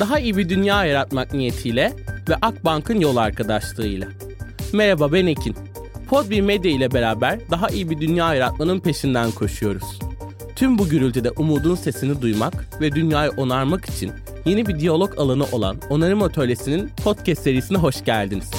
Daha 0.00 0.18
iyi 0.18 0.36
bir 0.36 0.48
dünya 0.48 0.84
yaratmak 0.84 1.34
niyetiyle 1.34 1.92
ve 2.28 2.34
Akbank'ın 2.42 3.00
yol 3.00 3.16
arkadaşlığıyla. 3.16 4.08
Merhaba 4.72 5.12
ben 5.12 5.26
Ekin. 5.26 5.56
Podbi 6.08 6.42
Medya 6.42 6.70
ile 6.70 6.92
beraber 6.92 7.38
daha 7.50 7.68
iyi 7.68 7.90
bir 7.90 8.00
dünya 8.00 8.34
yaratmanın 8.34 8.80
peşinden 8.80 9.30
koşuyoruz. 9.30 9.98
Tüm 10.56 10.78
bu 10.78 10.88
gürültüde 10.88 11.30
umudun 11.30 11.74
sesini 11.74 12.22
duymak 12.22 12.80
ve 12.80 12.92
dünyayı 12.92 13.30
onarmak 13.30 13.84
için 13.84 14.12
yeni 14.44 14.66
bir 14.66 14.80
diyalog 14.80 15.18
alanı 15.18 15.44
olan 15.52 15.76
Onarım 15.90 16.22
Atölyesi'nin 16.22 16.90
podcast 17.04 17.42
serisine 17.42 17.78
hoş 17.78 18.04
geldiniz. 18.04 18.50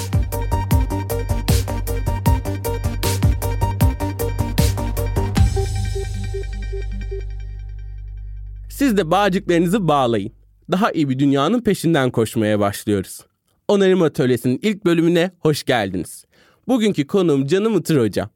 Siz 8.69 8.97
de 8.97 9.11
bağcıklarınızı 9.11 9.87
bağlayın. 9.87 10.38
Daha 10.71 10.91
iyi 10.91 11.09
bir 11.09 11.19
dünyanın 11.19 11.61
peşinden 11.61 12.11
koşmaya 12.11 12.59
başlıyoruz. 12.59 13.19
Onarım 13.67 14.01
Atölyesi'nin 14.01 14.59
ilk 14.61 14.85
bölümüne 14.85 15.31
hoş 15.39 15.63
geldiniz. 15.63 16.25
Bugünkü 16.67 17.07
konuğum 17.07 17.47
Canım 17.47 17.77
Itır 17.77 18.01
Hocam. 18.01 18.29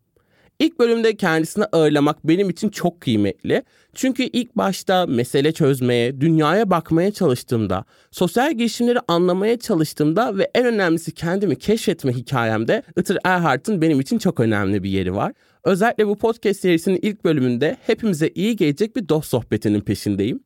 İlk 0.60 0.80
bölümde 0.80 1.16
kendisini 1.16 1.66
ağırlamak 1.66 2.28
benim 2.28 2.50
için 2.50 2.70
çok 2.70 3.02
kıymetli. 3.02 3.64
Çünkü 3.94 4.24
ilk 4.24 4.58
başta 4.58 5.06
mesele 5.06 5.52
çözmeye, 5.52 6.22
dünyaya 6.22 6.70
bakmaya 6.70 7.12
çalıştığımda, 7.12 7.86
sosyal 8.12 8.54
gelişimleri 8.54 9.00
anlamaya 9.08 9.60
çalıştığımda 9.60 10.38
ve 10.38 10.52
en 10.56 10.66
önemlisi 10.66 11.12
kendimi 11.12 11.56
keşfetme 11.56 12.14
hikayemde 12.14 12.84
Itır 12.98 13.18
Erhard'ın 13.24 13.82
benim 13.82 14.00
için 14.00 14.18
çok 14.18 14.40
önemli 14.40 14.84
bir 14.84 14.90
yeri 14.90 15.16
var. 15.16 15.34
Özellikle 15.64 16.08
bu 16.08 16.18
podcast 16.18 16.60
serisinin 16.60 17.00
ilk 17.02 17.24
bölümünde 17.24 17.78
hepimize 17.88 18.28
iyi 18.36 18.56
gelecek 18.56 18.96
bir 18.96 19.10
dost 19.10 19.30
sohbetinin 19.30 19.82
peşindeyim. 19.82 20.40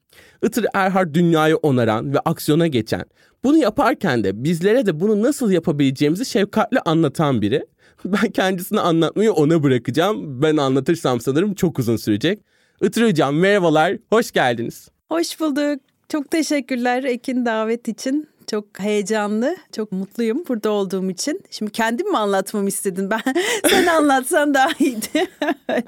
Itır 0.44 0.66
Erhard 0.74 1.16
dünyayı 1.16 1.58
onaran 1.58 2.14
ve 2.14 2.20
aksiyona 2.20 2.68
geçen, 2.68 3.06
bunu 3.44 3.58
yaparken 3.58 4.24
de 4.24 4.44
bizlere 4.44 4.86
de 4.86 5.00
bunu 5.00 5.22
nasıl 5.22 5.52
yapabileceğimizi 5.52 6.26
şefkatle 6.26 6.80
anlatan 6.80 7.42
biri. 7.42 7.66
Ben 8.06 8.32
kendisini 8.32 8.80
anlatmayı 8.80 9.34
ona 9.34 9.64
bırakacağım. 9.64 10.42
Ben 10.42 10.58
anlatırsam 10.58 11.22
sanırım 11.22 11.54
çok 11.54 11.80
uzun 11.80 11.96
sürecek. 11.96 12.40
Itır 12.82 13.10
Hocam 13.10 13.36
merhabalar, 13.36 13.98
hoş 14.10 14.32
geldiniz. 14.32 14.90
Hoş 15.10 15.40
bulduk. 15.40 15.82
Çok 16.10 16.32
teşekkürler 16.32 17.04
Ekin 17.04 17.46
davet 17.46 17.88
için. 17.88 18.28
Çok 18.52 18.80
heyecanlı, 18.80 19.56
çok 19.76 19.92
mutluyum 19.92 20.44
burada 20.48 20.70
olduğum 20.70 21.10
için. 21.10 21.42
Şimdi 21.52 21.72
kendim 21.72 22.12
mi 22.12 22.18
anlatmamı 22.18 22.68
istedin? 22.68 23.10
Ben 23.10 23.22
sen 23.70 23.86
anlatsan 23.86 24.54
daha 24.54 24.70
iyiydi. 24.80 25.28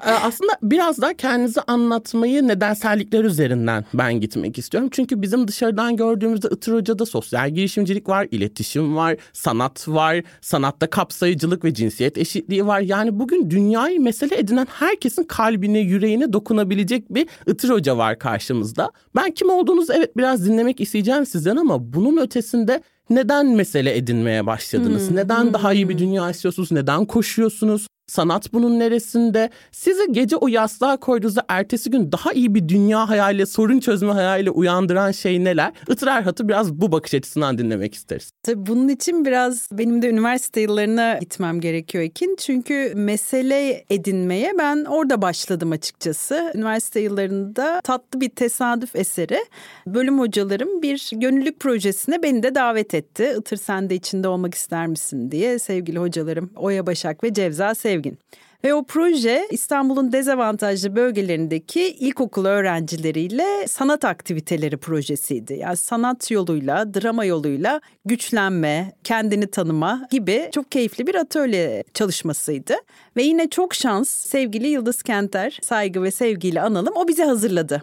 Aslında 0.00 0.52
biraz 0.62 1.00
daha 1.00 1.14
kendinizi 1.14 1.60
anlatmayı 1.60 2.48
nedensellikler 2.48 3.24
üzerinden 3.24 3.84
ben 3.94 4.20
gitmek 4.20 4.58
istiyorum. 4.58 4.88
Çünkü 4.92 5.22
bizim 5.22 5.48
dışarıdan 5.48 5.96
gördüğümüzde 5.96 6.48
Itır 6.48 6.74
Hoca'da 6.74 7.06
sosyal 7.06 7.50
girişimcilik 7.50 8.08
var, 8.08 8.28
iletişim 8.30 8.96
var, 8.96 9.16
sanat 9.32 9.88
var, 9.88 10.22
sanatta 10.40 10.90
kapsayıcılık 10.90 11.64
ve 11.64 11.74
cinsiyet 11.74 12.18
eşitliği 12.18 12.66
var. 12.66 12.80
Yani 12.80 13.18
bugün 13.18 13.50
dünyayı 13.50 14.00
mesele 14.00 14.38
edinen 14.38 14.66
herkesin 14.70 15.24
kalbine, 15.24 15.78
yüreğine 15.78 16.32
dokunabilecek 16.32 17.14
bir 17.14 17.26
Itır 17.46 17.70
Hoca 17.70 17.96
var 17.96 18.18
karşımızda. 18.18 18.90
Ben 19.16 19.30
kim 19.30 19.50
olduğunuzu 19.50 19.92
evet 19.92 20.16
biraz 20.16 20.46
dinlemek 20.46 20.80
isteyeceğim 20.80 21.26
sizden 21.26 21.56
ama 21.56 21.92
bunun 21.92 22.16
ötesi 22.16 22.49
ötesinde 22.50 22.82
neden 23.10 23.46
mesele 23.46 23.96
edinmeye 23.96 24.46
başladınız? 24.46 25.10
Hmm, 25.10 25.16
neden 25.16 25.44
hmm. 25.44 25.52
daha 25.52 25.72
iyi 25.72 25.88
bir 25.88 25.98
dünya 25.98 26.30
istiyorsunuz? 26.30 26.72
Neden 26.72 27.04
koşuyorsunuz? 27.04 27.86
Sanat 28.10 28.52
bunun 28.52 28.78
neresinde? 28.78 29.50
Sizi 29.72 30.12
gece 30.12 30.36
o 30.36 30.48
yastığa 30.48 30.96
koyduğunuzda 30.96 31.44
ertesi 31.48 31.90
gün 31.90 32.12
daha 32.12 32.32
iyi 32.32 32.54
bir 32.54 32.68
dünya 32.68 33.08
hayali, 33.08 33.46
sorun 33.46 33.80
çözme 33.80 34.12
hayali 34.12 34.50
uyandıran 34.50 35.10
şey 35.10 35.44
neler? 35.44 35.72
Itır 35.88 36.06
Erhat'ı 36.06 36.48
biraz 36.48 36.72
bu 36.72 36.92
bakış 36.92 37.14
açısından 37.14 37.58
dinlemek 37.58 37.94
isteriz. 37.94 38.30
Tabii 38.42 38.66
bunun 38.66 38.88
için 38.88 39.24
biraz 39.24 39.68
benim 39.72 40.02
de 40.02 40.08
üniversite 40.08 40.60
yıllarına 40.60 41.18
gitmem 41.18 41.60
gerekiyor 41.60 42.04
Ekin. 42.04 42.36
Çünkü 42.38 42.92
mesele 42.94 43.84
edinmeye 43.90 44.52
ben 44.58 44.84
orada 44.84 45.22
başladım 45.22 45.72
açıkçası. 45.72 46.52
Üniversite 46.54 47.00
yıllarında 47.00 47.80
tatlı 47.84 48.20
bir 48.20 48.28
tesadüf 48.28 48.96
eseri 48.96 49.38
bölüm 49.86 50.18
hocalarım 50.18 50.82
bir 50.82 51.10
gönüllülük 51.12 51.60
projesine 51.60 52.22
beni 52.22 52.42
de 52.42 52.54
davet 52.54 52.94
etti. 52.94 53.34
Itır 53.38 53.56
sen 53.56 53.90
de 53.90 53.94
içinde 53.94 54.28
olmak 54.28 54.54
ister 54.54 54.86
misin 54.86 55.30
diye 55.30 55.58
sevgili 55.58 55.98
hocalarım 55.98 56.50
Oya 56.56 56.86
Başak 56.86 57.24
ve 57.24 57.34
Cevza 57.34 57.74
Sevgi 57.74 57.99
Sevgin. 58.00 58.18
Ve 58.64 58.74
o 58.74 58.84
proje 58.84 59.48
İstanbul'un 59.50 60.12
dezavantajlı 60.12 60.96
bölgelerindeki 60.96 61.82
ilkokul 61.82 62.44
öğrencileriyle 62.44 63.68
sanat 63.68 64.04
aktiviteleri 64.04 64.76
projesiydi. 64.76 65.54
Yani 65.54 65.76
sanat 65.76 66.30
yoluyla, 66.30 66.94
drama 66.94 67.24
yoluyla 67.24 67.80
güçlenme, 68.04 68.92
kendini 69.04 69.46
tanıma 69.46 70.08
gibi 70.10 70.48
çok 70.52 70.72
keyifli 70.72 71.06
bir 71.06 71.14
atölye 71.14 71.84
çalışmasıydı. 71.94 72.74
Ve 73.16 73.22
yine 73.22 73.50
çok 73.50 73.74
şans 73.74 74.08
sevgili 74.08 74.68
Yıldız 74.68 75.02
Kenter, 75.02 75.58
saygı 75.62 76.02
ve 76.02 76.10
sevgiyle 76.10 76.62
analım 76.62 76.96
o 76.96 77.08
bizi 77.08 77.22
hazırladı. 77.24 77.82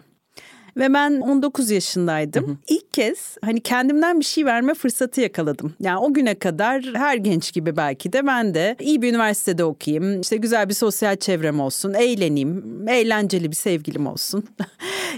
Ve 0.78 0.94
ben 0.94 1.20
19 1.20 1.70
yaşındaydım. 1.70 2.46
Hı 2.46 2.50
hı. 2.50 2.56
İlk 2.68 2.92
kez 2.92 3.36
hani 3.44 3.60
kendimden 3.60 4.20
bir 4.20 4.24
şey 4.24 4.44
verme 4.46 4.74
fırsatı 4.74 5.20
yakaladım. 5.20 5.74
Yani 5.80 5.98
o 5.98 6.14
güne 6.14 6.34
kadar 6.34 6.82
her 6.94 7.16
genç 7.16 7.52
gibi 7.52 7.76
belki 7.76 8.12
de 8.12 8.26
ben 8.26 8.54
de 8.54 8.76
iyi 8.80 9.02
bir 9.02 9.10
üniversitede 9.10 9.64
okuyayım. 9.64 10.20
işte 10.20 10.36
güzel 10.36 10.68
bir 10.68 10.74
sosyal 10.74 11.16
çevrem 11.16 11.60
olsun. 11.60 11.94
Eğleneyim. 11.94 12.88
Eğlenceli 12.88 13.50
bir 13.50 13.56
sevgilim 13.56 14.06
olsun. 14.06 14.44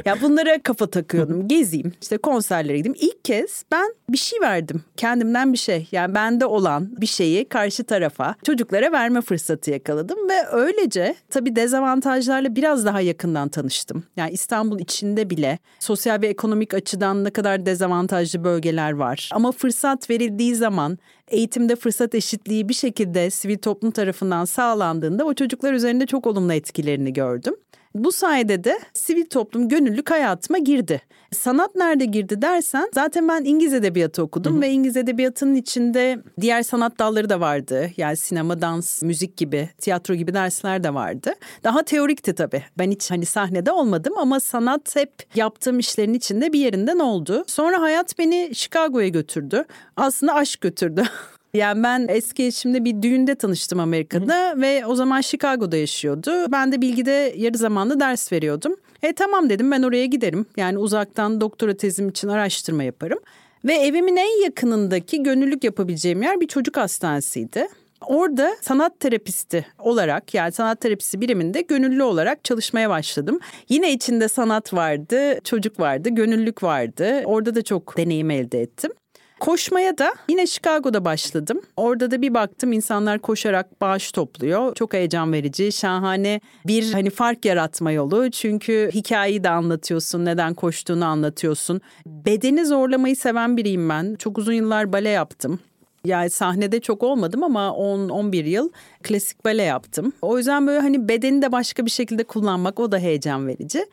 ya 0.04 0.20
bunlara 0.22 0.62
kafa 0.62 0.86
takıyordum. 0.86 1.48
Gezeyim. 1.48 1.92
işte 2.02 2.16
konserlere 2.16 2.76
gideyim. 2.76 2.96
İlk 3.00 3.24
kez 3.24 3.64
ben 3.72 3.94
bir 4.08 4.18
şey 4.18 4.40
verdim. 4.40 4.82
Kendimden 4.96 5.52
bir 5.52 5.58
şey. 5.58 5.88
Yani 5.92 6.14
bende 6.14 6.46
olan 6.46 6.88
bir 7.00 7.06
şeyi 7.06 7.48
karşı 7.48 7.84
tarafa 7.84 8.34
çocuklara 8.46 8.92
verme 8.92 9.20
fırsatı 9.20 9.70
yakaladım 9.70 10.28
ve 10.28 10.46
öylece 10.52 11.14
tabii 11.30 11.56
dezavantajlarla 11.56 12.56
biraz 12.56 12.84
daha 12.84 13.00
yakından 13.00 13.48
tanıştım. 13.48 14.04
Yani 14.16 14.30
İstanbul 14.30 14.78
içinde 14.78 15.30
bile 15.30 15.58
sosyal 15.80 16.22
ve 16.22 16.26
ekonomik 16.26 16.74
açıdan 16.74 17.24
ne 17.24 17.30
kadar 17.30 17.66
dezavantajlı 17.66 18.44
bölgeler 18.44 18.92
var. 18.92 19.30
Ama 19.32 19.52
fırsat 19.52 20.10
verildiği 20.10 20.54
zaman 20.54 20.98
eğitimde 21.28 21.76
fırsat 21.76 22.14
eşitliği 22.14 22.68
bir 22.68 22.74
şekilde 22.74 23.30
sivil 23.30 23.58
toplum 23.58 23.90
tarafından 23.90 24.44
sağlandığında 24.44 25.24
o 25.24 25.34
çocuklar 25.34 25.72
üzerinde 25.72 26.06
çok 26.06 26.26
olumlu 26.26 26.52
etkilerini 26.52 27.12
gördüm. 27.12 27.54
Bu 27.94 28.12
sayede 28.12 28.64
de 28.64 28.80
sivil 28.92 29.26
toplum 29.26 29.68
gönüllülük 29.68 30.10
hayatıma 30.10 30.58
girdi. 30.58 31.02
Sanat 31.32 31.74
nerede 31.74 32.04
girdi 32.04 32.42
dersen 32.42 32.88
zaten 32.94 33.28
ben 33.28 33.44
İngiliz 33.44 33.74
edebiyatı 33.74 34.22
okudum 34.22 34.52
hı 34.52 34.56
hı. 34.56 34.62
ve 34.62 34.70
İngiliz 34.70 34.96
edebiyatının 34.96 35.54
içinde 35.54 36.18
diğer 36.40 36.62
sanat 36.62 36.98
dalları 36.98 37.28
da 37.28 37.40
vardı. 37.40 37.90
Yani 37.96 38.16
sinema, 38.16 38.62
dans, 38.62 39.02
müzik 39.02 39.36
gibi, 39.36 39.68
tiyatro 39.78 40.14
gibi 40.14 40.34
dersler 40.34 40.84
de 40.84 40.94
vardı. 40.94 41.32
Daha 41.64 41.82
teorikti 41.82 42.34
tabii. 42.34 42.62
Ben 42.78 42.90
hiç 42.90 43.10
hani 43.10 43.26
sahnede 43.26 43.72
olmadım 43.72 44.18
ama 44.18 44.40
sanat 44.40 44.96
hep 44.96 45.12
yaptığım 45.34 45.78
işlerin 45.78 46.14
içinde 46.14 46.52
bir 46.52 46.60
yerinden 46.60 46.98
oldu. 46.98 47.44
Sonra 47.46 47.80
hayat 47.82 48.18
beni 48.18 48.50
Chicago'ya 48.54 49.08
götürdü. 49.08 49.64
Aslında 49.96 50.34
aşk 50.34 50.60
götürdü. 50.60 51.04
Yani 51.54 51.82
ben 51.82 52.06
eski 52.08 52.44
eşimle 52.44 52.84
bir 52.84 53.02
düğünde 53.02 53.34
tanıştım 53.34 53.80
Amerika'da 53.80 54.50
Hı. 54.50 54.60
ve 54.60 54.86
o 54.86 54.94
zaman 54.94 55.20
Chicago'da 55.20 55.76
yaşıyordu. 55.76 56.52
Ben 56.52 56.72
de 56.72 56.80
bilgide 56.80 57.34
yarı 57.36 57.58
zamanlı 57.58 58.00
ders 58.00 58.32
veriyordum. 58.32 58.76
E 59.02 59.12
tamam 59.12 59.50
dedim 59.50 59.70
ben 59.70 59.82
oraya 59.82 60.06
giderim. 60.06 60.46
Yani 60.56 60.78
uzaktan 60.78 61.40
doktora 61.40 61.76
tezim 61.76 62.08
için 62.08 62.28
araştırma 62.28 62.82
yaparım. 62.82 63.18
Ve 63.64 63.74
evimin 63.74 64.16
en 64.16 64.42
yakınındaki 64.44 65.22
gönüllülük 65.22 65.64
yapabileceğim 65.64 66.22
yer 66.22 66.40
bir 66.40 66.46
çocuk 66.48 66.76
hastanesiydi. 66.76 67.68
Orada 68.06 68.56
sanat 68.60 69.00
terapisti 69.00 69.66
olarak 69.78 70.34
yani 70.34 70.52
sanat 70.52 70.80
terapisi 70.80 71.20
biriminde 71.20 71.60
gönüllü 71.60 72.02
olarak 72.02 72.44
çalışmaya 72.44 72.90
başladım. 72.90 73.38
Yine 73.68 73.92
içinde 73.92 74.28
sanat 74.28 74.74
vardı, 74.74 75.40
çocuk 75.44 75.80
vardı, 75.80 76.08
gönüllülük 76.08 76.62
vardı. 76.62 77.22
Orada 77.24 77.54
da 77.54 77.62
çok 77.62 77.96
deneyim 77.96 78.30
elde 78.30 78.60
ettim. 78.60 78.92
Koşmaya 79.40 79.98
da 79.98 80.14
yine 80.28 80.46
Chicago'da 80.46 81.04
başladım. 81.04 81.60
Orada 81.76 82.10
da 82.10 82.22
bir 82.22 82.34
baktım 82.34 82.72
insanlar 82.72 83.18
koşarak 83.18 83.80
bağış 83.80 84.12
topluyor. 84.12 84.74
Çok 84.74 84.92
heyecan 84.94 85.32
verici, 85.32 85.72
şahane 85.72 86.40
bir 86.66 86.92
hani 86.92 87.10
fark 87.10 87.44
yaratma 87.44 87.92
yolu. 87.92 88.30
Çünkü 88.30 88.90
hikayeyi 88.94 89.44
de 89.44 89.50
anlatıyorsun, 89.50 90.24
neden 90.24 90.54
koştuğunu 90.54 91.04
anlatıyorsun. 91.04 91.80
Bedeni 92.06 92.66
zorlamayı 92.66 93.16
seven 93.16 93.56
biriyim 93.56 93.88
ben. 93.88 94.14
Çok 94.14 94.38
uzun 94.38 94.52
yıllar 94.52 94.92
bale 94.92 95.08
yaptım. 95.08 95.60
Yani 96.04 96.30
sahnede 96.30 96.80
çok 96.80 97.02
olmadım 97.02 97.42
ama 97.42 97.68
10-11 97.68 98.48
yıl 98.48 98.70
klasik 99.02 99.44
bale 99.44 99.62
yaptım. 99.62 100.12
O 100.22 100.38
yüzden 100.38 100.66
böyle 100.66 100.80
hani 100.80 101.08
bedeni 101.08 101.42
de 101.42 101.52
başka 101.52 101.86
bir 101.86 101.90
şekilde 101.90 102.24
kullanmak 102.24 102.80
o 102.80 102.92
da 102.92 102.98
heyecan 102.98 103.46
verici. 103.46 103.84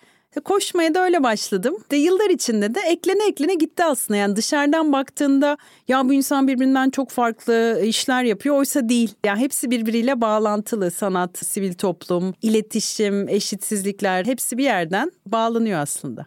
Koşmaya 0.45 0.93
da 0.93 1.03
öyle 1.03 1.23
başladım. 1.23 1.77
De 1.91 1.95
yıllar 1.95 2.29
içinde 2.29 2.75
de 2.75 2.79
eklene 2.79 3.27
eklene 3.27 3.53
gitti 3.53 3.83
aslında. 3.83 4.17
Yani 4.17 4.35
dışarıdan 4.35 4.93
baktığında 4.93 5.57
ya 5.87 6.09
bu 6.09 6.13
insan 6.13 6.47
birbirinden 6.47 6.89
çok 6.89 7.09
farklı 7.09 7.81
işler 7.83 8.23
yapıyor. 8.23 8.55
Oysa 8.55 8.89
değil. 8.89 9.15
Yani 9.25 9.39
hepsi 9.39 9.71
birbiriyle 9.71 10.21
bağlantılı. 10.21 10.91
Sanat, 10.91 11.37
sivil 11.37 11.73
toplum, 11.73 12.33
iletişim, 12.41 13.29
eşitsizlikler 13.29 14.25
hepsi 14.25 14.57
bir 14.57 14.63
yerden 14.63 15.11
bağlanıyor 15.25 15.79
aslında. 15.79 16.25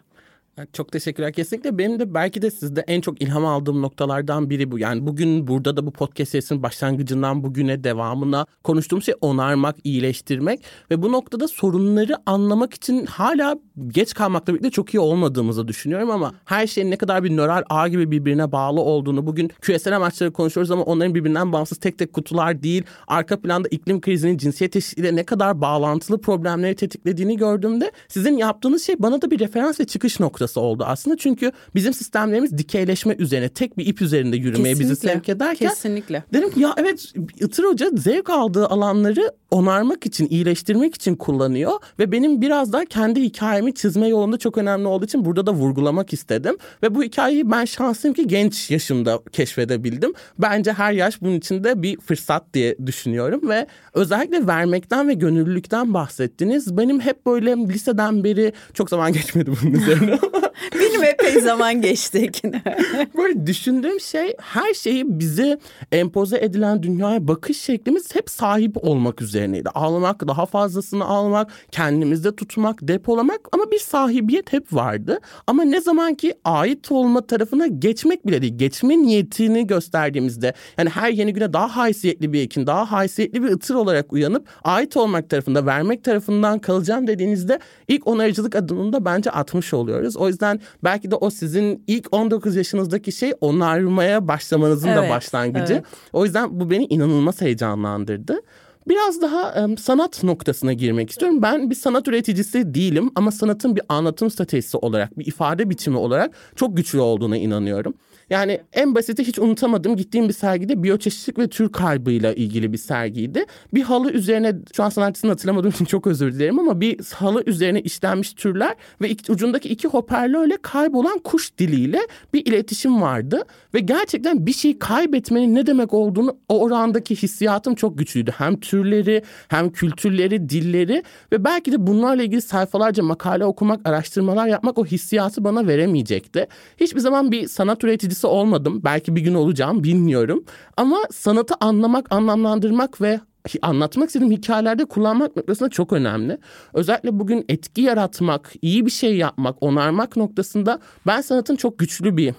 Çok 0.73 0.91
teşekkürler. 0.91 1.33
Kesinlikle 1.33 1.77
benim 1.77 1.99
de 1.99 2.13
belki 2.13 2.41
de 2.41 2.51
sizde 2.51 2.83
en 2.87 3.01
çok 3.01 3.21
ilham 3.21 3.45
aldığım 3.45 3.81
noktalardan 3.81 4.49
biri 4.49 4.71
bu. 4.71 4.79
Yani 4.79 5.07
bugün 5.07 5.47
burada 5.47 5.77
da 5.77 5.85
bu 5.85 5.91
podcast 5.91 6.31
serisinin 6.31 6.63
başlangıcından 6.63 7.43
bugüne 7.43 7.83
devamına 7.83 8.45
konuştuğum 8.63 9.01
şey 9.01 9.15
onarmak, 9.21 9.75
iyileştirmek 9.83 10.63
ve 10.91 11.01
bu 11.01 11.11
noktada 11.11 11.47
sorunları 11.47 12.13
anlamak 12.25 12.73
için 12.73 13.05
hala 13.05 13.55
geç 13.87 14.13
kalmakla 14.13 14.53
birlikte 14.53 14.69
çok 14.69 14.93
iyi 14.93 14.99
olmadığımızı 14.99 15.67
düşünüyorum 15.67 16.11
ama 16.11 16.33
her 16.45 16.67
şeyin 16.67 16.91
ne 16.91 16.97
kadar 16.97 17.23
bir 17.23 17.37
nöral 17.37 17.63
ağ 17.69 17.87
gibi 17.87 18.11
birbirine 18.11 18.51
bağlı 18.51 18.81
olduğunu 18.81 19.27
bugün 19.27 19.51
küresel 19.61 19.95
amaçları 19.95 20.33
konuşuyoruz 20.33 20.71
ama 20.71 20.83
onların 20.83 21.15
birbirinden 21.15 21.53
bağımsız 21.53 21.77
tek 21.77 21.97
tek 21.97 22.13
kutular 22.13 22.63
değil. 22.63 22.83
Arka 23.07 23.41
planda 23.41 23.67
iklim 23.71 24.01
krizinin 24.01 24.37
cinsiyet 24.37 24.75
eşitliğiyle 24.75 25.15
ne 25.15 25.23
kadar 25.23 25.61
bağlantılı 25.61 26.21
problemleri 26.21 26.75
tetiklediğini 26.75 27.37
gördüğümde 27.37 27.91
sizin 28.07 28.37
yaptığınız 28.37 28.83
şey 28.83 28.95
bana 28.99 29.21
da 29.21 29.31
bir 29.31 29.39
referans 29.39 29.79
ve 29.79 29.85
çıkış 29.85 30.19
noktası 30.19 30.50
oldu 30.59 30.83
aslında. 30.87 31.17
Çünkü 31.17 31.51
bizim 31.75 31.93
sistemlerimiz 31.93 32.57
dikeyleşme 32.57 33.15
üzerine 33.19 33.49
tek 33.49 33.77
bir 33.77 33.85
ip 33.85 34.01
üzerinde 34.01 34.37
yürümeye 34.37 34.73
Kesinlikle. 34.73 34.91
bizi 34.91 35.01
sevk 35.07 35.29
ederken 35.29 35.69
Kesinlikle. 35.69 36.23
dedim 36.33 36.51
ki 36.51 36.59
ya 36.59 36.73
evet 36.77 37.13
Itır 37.39 37.63
Hoca 37.63 37.89
zevk 37.97 38.29
aldığı 38.29 38.67
alanları 38.67 39.31
onarmak 39.51 40.05
için, 40.05 40.27
iyileştirmek 40.29 40.95
için 40.95 41.15
kullanıyor 41.15 41.71
ve 41.99 42.11
benim 42.11 42.41
biraz 42.41 42.73
daha 42.73 42.85
kendi 42.85 43.21
hikayemi 43.21 43.73
çizme 43.73 44.07
yolunda 44.07 44.37
çok 44.37 44.57
önemli 44.57 44.87
olduğu 44.87 45.05
için 45.05 45.25
burada 45.25 45.47
da 45.47 45.53
vurgulamak 45.53 46.13
istedim. 46.13 46.57
Ve 46.83 46.95
bu 46.95 47.03
hikayeyi 47.03 47.51
ben 47.51 47.65
şanslıyım 47.65 48.15
ki 48.15 48.27
genç 48.27 48.71
yaşımda 48.71 49.19
keşfedebildim. 49.31 50.13
Bence 50.39 50.73
her 50.73 50.93
yaş 50.93 51.21
bunun 51.21 51.33
için 51.33 51.63
de 51.63 51.81
bir 51.81 51.99
fırsat 51.99 52.53
diye 52.53 52.75
düşünüyorum 52.85 53.49
ve 53.49 53.67
özellikle 53.93 54.47
vermekten 54.47 55.07
ve 55.07 55.13
gönüllülükten 55.13 55.93
bahsettiniz. 55.93 56.77
Benim 56.77 56.99
hep 56.99 57.25
böyle 57.25 57.55
liseden 57.55 58.23
beri 58.23 58.53
çok 58.73 58.89
zaman 58.89 59.13
geçmedi 59.13 59.51
bunun 59.61 59.73
üzerine 59.73 60.19
Benim 60.79 61.03
epey 61.03 61.41
zaman 61.41 61.81
geçti 61.81 62.31
böyle 63.17 63.47
düşündüğüm 63.47 63.99
şey 63.99 64.35
her 64.39 64.73
şeyi 64.73 65.19
bize 65.19 65.59
empoze 65.91 66.37
edilen 66.37 66.83
dünyaya 66.83 67.27
bakış 67.27 67.57
şeklimiz 67.57 68.15
hep 68.15 68.29
sahip 68.29 68.77
olmak 68.77 69.21
üzerineydi. 69.41 69.69
Almak, 69.69 70.27
daha 70.27 70.45
fazlasını 70.45 71.05
almak, 71.05 71.51
kendimizde 71.71 72.35
tutmak, 72.35 72.79
depolamak 72.81 73.39
ama 73.51 73.71
bir 73.71 73.79
sahibiyet 73.79 74.53
hep 74.53 74.73
vardı. 74.73 75.19
Ama 75.47 75.63
ne 75.63 75.81
zaman 75.81 76.15
ki 76.15 76.33
ait 76.45 76.91
olma 76.91 77.27
tarafına 77.27 77.67
geçmek 77.67 78.27
bile 78.27 78.41
değil, 78.41 78.57
geçme 78.57 78.97
niyetini 78.97 79.67
gösterdiğimizde 79.67 80.53
yani 80.77 80.89
her 80.89 81.11
yeni 81.11 81.33
güne 81.33 81.53
daha 81.53 81.75
haysiyetli 81.77 82.33
bir 82.33 82.41
ekin, 82.41 82.67
daha 82.67 82.91
haysiyetli 82.91 83.43
bir 83.43 83.49
ıtır 83.49 83.75
olarak 83.75 84.13
uyanıp 84.13 84.47
ait 84.63 84.97
olmak 84.97 85.29
tarafında, 85.29 85.65
vermek 85.65 86.03
tarafından 86.03 86.59
kalacağım 86.59 87.07
dediğinizde 87.07 87.59
ilk 87.87 88.07
onarıcılık 88.07 88.55
adımını 88.55 88.93
da 88.93 89.05
bence 89.05 89.31
atmış 89.31 89.73
oluyoruz. 89.73 90.17
O 90.17 90.27
yüzden 90.27 90.59
belki 90.83 91.11
de 91.11 91.15
o 91.15 91.29
sizin 91.29 91.83
ilk 91.87 92.07
19 92.11 92.55
yaşınızdaki 92.55 93.11
şey 93.11 93.33
onarmaya 93.41 94.27
başlamanızın 94.27 94.87
da 94.89 94.99
Evet, 95.01 95.09
başlangıcı. 95.09 95.73
evet. 95.73 95.85
O 96.13 96.25
yüzden 96.25 96.59
bu 96.59 96.69
beni 96.69 96.85
inanılmaz 96.85 97.41
heyecanlandırdı. 97.41 98.41
Biraz 98.87 99.21
daha 99.21 99.51
em, 99.51 99.77
sanat 99.77 100.23
noktasına 100.23 100.73
girmek 100.73 101.09
istiyorum. 101.09 101.41
Ben 101.41 101.69
bir 101.69 101.75
sanat 101.75 102.07
üreticisi 102.07 102.73
değilim 102.73 103.11
ama 103.15 103.31
sanatın 103.31 103.75
bir 103.75 103.83
anlatım 103.89 104.31
stratejisi 104.31 104.77
olarak, 104.77 105.19
bir 105.19 105.25
ifade 105.25 105.69
biçimi 105.69 105.97
olarak 105.97 106.35
çok 106.55 106.77
güçlü 106.77 106.99
olduğuna 106.99 107.37
inanıyorum. 107.37 107.93
Yani 108.31 108.61
en 108.73 108.95
basiti 108.95 109.23
hiç 109.27 109.39
unutamadım 109.39 109.95
gittiğim 109.95 110.27
bir 110.27 110.33
sergide 110.33 110.83
biyoçeşitlik 110.83 111.39
ve 111.39 111.49
tür 111.49 111.71
kaybıyla 111.71 112.33
ilgili 112.33 112.73
bir 112.73 112.77
sergiydi. 112.77 113.45
Bir 113.73 113.81
halı 113.81 114.11
üzerine 114.11 114.55
şu 114.75 114.83
an 114.83 114.89
sanatçısını 114.89 115.31
hatırlamadığım 115.31 115.71
için 115.71 115.85
çok 115.85 116.07
özür 116.07 116.33
dilerim 116.33 116.59
ama 116.59 116.81
bir 116.81 116.99
halı 117.13 117.43
üzerine 117.45 117.81
işlenmiş 117.81 118.33
türler 118.33 118.75
ve 119.01 119.09
iki- 119.09 119.31
ucundaki 119.31 119.69
iki 119.69 119.87
hoparlörle 119.87 120.57
kaybolan 120.61 121.19
kuş 121.19 121.57
diliyle 121.57 121.99
bir 122.33 122.45
iletişim 122.45 123.01
vardı. 123.01 123.43
Ve 123.73 123.79
gerçekten 123.79 124.45
bir 124.45 124.53
şeyi 124.53 124.79
kaybetmenin 124.79 125.55
ne 125.55 125.67
demek 125.67 125.93
olduğunu 125.93 126.37
o 126.49 126.59
orandaki 126.61 127.15
hissiyatım 127.15 127.75
çok 127.75 127.97
güçlüydü. 127.97 128.31
Hem 128.37 128.59
türleri 128.59 129.23
hem 129.47 129.71
kültürleri, 129.71 130.49
dilleri 130.49 131.03
ve 131.31 131.43
belki 131.43 131.71
de 131.71 131.87
bunlarla 131.87 132.23
ilgili 132.23 132.41
sayfalarca 132.41 133.03
makale 133.03 133.45
okumak, 133.45 133.87
araştırmalar 133.87 134.47
yapmak 134.47 134.77
o 134.77 134.85
hissiyatı 134.85 135.43
bana 135.43 135.67
veremeyecekti. 135.67 136.47
Hiçbir 136.77 136.99
zaman 136.99 137.31
bir 137.31 137.47
sanat 137.47 137.83
üreticisi 137.83 138.20
olmadım. 138.27 138.81
Belki 138.83 139.15
bir 139.15 139.21
gün 139.21 139.33
olacağım 139.33 139.83
bilmiyorum. 139.83 140.43
Ama 140.77 140.97
sanatı 141.11 141.53
anlamak, 141.59 142.11
anlamlandırmak 142.11 143.01
ve 143.01 143.19
anlatmak 143.61 144.07
istediğim 144.07 144.33
hikayelerde 144.33 144.85
kullanmak 144.85 145.35
noktasında 145.35 145.69
çok 145.69 145.93
önemli. 145.93 146.37
Özellikle 146.73 147.19
bugün 147.19 147.45
etki 147.49 147.81
yaratmak, 147.81 148.53
iyi 148.61 148.85
bir 148.85 148.91
şey 148.91 149.17
yapmak, 149.17 149.63
onarmak 149.63 150.17
noktasında 150.17 150.79
ben 151.07 151.21
sanatın 151.21 151.55
çok 151.55 151.79
güçlü 151.79 152.17
bir 152.17 152.33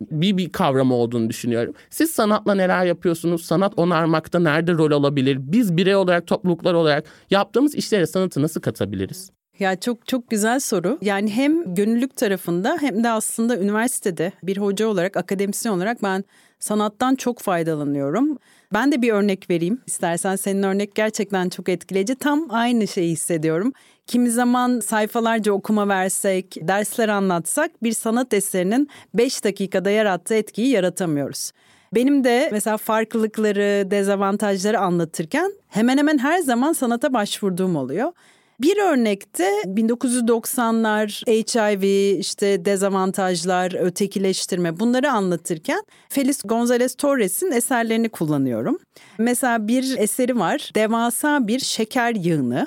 bir, 0.00 0.36
bir 0.36 0.52
kavramı 0.52 0.94
olduğunu 0.94 1.30
düşünüyorum. 1.30 1.74
Siz 1.90 2.10
sanatla 2.10 2.54
neler 2.54 2.84
yapıyorsunuz? 2.84 3.44
Sanat 3.44 3.72
onarmakta 3.76 4.38
nerede 4.38 4.72
rol 4.72 4.90
alabilir? 4.92 5.38
Biz 5.40 5.76
birey 5.76 5.96
olarak, 5.96 6.26
topluluklar 6.26 6.74
olarak 6.74 7.04
yaptığımız 7.30 7.74
işlere 7.74 8.06
sanatı 8.06 8.42
nasıl 8.42 8.60
katabiliriz? 8.60 9.37
Ya 9.58 9.76
çok 9.76 10.06
çok 10.06 10.30
güzel 10.30 10.60
soru. 10.60 10.98
Yani 11.02 11.30
hem 11.30 11.74
gönüllülük 11.74 12.16
tarafında 12.16 12.76
hem 12.80 13.04
de 13.04 13.10
aslında 13.10 13.58
üniversitede 13.58 14.32
bir 14.42 14.56
hoca 14.56 14.86
olarak, 14.86 15.16
akademisyen 15.16 15.72
olarak 15.72 16.02
ben 16.02 16.24
sanattan 16.60 17.14
çok 17.14 17.38
faydalanıyorum. 17.38 18.38
Ben 18.72 18.92
de 18.92 19.02
bir 19.02 19.12
örnek 19.12 19.50
vereyim. 19.50 19.80
İstersen 19.86 20.36
senin 20.36 20.62
örnek 20.62 20.94
gerçekten 20.94 21.48
çok 21.48 21.68
etkileyici. 21.68 22.14
Tam 22.14 22.46
aynı 22.50 22.88
şeyi 22.88 23.12
hissediyorum. 23.12 23.72
Kimi 24.06 24.30
zaman 24.30 24.80
sayfalarca 24.80 25.52
okuma 25.52 25.88
versek, 25.88 26.56
dersler 26.60 27.08
anlatsak 27.08 27.82
bir 27.82 27.92
sanat 27.92 28.34
eserinin 28.34 28.88
5 29.14 29.44
dakikada 29.44 29.90
yarattığı 29.90 30.34
etkiyi 30.34 30.68
yaratamıyoruz. 30.68 31.52
Benim 31.94 32.24
de 32.24 32.48
mesela 32.52 32.76
farklılıkları, 32.76 33.90
dezavantajları 33.90 34.80
anlatırken 34.80 35.52
hemen 35.68 35.98
hemen 35.98 36.18
her 36.18 36.38
zaman 36.38 36.72
sanata 36.72 37.12
başvurduğum 37.12 37.76
oluyor. 37.76 38.12
Bir 38.60 38.76
örnekte 38.76 39.62
1990'lar 39.64 41.24
HIV, 41.26 41.82
işte 42.18 42.64
dezavantajlar, 42.64 43.84
ötekileştirme 43.84 44.80
bunları 44.80 45.12
anlatırken 45.12 45.82
Feliz 46.08 46.40
González 46.40 46.96
Torres'in 46.96 47.52
eserlerini 47.52 48.08
kullanıyorum. 48.08 48.78
Mesela 49.18 49.68
bir 49.68 49.98
eseri 49.98 50.38
var, 50.38 50.70
devasa 50.74 51.46
bir 51.46 51.58
şeker 51.58 52.14
yığını. 52.14 52.66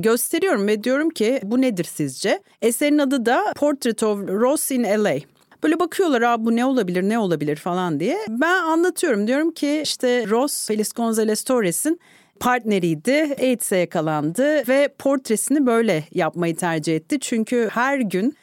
Gösteriyorum 0.00 0.66
ve 0.66 0.84
diyorum 0.84 1.10
ki 1.10 1.40
bu 1.42 1.60
nedir 1.60 1.84
sizce? 1.84 2.42
Eserin 2.62 2.98
adı 2.98 3.26
da 3.26 3.52
Portrait 3.56 4.02
of 4.02 4.18
Ross 4.28 4.70
in 4.70 4.84
LA. 4.84 5.14
Böyle 5.62 5.80
bakıyorlar 5.80 6.22
Aa, 6.22 6.44
bu 6.44 6.56
ne 6.56 6.64
olabilir 6.64 7.02
ne 7.02 7.18
olabilir 7.18 7.56
falan 7.56 8.00
diye. 8.00 8.18
Ben 8.28 8.62
anlatıyorum 8.62 9.26
diyorum 9.26 9.50
ki 9.50 9.80
işte 9.84 10.28
Ross 10.28 10.66
Feliz 10.66 10.88
González 10.88 11.44
Torres'in 11.44 12.00
partneriydi. 12.40 13.36
AIDS'e 13.40 13.76
yakalandı 13.76 14.68
ve 14.68 14.88
portresini 14.98 15.66
böyle 15.66 16.04
yapmayı 16.12 16.56
tercih 16.56 16.96
etti. 16.96 17.20
Çünkü 17.20 17.68
her 17.72 17.98
gün 17.98 18.36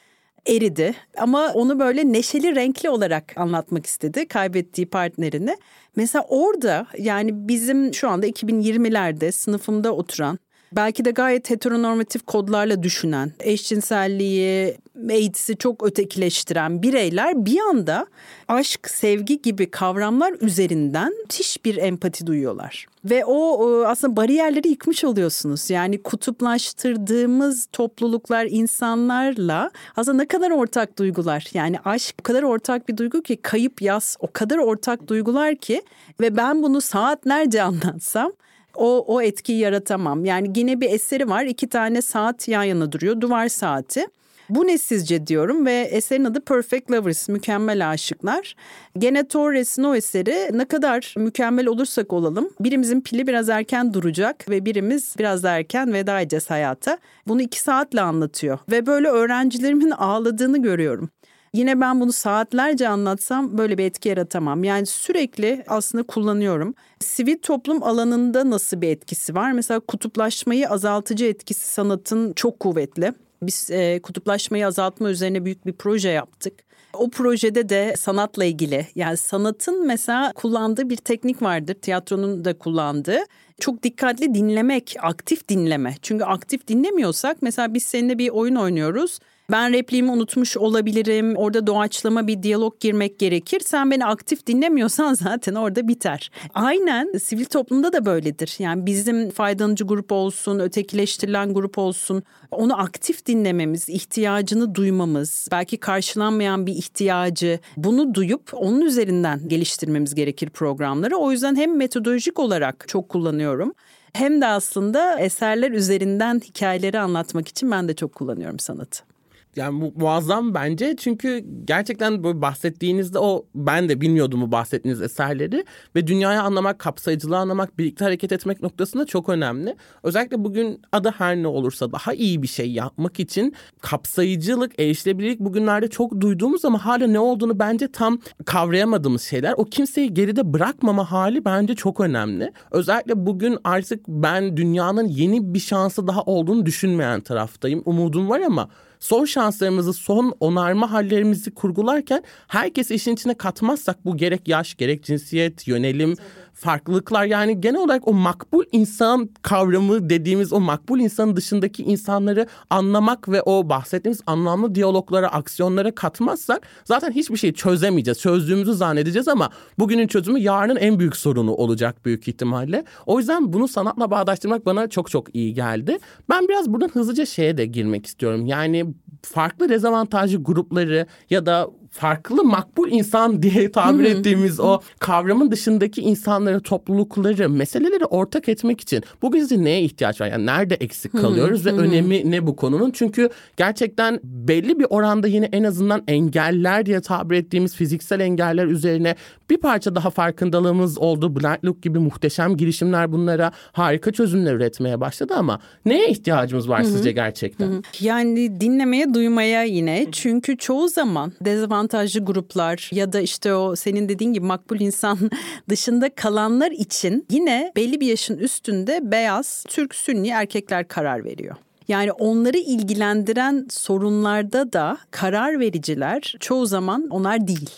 eridi 0.48 0.94
ama 1.18 1.52
onu 1.54 1.80
böyle 1.80 2.14
neşeli 2.14 2.56
renkli 2.56 2.90
olarak 2.90 3.34
anlatmak 3.36 3.86
istedi 3.86 4.28
kaybettiği 4.28 4.90
partnerini. 4.90 5.58
Mesela 5.96 6.26
orada 6.30 6.88
yani 6.98 7.48
bizim 7.48 7.94
şu 7.94 8.10
anda 8.10 8.28
2020'lerde 8.28 9.32
sınıfımda 9.32 9.96
oturan 9.96 10.40
belki 10.76 11.06
de 11.06 11.12
gayet 11.12 11.50
heteronormatif 11.50 12.26
kodlarla 12.26 12.84
düşünen, 12.84 13.32
eşcinselliği, 13.40 14.78
AIDS'i 15.10 15.58
çok 15.58 15.84
ötekileştiren 15.88 16.84
bireyler 16.84 17.46
bir 17.46 17.60
anda 17.60 18.08
aşk, 18.48 18.90
sevgi 18.90 19.42
gibi 19.42 19.72
kavramlar 19.72 20.34
üzerinden 20.42 21.14
müthiş 21.22 21.66
bir 21.66 21.78
empati 21.78 22.28
duyuyorlar. 22.28 22.88
Ve 23.06 23.26
o 23.26 23.84
aslında 23.86 24.16
bariyerleri 24.16 24.68
yıkmış 24.68 25.04
oluyorsunuz. 25.04 25.70
Yani 25.70 26.04
kutuplaştırdığımız 26.04 27.68
topluluklar, 27.72 28.46
insanlarla 28.50 29.72
aslında 29.96 30.18
ne 30.18 30.28
kadar 30.28 30.52
ortak 30.52 31.00
duygular. 31.00 31.48
Yani 31.54 31.80
aşk 31.86 32.16
o 32.20 32.24
kadar 32.24 32.44
ortak 32.44 32.90
bir 32.90 32.98
duygu 32.98 33.22
ki 33.22 33.38
kayıp 33.42 33.82
yaz 33.82 34.18
o 34.20 34.28
kadar 34.34 34.58
ortak 34.58 35.08
duygular 35.08 35.56
ki 35.56 35.82
ve 36.20 36.38
ben 36.38 36.64
bunu 36.64 36.82
saatlerce 36.82 37.62
anlatsam 37.64 38.32
o, 38.76 39.06
o 39.08 39.22
etkiyi 39.22 39.60
yaratamam. 39.60 40.26
Yani 40.26 40.52
yine 40.56 40.82
bir 40.82 40.90
eseri 40.90 41.30
var. 41.30 41.44
iki 41.44 41.70
tane 41.70 42.02
saat 42.02 42.48
yan 42.48 42.64
yana 42.64 42.92
duruyor. 42.92 43.22
Duvar 43.22 43.48
saati. 43.48 44.08
Bu 44.50 44.68
ne 44.68 44.78
sizce 44.78 45.28
diyorum 45.28 45.66
ve 45.66 45.74
eserin 45.74 46.26
adı 46.26 46.42
Perfect 46.42 46.92
Lovers, 46.92 47.30
Mükemmel 47.30 47.90
Aşıklar. 47.90 48.56
Gene 48.98 49.28
Torres'in 49.28 49.84
o 49.84 49.96
eseri 49.96 50.50
ne 50.58 50.66
kadar 50.66 51.14
mükemmel 51.18 51.68
olursak 51.68 52.14
olalım 52.14 52.50
birimizin 52.60 53.02
pili 53.02 53.28
biraz 53.28 53.50
erken 53.50 53.94
duracak 53.94 54.50
ve 54.50 54.66
birimiz 54.66 55.16
biraz 55.20 55.44
da 55.44 55.50
erken 55.52 55.94
veda 55.94 56.22
edeceğiz 56.22 56.50
hayata. 56.50 56.98
Bunu 57.28 57.42
iki 57.42 57.60
saatle 57.60 58.02
anlatıyor 58.02 58.60
ve 58.72 58.86
böyle 58.86 59.08
öğrencilerimin 59.08 59.92
ağladığını 59.92 60.62
görüyorum. 60.62 61.10
Yine 61.54 61.82
ben 61.82 62.02
bunu 62.02 62.12
saatlerce 62.12 62.88
anlatsam 62.88 63.58
böyle 63.58 63.78
bir 63.78 63.84
etki 63.86 64.10
yaratamam. 64.10 64.64
Yani 64.64 64.86
sürekli 64.86 65.64
aslında 65.68 66.04
kullanıyorum. 66.04 66.76
Sivil 67.00 67.38
toplum 67.38 67.84
alanında 67.84 68.50
nasıl 68.50 68.82
bir 68.82 68.90
etkisi 68.90 69.36
var? 69.36 69.52
Mesela 69.52 69.80
kutuplaşmayı 69.80 70.70
azaltıcı 70.70 71.26
etkisi 71.26 71.68
sanatın 71.68 72.34
çok 72.34 72.60
kuvvetli. 72.60 73.14
Biz 73.44 73.72
e, 73.72 74.00
kutuplaşmayı 74.02 74.68
azaltma 74.68 75.10
üzerine 75.10 75.46
büyük 75.46 75.66
bir 75.66 75.74
proje 75.74 76.10
yaptık. 76.10 76.54
O 76.94 77.10
projede 77.10 77.70
de 77.70 77.94
sanatla 77.98 78.46
ilgili 78.46 78.88
yani 78.96 79.18
sanatın 79.18 79.88
mesela 79.88 80.32
kullandığı 80.34 80.90
bir 80.90 80.98
teknik 80.98 81.42
vardır. 81.42 81.74
Tiyatronun 81.74 82.46
da 82.46 82.58
kullandığı. 82.58 83.20
Çok 83.60 83.84
dikkatli 83.84 84.34
dinlemek, 84.34 84.96
aktif 85.02 85.50
dinleme. 85.50 85.96
Çünkü 86.02 86.24
aktif 86.24 86.68
dinlemiyorsak 86.68 87.38
mesela 87.42 87.74
biz 87.74 87.84
seninle 87.84 88.18
bir 88.18 88.30
oyun 88.30 88.56
oynuyoruz. 88.56 89.20
Ben 89.52 89.74
repliğimi 89.74 90.12
unutmuş 90.12 90.58
olabilirim. 90.58 91.36
Orada 91.36 91.68
doğaçlama 91.68 92.28
bir 92.28 92.44
diyalog 92.44 92.80
girmek 92.80 93.20
gerekir. 93.20 93.62
Sen 93.66 93.92
beni 93.92 94.06
aktif 94.06 94.48
dinlemiyorsan 94.48 95.14
zaten 95.24 95.56
orada 95.56 95.88
biter. 95.88 96.32
Aynen 96.54 97.18
sivil 97.18 97.46
toplumda 97.46 97.94
da 97.94 98.06
böyledir. 98.06 98.56
Yani 98.60 98.86
bizim 98.86 99.30
faydalanıcı 99.30 99.84
grup 99.84 100.12
olsun, 100.12 100.60
ötekileştirilen 100.60 101.54
grup 101.54 101.78
olsun. 101.78 102.24
Onu 102.52 102.80
aktif 102.80 103.26
dinlememiz, 103.26 103.90
ihtiyacını 103.90 104.76
duymamız, 104.76 105.48
belki 105.52 105.78
karşılanmayan 105.78 106.68
bir 106.68 106.74
ihtiyacı 106.74 107.60
bunu 107.78 108.14
duyup 108.14 108.50
onun 108.54 108.82
üzerinden 108.82 109.48
geliştirmemiz 109.48 110.16
gerekir 110.16 110.50
programları. 110.50 111.16
O 111.16 111.32
yüzden 111.32 111.56
hem 111.56 111.78
metodolojik 111.78 112.40
olarak 112.40 112.86
çok 112.88 113.10
kullanıyorum 113.10 113.74
hem 114.14 114.42
de 114.42 114.48
aslında 114.48 115.20
eserler 115.20 115.72
üzerinden 115.72 116.42
hikayeleri 116.46 117.00
anlatmak 117.00 117.48
için 117.48 117.72
ben 117.72 117.88
de 117.88 117.96
çok 117.96 118.16
kullanıyorum 118.16 118.60
sanatı 118.60 119.11
yani 119.56 119.80
mu- 119.80 119.94
muazzam 119.96 120.54
bence 120.54 120.96
çünkü 121.00 121.46
gerçekten 121.66 122.24
böyle 122.24 122.42
bahsettiğinizde 122.42 123.20
o 123.20 123.46
ben 123.56 123.90
de 123.90 124.02
bilmiyordum 124.02 124.42
bu 124.42 124.52
bahsettiğiniz 124.52 125.02
eserleri 125.02 125.66
ve 125.96 126.08
dünyayı 126.08 126.42
anlamak, 126.42 126.80
kapsayıcılığı 126.80 127.38
anlamak, 127.38 127.78
birlikte 127.78 128.06
hareket 128.06 128.32
etmek 128.32 128.62
noktasında 128.62 129.06
çok 129.06 129.30
önemli. 129.30 129.76
Özellikle 130.04 130.44
bugün 130.44 130.82
adı 130.92 131.14
her 131.18 131.36
ne 131.36 131.48
olursa 131.48 131.92
daha 131.92 132.14
iyi 132.14 132.44
bir 132.44 132.48
şey 132.48 132.72
yapmak 132.72 133.20
için 133.20 133.56
kapsayıcılık, 133.82 134.80
erişilebilirlik 134.80 135.40
bugünlerde 135.40 135.88
çok 135.88 136.22
duyduğumuz 136.22 136.66
ama 136.66 136.86
hala 136.86 137.08
ne 137.08 137.20
olduğunu 137.20 137.60
bence 137.60 137.92
tam 137.92 138.20
kavrayamadığımız 138.46 139.22
şeyler. 139.22 139.54
O 139.58 139.66
kimseyi 139.66 140.14
geride 140.14 140.54
bırakmama 140.54 141.12
hali 141.12 141.46
bence 141.46 141.76
çok 141.76 142.00
önemli. 142.00 142.52
Özellikle 142.72 143.26
bugün 143.26 143.58
artık 143.64 144.08
ben 144.08 144.58
dünyanın 144.58 145.08
yeni 145.08 145.54
bir 145.54 145.60
şansı 145.60 146.08
daha 146.08 146.22
olduğunu 146.22 146.66
düşünmeyen 146.66 147.22
taraftayım. 147.22 147.82
Umudum 147.86 148.30
var 148.30 148.40
ama 148.40 148.70
son 149.02 149.26
şanslarımızı, 149.26 149.94
son 149.94 150.36
onarma 150.40 150.92
hallerimizi 150.92 151.52
kurgularken 151.52 152.24
herkes 152.48 152.92
işin 152.92 153.14
içine 153.14 153.34
katmazsak 153.34 154.06
bu 154.06 154.18
gerek 154.18 154.48
yaş, 154.48 154.76
gerek 154.76 155.04
cinsiyet, 155.04 155.68
yönelim, 155.68 156.16
farklılıklar 156.62 157.26
yani 157.26 157.62
genel 157.62 157.80
olarak 157.80 158.08
o 158.08 158.14
makbul 158.14 158.64
insan 158.72 159.30
kavramı 159.42 160.10
dediğimiz 160.10 160.54
o 160.54 160.60
makbul 160.60 161.00
insanın 161.00 161.36
dışındaki 161.36 161.84
insanları 161.84 162.48
anlamak 162.70 163.30
ve 163.30 163.42
o 163.42 163.70
bahsettiğimiz 163.70 164.22
anlamlı 164.26 164.76
diyaloglara, 164.76 165.28
aksiyonlara 165.28 165.96
katmazsak 165.96 166.68
zaten 166.86 167.12
hiçbir 167.12 167.38
şey 167.38 167.54
çözemeyeceğiz. 167.54 168.20
Çözdüğümüzü 168.20 168.74
zannedeceğiz 168.74 169.28
ama 169.28 169.50
bugünün 169.80 170.08
çözümü 170.08 170.40
yarının 170.40 170.76
en 170.76 171.00
büyük 171.00 171.16
sorunu 171.16 171.54
olacak 171.54 172.06
büyük 172.06 172.28
ihtimalle. 172.28 172.86
O 173.06 173.20
yüzden 173.20 173.54
bunu 173.54 173.68
sanatla 173.68 174.12
bağdaştırmak 174.12 174.66
bana 174.66 174.90
çok 174.90 175.12
çok 175.12 175.36
iyi 175.36 175.54
geldi. 175.54 175.98
Ben 176.30 176.48
biraz 176.48 176.74
buradan 176.74 176.90
hızlıca 176.90 177.26
şeye 177.26 177.58
de 177.58 177.66
girmek 177.66 178.06
istiyorum. 178.06 178.46
Yani 178.46 178.86
farklı 179.22 179.70
dezavantajlı 179.70 180.44
grupları 180.44 181.06
ya 181.30 181.46
da 181.46 181.70
farklı 181.92 182.44
makbul 182.44 182.92
insan 182.92 183.44
diye 183.44 183.72
tabir 183.72 184.04
ettiğimiz 184.04 184.60
o 184.60 184.80
kavramın 185.00 185.52
dışındaki 185.52 186.02
insanları, 186.02 186.62
toplulukları, 186.62 187.50
meseleleri 187.50 188.06
ortak 188.06 188.50
etmek 188.50 188.82
için 188.82 189.04
bugün 189.22 189.40
size 189.40 189.64
neye 189.64 189.82
ihtiyaç 189.82 190.22
var? 190.22 190.28
Yani 190.28 190.46
nerede 190.46 190.76
eksik 190.76 191.12
kalıyoruz 191.12 191.66
ve 191.66 191.72
önemi 191.72 192.32
ne 192.32 192.48
bu 192.48 192.56
konunun? 192.56 192.92
Çünkü 192.92 193.30
gerçekten 193.58 194.20
belli 194.24 194.80
bir 194.80 194.86
oranda 194.90 195.28
yine 195.28 195.50
en 195.52 195.64
azından 195.64 196.04
engeller 196.08 196.86
diye 196.86 197.02
tabir 197.02 197.36
ettiğimiz 197.36 197.76
fiziksel 197.76 198.20
engeller 198.20 198.66
üzerine 198.66 199.16
bir 199.52 199.58
parça 199.58 199.96
daha 199.96 200.10
farkındalığımız 200.10 200.98
oldu. 200.98 201.36
Blind 201.36 201.64
Look 201.66 201.84
gibi 201.84 202.00
muhteşem 202.00 202.58
girişimler 202.58 203.12
bunlara 203.12 203.52
harika 203.72 204.12
çözümler 204.12 204.54
üretmeye 204.54 205.02
başladı 205.02 205.34
ama 205.38 205.60
neye 205.86 206.10
ihtiyacımız 206.10 206.70
var 206.70 206.84
sizce 206.84 207.12
gerçekten? 207.12 207.84
Yani 208.00 208.62
dinlemeye, 208.62 209.14
duymaya 209.14 209.64
yine. 209.64 210.08
Çünkü 210.12 210.58
çoğu 210.58 210.88
zaman 210.90 211.34
dezavantajlı 211.42 212.26
gruplar 212.26 212.90
ya 212.94 213.14
da 213.14 213.20
işte 213.20 213.56
o 213.56 213.76
senin 213.76 214.10
dediğin 214.10 214.34
gibi 214.34 214.46
makbul 214.46 214.80
insan 214.80 215.18
dışında 215.70 216.16
kalanlar 216.16 216.72
için 216.72 217.26
yine 217.30 217.72
belli 217.76 218.02
bir 218.02 218.08
yaşın 218.08 218.38
üstünde 218.38 219.12
beyaz 219.12 219.64
Türk 219.68 219.96
Sünni 219.96 220.28
erkekler 220.28 220.88
karar 220.88 221.26
veriyor. 221.26 221.56
Yani 221.88 222.12
onları 222.12 222.58
ilgilendiren 222.58 223.68
sorunlarda 223.70 224.74
da 224.74 224.98
karar 225.12 225.60
vericiler 225.60 226.36
çoğu 226.40 226.66
zaman 226.66 227.08
onlar 227.10 227.48
değil. 227.48 227.70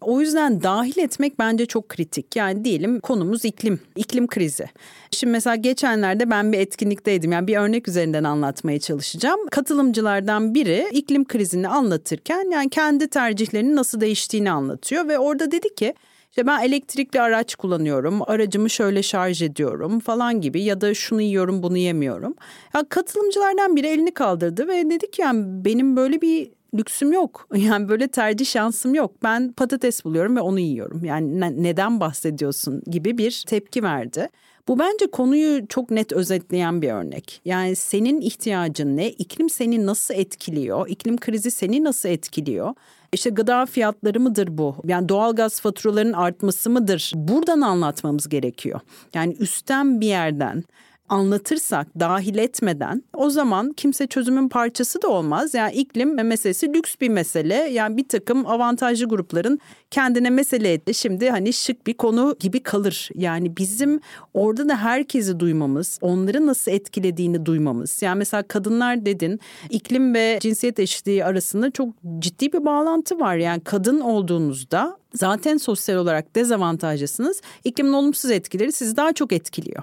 O 0.00 0.20
yüzden 0.20 0.62
dahil 0.62 0.98
etmek 0.98 1.38
bence 1.38 1.66
çok 1.66 1.88
kritik. 1.88 2.36
Yani 2.36 2.64
diyelim 2.64 3.00
konumuz 3.00 3.44
iklim, 3.44 3.80
iklim 3.96 4.26
krizi. 4.26 4.66
Şimdi 5.10 5.32
mesela 5.32 5.56
geçenlerde 5.56 6.30
ben 6.30 6.52
bir 6.52 6.58
etkinlikteydim. 6.58 7.32
Yani 7.32 7.46
bir 7.46 7.56
örnek 7.56 7.88
üzerinden 7.88 8.24
anlatmaya 8.24 8.80
çalışacağım. 8.80 9.40
Katılımcılardan 9.50 10.54
biri 10.54 10.88
iklim 10.92 11.24
krizini 11.24 11.68
anlatırken 11.68 12.50
yani 12.50 12.70
kendi 12.70 13.08
tercihlerinin 13.08 13.76
nasıl 13.76 14.00
değiştiğini 14.00 14.50
anlatıyor 14.50 15.08
ve 15.08 15.18
orada 15.18 15.50
dedi 15.50 15.74
ki 15.74 15.94
işte 16.30 16.46
ben 16.46 16.60
elektrikli 16.60 17.20
araç 17.20 17.54
kullanıyorum, 17.54 18.22
aracımı 18.30 18.70
şöyle 18.70 19.02
şarj 19.02 19.42
ediyorum 19.42 20.00
falan 20.00 20.40
gibi 20.40 20.62
ya 20.62 20.80
da 20.80 20.94
şunu 20.94 21.22
yiyorum 21.22 21.62
bunu 21.62 21.76
yemiyorum. 21.78 22.34
Ya 22.74 22.84
katılımcılardan 22.88 23.76
biri 23.76 23.86
elini 23.86 24.14
kaldırdı 24.14 24.68
ve 24.68 24.90
dedi 24.90 25.10
ki 25.10 25.22
yani 25.22 25.64
benim 25.64 25.96
böyle 25.96 26.20
bir 26.20 26.50
lüksüm 26.74 27.12
yok. 27.12 27.48
Yani 27.56 27.88
böyle 27.88 28.08
tercih 28.08 28.46
şansım 28.46 28.94
yok. 28.94 29.12
Ben 29.22 29.52
patates 29.52 30.04
buluyorum 30.04 30.36
ve 30.36 30.40
onu 30.40 30.60
yiyorum. 30.60 31.04
Yani 31.04 31.40
ne, 31.40 31.62
neden 31.62 32.00
bahsediyorsun 32.00 32.82
gibi 32.86 33.18
bir 33.18 33.44
tepki 33.46 33.82
verdi. 33.82 34.28
Bu 34.68 34.78
bence 34.78 35.06
konuyu 35.06 35.66
çok 35.68 35.90
net 35.90 36.12
özetleyen 36.12 36.82
bir 36.82 36.90
örnek. 36.90 37.40
Yani 37.44 37.76
senin 37.76 38.20
ihtiyacın 38.20 38.96
ne? 38.96 39.10
İklim 39.10 39.50
seni 39.50 39.86
nasıl 39.86 40.14
etkiliyor? 40.14 40.88
İklim 40.88 41.16
krizi 41.16 41.50
seni 41.50 41.84
nasıl 41.84 42.08
etkiliyor? 42.08 42.74
İşte 43.12 43.30
gıda 43.30 43.66
fiyatları 43.66 44.20
mıdır 44.20 44.58
bu? 44.58 44.76
Yani 44.84 45.08
doğalgaz 45.08 45.60
faturalarının 45.60 46.12
artması 46.12 46.70
mıdır? 46.70 47.12
Buradan 47.14 47.60
anlatmamız 47.60 48.28
gerekiyor. 48.28 48.80
Yani 49.14 49.36
üstten 49.38 50.00
bir 50.00 50.06
yerden 50.06 50.64
anlatırsak 51.10 51.86
dahil 52.00 52.38
etmeden 52.38 53.02
o 53.14 53.30
zaman 53.30 53.72
kimse 53.72 54.06
çözümün 54.06 54.48
parçası 54.48 55.02
da 55.02 55.08
olmaz. 55.08 55.54
Yani 55.54 55.72
iklim 55.72 56.14
meselesi 56.14 56.74
lüks 56.74 56.94
bir 57.00 57.08
mesele. 57.08 57.54
Yani 57.54 57.96
bir 57.96 58.08
takım 58.08 58.46
avantajlı 58.46 59.06
grupların 59.06 59.58
kendine 59.90 60.30
mesele 60.30 60.72
etti. 60.72 60.94
Şimdi 60.94 61.30
hani 61.30 61.52
şık 61.52 61.86
bir 61.86 61.94
konu 61.94 62.36
gibi 62.40 62.62
kalır. 62.62 63.08
Yani 63.14 63.56
bizim 63.56 64.00
orada 64.34 64.68
da 64.68 64.76
herkesi 64.76 65.40
duymamız, 65.40 65.98
onları 66.02 66.46
nasıl 66.46 66.70
etkilediğini 66.70 67.46
duymamız. 67.46 68.02
Yani 68.02 68.18
mesela 68.18 68.42
kadınlar 68.42 69.06
dedin 69.06 69.40
iklim 69.70 70.14
ve 70.14 70.38
cinsiyet 70.42 70.78
eşitliği 70.78 71.24
arasında 71.24 71.70
çok 71.70 71.88
ciddi 72.18 72.52
bir 72.52 72.64
bağlantı 72.64 73.20
var. 73.20 73.36
Yani 73.36 73.60
kadın 73.60 74.00
olduğunuzda 74.00 74.98
zaten 75.14 75.56
sosyal 75.56 75.96
olarak 75.96 76.36
dezavantajlısınız. 76.36 77.40
İklimin 77.64 77.92
olumsuz 77.92 78.30
etkileri 78.30 78.72
sizi 78.72 78.96
daha 78.96 79.12
çok 79.12 79.32
etkiliyor. 79.32 79.82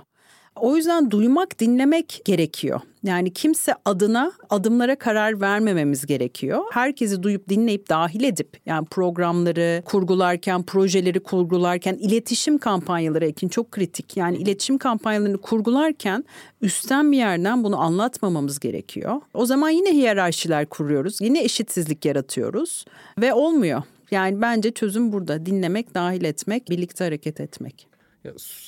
O 0.62 0.76
yüzden 0.76 1.12
duymak, 1.12 1.60
dinlemek 1.60 2.22
gerekiyor. 2.26 2.82
Yani 3.04 3.34
kimse 3.34 3.74
adına 3.86 4.32
adımlara 4.50 4.96
karar 4.96 5.42
vermememiz 5.42 6.06
gerekiyor. 6.06 6.64
Herkesi 6.72 7.24
duyup 7.24 7.50
dinleyip 7.50 7.90
dahil 7.90 8.24
edip 8.24 8.58
yani 8.66 8.86
programları 8.86 9.82
kurgularken, 9.86 10.64
projeleri 10.64 11.20
kurgularken, 11.20 11.94
iletişim 11.94 12.58
kampanyaları 12.58 13.26
Ekin 13.26 13.50
çok 13.50 13.72
kritik. 13.72 14.18
Yani 14.18 14.38
iletişim 14.38 14.78
kampanyalarını 14.78 15.38
kurgularken 15.38 16.26
üstten 16.62 17.12
bir 17.12 17.18
yerden 17.18 17.64
bunu 17.64 17.82
anlatmamamız 17.82 18.60
gerekiyor. 18.60 19.22
O 19.34 19.46
zaman 19.46 19.70
yine 19.70 19.92
hiyerarşiler 19.94 20.66
kuruyoruz. 20.66 21.22
Yine 21.22 21.44
eşitsizlik 21.44 22.06
yaratıyoruz 22.06 22.86
ve 23.22 23.34
olmuyor. 23.34 23.84
Yani 24.12 24.42
bence 24.42 24.72
çözüm 24.72 25.12
burada. 25.12 25.46
Dinlemek, 25.46 25.94
dahil 25.94 26.24
etmek, 26.24 26.70
birlikte 26.70 27.04
hareket 27.04 27.40
etmek. 27.40 27.97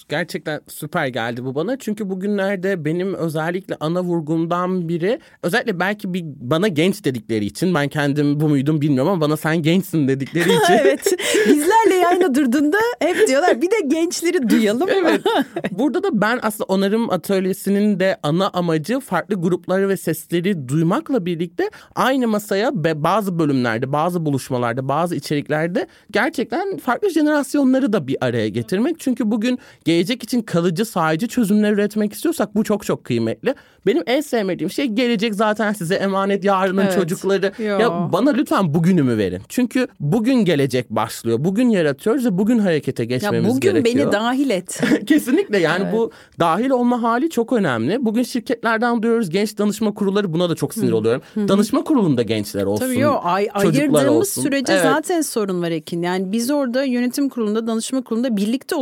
Gerçekten 0.10 0.62
süper 0.68 1.08
geldi 1.08 1.46
bu 1.46 1.56
bana. 1.56 1.77
Çünkü 1.79 2.10
bugünlerde 2.10 2.86
benim 2.86 3.13
özellikle 3.13 3.77
ana 3.79 4.03
vurgumdan 4.03 4.89
biri 4.89 5.20
özellikle 5.44 5.79
belki 5.79 6.13
bir 6.13 6.24
bana 6.25 6.68
genç 6.68 7.06
dedikleri 7.06 7.46
için 7.46 7.75
ben 7.75 7.88
kendim 7.88 8.39
bu 8.39 8.50
muydum 8.50 8.82
bilmiyorum 8.82 9.12
ama 9.12 9.22
bana 9.22 9.38
sen 9.38 9.62
gençsin 9.62 10.08
dedikleri 10.08 10.50
için. 10.63 10.74
evet. 10.74 11.13
Bizlerle 11.48 11.96
yayına 11.96 12.36
durduğunda 12.36 12.77
hep 13.00 13.27
diyorlar 13.27 13.62
bir 13.62 13.72
de 13.72 13.75
gençleri 13.88 14.50
duyalım. 14.50 14.89
evet. 14.89 15.22
Burada 15.72 16.03
da 16.03 16.22
ben 16.22 16.39
aslında 16.41 16.65
onarım 16.65 17.10
atölyesinin 17.10 18.00
de 18.00 18.18
ana 18.24 18.50
amacı 18.50 19.00
farklı 19.00 19.36
grupları 19.36 19.89
ve 19.89 19.98
sesleri 19.98 20.68
duymakla 20.68 21.25
birlikte 21.25 21.70
aynı 21.96 22.27
masaya 22.27 22.72
bazı 23.03 23.39
bölümlerde, 23.39 23.91
bazı 23.91 24.25
buluşmalarda, 24.25 24.88
bazı 24.88 25.15
içeriklerde 25.15 25.88
gerçekten 26.12 26.77
farklı 26.77 27.10
jenerasyonları 27.10 27.94
da 27.94 28.08
bir 28.08 28.18
araya 28.22 28.50
getirmek. 28.50 29.00
Çünkü 29.00 29.32
bugün 29.32 29.38
bugün 29.39 29.60
gelecek 29.86 30.24
için 30.24 30.41
kalıcı 30.41 30.86
sadece 30.86 31.27
çözümler 31.27 31.72
üretmek 31.74 32.13
istiyorsak 32.13 32.55
bu 32.55 32.63
çok 32.63 32.86
çok 32.86 33.03
kıymetli. 33.03 33.55
Benim 33.86 34.03
en 34.08 34.22
sevmediğim 34.22 34.69
şey 34.72 34.86
gelecek 34.86 35.36
zaten 35.36 35.74
size 35.74 35.96
emanet 35.96 36.43
yarının 36.43 36.81
Evet. 36.81 36.93
çocukları. 36.96 37.51
Yo. 37.63 37.79
Ya 37.79 38.10
bana 38.13 38.31
lütfen 38.31 38.74
bugünümü 38.74 39.17
verin. 39.17 39.41
Çünkü 39.50 39.88
bugün 40.00 40.34
gelecek 40.34 40.89
başlıyor. 40.89 41.38
Bugün 41.41 41.69
yaratıyoruz 41.69 42.25
ve 42.25 42.38
bugün 42.38 42.60
harekete 42.60 43.03
Ya 43.03 43.08
geçmemiz 43.08 43.50
bugün 43.55 43.60
gerekiyor. 43.74 44.05
beni 44.05 44.12
dahil 44.12 44.50
et. 44.50 44.81
Kesinlikle 45.08 45.58
yani 45.58 45.91
bu 45.93 46.12
dahil 46.39 46.69
olma 46.69 47.01
hali 47.03 47.29
çok 47.29 47.53
önemli. 47.53 48.05
Bugün 48.05 48.24
şirketlerden 48.24 49.01
duyuyoruz 49.03 49.29
genç 49.29 49.58
danışma 49.58 49.93
kurulları 49.93 50.34
buna 50.34 50.50
da 50.50 50.55
çok 50.55 50.74
sinir 50.74 50.91
oluyorum. 50.91 51.22
Danışma 51.38 51.84
kurulunda 51.84 52.22
gençler 52.22 52.63
olsun. 52.63 52.86
Tabii 52.86 53.00
yo 53.00 53.15
ay, 53.24 53.48
ayırdığımız 53.53 54.05
olsun. 54.08 54.41
sürece 54.41 54.74
Evet. 54.74 54.84
zaten 54.84 55.22
sorun 55.22 55.62
var 55.62 55.72
Ekin. 55.72 56.01
Yani 56.01 56.31
biz 56.31 56.51
orada 56.51 56.84
yönetim 56.84 57.29
kurulunda, 57.29 57.67
danışma 57.67 58.01
kurulunda 58.01 58.38
birlikte 58.38 58.75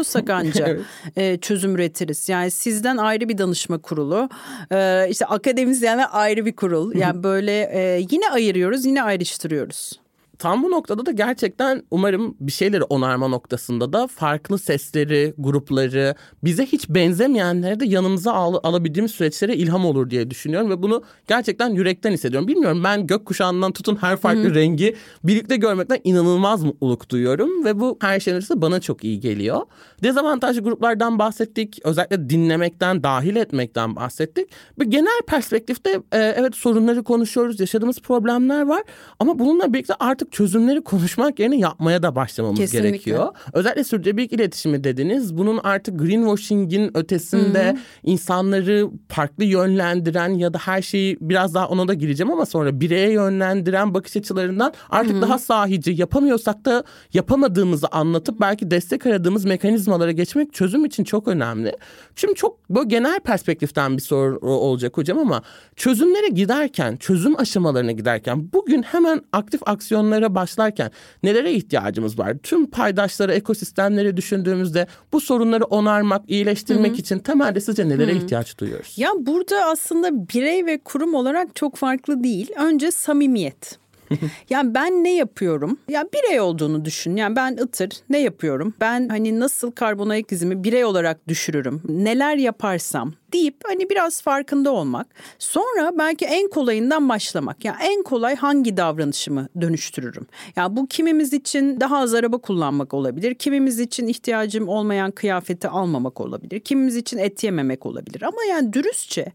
oturabiliyorsak 0.00 0.30
ancak 0.30 0.68
Evet. 0.68 0.84
e, 1.16 1.36
çözüm 1.40 1.74
üretiriz. 1.74 2.28
Yani 2.28 2.50
sizden 2.50 2.96
ayrı 2.96 3.28
bir 3.28 3.38
danışma 3.38 3.78
kurulu, 3.78 4.28
e, 4.72 5.06
işte 5.10 5.26
akademisyenler 5.26 6.06
ayrı 6.12 6.46
bir 6.46 6.56
kurul. 6.56 6.94
Yani 6.94 7.22
böyle 7.22 7.70
e, 7.72 8.06
yine 8.10 8.30
ayırıyoruz, 8.30 8.84
yine 8.86 9.02
ayrıştırıyoruz. 9.02 10.00
Tam 10.40 10.62
bu 10.62 10.70
noktada 10.70 11.06
da 11.06 11.10
gerçekten 11.10 11.82
umarım 11.90 12.36
bir 12.40 12.52
şeyleri 12.52 12.82
onarma 12.82 13.28
noktasında 13.28 13.92
da 13.92 14.06
farklı 14.06 14.58
sesleri, 14.58 15.34
grupları, 15.38 16.14
bize 16.44 16.66
hiç 16.66 16.88
benzemeyenleri 16.88 17.80
de 17.80 17.84
yanımıza 17.86 18.32
al, 18.32 18.54
alabildiğimiz 18.62 19.12
süreçlere 19.12 19.56
ilham 19.56 19.84
olur 19.84 20.10
diye 20.10 20.30
düşünüyorum 20.30 20.70
ve 20.70 20.82
bunu 20.82 21.02
gerçekten 21.28 21.70
yürekten 21.70 22.12
hissediyorum. 22.12 22.48
Bilmiyorum 22.48 22.84
ben 22.84 23.06
gökkuşağından 23.06 23.72
tutun 23.72 23.96
her 23.96 24.16
farklı 24.16 24.54
rengi 24.54 24.96
birlikte 25.24 25.56
görmekten 25.56 25.98
inanılmaz 26.04 26.62
mutluluk 26.64 27.10
duyuyorum 27.10 27.64
ve 27.64 27.80
bu 27.80 27.98
her 28.00 28.20
şeyin 28.20 28.36
ötesinde 28.36 28.62
bana 28.62 28.80
çok 28.80 29.04
iyi 29.04 29.20
geliyor. 29.20 29.60
Dezavantajlı 30.02 30.60
gruplardan 30.62 31.18
bahsettik, 31.18 31.78
özellikle 31.84 32.30
dinlemekten, 32.30 33.02
dahil 33.02 33.36
etmekten 33.36 33.96
bahsettik. 33.96 34.50
Bir 34.78 34.86
genel 34.86 35.20
perspektifte 35.26 35.90
e, 36.12 36.18
evet 36.18 36.54
sorunları 36.54 37.04
konuşuyoruz, 37.04 37.60
yaşadığımız 37.60 38.00
problemler 38.00 38.66
var 38.66 38.82
ama 39.18 39.38
bununla 39.38 39.72
birlikte 39.72 39.94
artık 40.00 40.29
çözümleri 40.30 40.80
konuşmak 40.84 41.38
yerine 41.38 41.56
yapmaya 41.56 42.02
da 42.02 42.14
başlamamız 42.14 42.60
Kesinlikle. 42.60 42.88
gerekiyor. 42.88 43.28
Özellikle 43.52 43.84
sürdürülebilirlik 43.84 44.32
iletişimi 44.32 44.84
dediniz. 44.84 45.38
Bunun 45.38 45.60
artık 45.62 45.98
greenwashing'in 46.00 46.96
ötesinde 46.96 47.76
insanları 48.02 48.90
farklı 49.08 49.44
yönlendiren 49.44 50.28
ya 50.28 50.54
da 50.54 50.58
her 50.58 50.82
şeyi 50.82 51.18
biraz 51.20 51.54
daha 51.54 51.68
ona 51.68 51.88
da 51.88 51.94
gireceğim 51.94 52.32
ama 52.32 52.46
sonra 52.46 52.80
bireye 52.80 53.12
yönlendiren 53.12 53.94
bakış 53.94 54.16
açılarından 54.16 54.72
artık 54.90 55.22
daha 55.22 55.38
sahici 55.38 55.90
yapamıyorsak 55.90 56.64
da 56.64 56.84
yapamadığımızı 57.12 57.86
anlatıp 57.92 58.40
belki 58.40 58.70
destek 58.70 59.06
aradığımız 59.06 59.44
mekanizmalara 59.44 60.12
geçmek 60.12 60.52
çözüm 60.52 60.84
için 60.84 61.04
çok 61.04 61.28
önemli. 61.28 61.76
Şimdi 62.16 62.34
çok 62.34 62.70
böyle 62.70 62.88
genel 62.88 63.20
perspektiften 63.20 63.96
bir 63.96 64.02
soru 64.02 64.38
olacak 64.42 64.96
hocam 64.96 65.18
ama 65.18 65.42
çözümlere 65.76 66.28
giderken, 66.28 66.96
çözüm 66.96 67.40
aşamalarına 67.40 67.92
giderken 67.92 68.52
bugün 68.52 68.82
hemen 68.82 69.22
aktif 69.32 69.60
aksiyonlara 69.66 70.19
başlarken 70.34 70.90
nelere 71.22 71.52
ihtiyacımız 71.52 72.18
var? 72.18 72.36
Tüm 72.42 72.70
paydaşları, 72.70 73.32
ekosistemleri 73.32 74.16
düşündüğümüzde 74.16 74.86
bu 75.12 75.20
sorunları 75.20 75.64
onarmak, 75.64 76.30
iyileştirmek 76.30 76.98
için 76.98 77.18
temelde 77.18 77.60
sizce 77.60 77.88
nelere 77.88 78.12
ihtiyaç 78.12 78.58
duyuyoruz? 78.58 78.94
Ya 78.96 79.10
burada 79.18 79.64
aslında 79.64 80.28
birey 80.28 80.66
ve 80.66 80.78
kurum 80.78 81.14
olarak 81.14 81.56
çok 81.56 81.76
farklı 81.76 82.24
değil. 82.24 82.50
Önce 82.56 82.90
samimiyet. 82.90 83.78
yani 84.50 84.74
ben 84.74 85.04
ne 85.04 85.14
yapıyorum? 85.14 85.78
Ya 85.88 86.04
birey 86.14 86.40
olduğunu 86.40 86.84
düşün. 86.84 87.16
Yani 87.16 87.36
ben 87.36 87.56
ıtır 87.56 87.90
ne 88.10 88.18
yapıyorum? 88.18 88.74
Ben 88.80 89.08
hani 89.08 89.40
nasıl 89.40 89.70
karbon 89.70 90.08
ayak 90.08 90.32
izimi 90.32 90.64
birey 90.64 90.84
olarak 90.84 91.28
düşürürüm? 91.28 91.82
Neler 91.88 92.36
yaparsam 92.36 93.12
deyip 93.32 93.56
hani 93.64 93.90
biraz 93.90 94.22
farkında 94.22 94.70
olmak. 94.70 95.06
Sonra 95.38 95.98
belki 95.98 96.24
en 96.24 96.48
kolayından 96.48 97.08
başlamak. 97.08 97.64
Yani 97.64 97.76
en 97.82 98.02
kolay 98.02 98.36
hangi 98.36 98.76
davranışımı 98.76 99.48
dönüştürürüm? 99.60 100.26
Ya 100.56 100.76
bu 100.76 100.86
kimimiz 100.86 101.32
için 101.32 101.80
daha 101.80 101.98
az 101.98 102.14
araba 102.14 102.38
kullanmak 102.38 102.94
olabilir. 102.94 103.34
Kimimiz 103.34 103.80
için 103.80 104.06
ihtiyacım 104.06 104.68
olmayan 104.68 105.10
kıyafeti 105.10 105.68
almamak 105.68 106.20
olabilir. 106.20 106.60
Kimimiz 106.60 106.96
için 106.96 107.18
et 107.18 107.44
yememek 107.44 107.86
olabilir. 107.86 108.22
Ama 108.22 108.44
yani 108.50 108.72
dürüstçe 108.72 109.32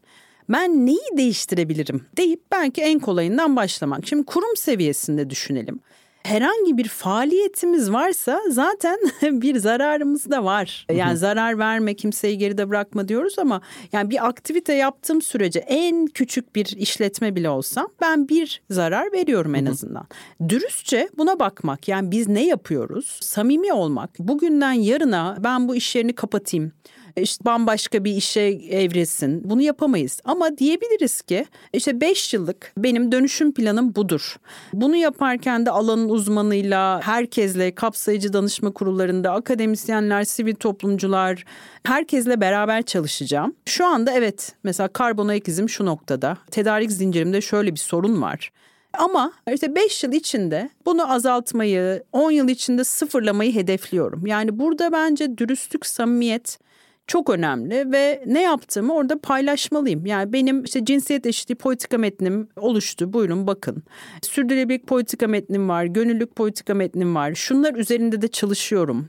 ben 0.49 0.85
neyi 0.85 1.17
değiştirebilirim 1.17 2.05
deyip 2.17 2.41
belki 2.51 2.81
en 2.81 2.99
kolayından 2.99 3.55
başlamak. 3.55 4.07
Şimdi 4.07 4.25
kurum 4.25 4.57
seviyesinde 4.57 5.29
düşünelim. 5.29 5.79
Herhangi 6.25 6.77
bir 6.77 6.87
faaliyetimiz 6.87 7.91
varsa 7.91 8.41
zaten 8.49 8.99
bir 9.41 9.55
zararımız 9.55 10.29
da 10.29 10.43
var. 10.43 10.87
Yani 10.91 11.17
zarar 11.17 11.59
verme, 11.59 11.93
kimseyi 11.93 12.37
geride 12.37 12.69
bırakma 12.69 13.07
diyoruz 13.07 13.39
ama 13.39 13.61
yani 13.91 14.09
bir 14.09 14.27
aktivite 14.27 14.73
yaptığım 14.73 15.21
sürece 15.21 15.59
en 15.59 16.05
küçük 16.05 16.55
bir 16.55 16.65
işletme 16.65 17.35
bile 17.35 17.49
olsam 17.49 17.87
ben 18.01 18.29
bir 18.29 18.61
zarar 18.69 19.11
veriyorum 19.11 19.55
en 19.55 19.65
azından. 19.65 20.07
Dürüstçe 20.49 21.09
buna 21.17 21.39
bakmak 21.39 21.87
yani 21.87 22.11
biz 22.11 22.27
ne 22.27 22.45
yapıyoruz? 22.45 23.19
Samimi 23.21 23.73
olmak. 23.73 24.19
Bugünden 24.19 24.73
yarına 24.73 25.37
ben 25.39 25.67
bu 25.67 25.75
iş 25.75 25.95
yerini 25.95 26.13
kapatayım 26.13 26.71
işte 27.17 27.45
bambaşka 27.45 28.03
bir 28.03 28.11
işe 28.15 28.41
evrilsin. 28.69 29.49
Bunu 29.49 29.61
yapamayız. 29.61 30.19
Ama 30.25 30.57
diyebiliriz 30.57 31.21
ki 31.21 31.45
işte 31.73 32.01
5 32.01 32.33
yıllık 32.33 32.73
benim 32.77 33.11
dönüşüm 33.11 33.53
planım 33.53 33.95
budur. 33.95 34.35
Bunu 34.73 34.95
yaparken 34.95 35.65
de 35.65 35.71
alanın 35.71 36.09
uzmanıyla, 36.09 37.01
herkesle, 37.01 37.75
kapsayıcı 37.75 38.33
danışma 38.33 38.71
kurullarında, 38.71 39.31
akademisyenler, 39.31 40.23
sivil 40.23 40.55
toplumcular, 40.55 41.43
herkesle 41.83 42.41
beraber 42.41 42.81
çalışacağım. 42.81 43.55
Şu 43.65 43.85
anda 43.85 44.11
evet 44.11 44.55
mesela 44.63 44.87
karbon 44.87 45.27
ayak 45.27 45.47
izim 45.47 45.69
şu 45.69 45.85
noktada. 45.85 46.37
Tedarik 46.51 46.91
zincirimde 46.91 47.41
şöyle 47.41 47.71
bir 47.71 47.79
sorun 47.79 48.21
var. 48.21 48.51
Ama 48.97 49.31
işte 49.53 49.75
5 49.75 50.03
yıl 50.03 50.11
içinde 50.11 50.69
bunu 50.85 51.11
azaltmayı, 51.11 52.03
10 52.11 52.31
yıl 52.31 52.49
içinde 52.49 52.83
sıfırlamayı 52.83 53.55
hedefliyorum. 53.55 54.25
Yani 54.25 54.59
burada 54.59 54.91
bence 54.91 55.37
dürüstlük, 55.37 55.85
samimiyet 55.85 56.59
çok 57.07 57.29
önemli 57.29 57.91
ve 57.91 58.23
ne 58.25 58.41
yaptığımı 58.41 58.93
orada 58.93 59.19
paylaşmalıyım. 59.19 60.05
Yani 60.05 60.33
benim 60.33 60.63
işte 60.63 60.85
cinsiyet 60.85 61.25
eşitliği 61.25 61.55
politika 61.55 61.97
metnim 61.97 62.47
oluştu. 62.55 63.13
Buyurun 63.13 63.47
bakın. 63.47 63.83
Sürdürülebilirlik 64.21 64.87
politika 64.87 65.27
metnim 65.27 65.69
var, 65.69 65.85
gönüllülük 65.85 66.35
politika 66.35 66.73
metnim 66.73 67.15
var. 67.15 67.35
Şunlar 67.35 67.75
üzerinde 67.75 68.21
de 68.21 68.27
çalışıyorum 68.27 69.07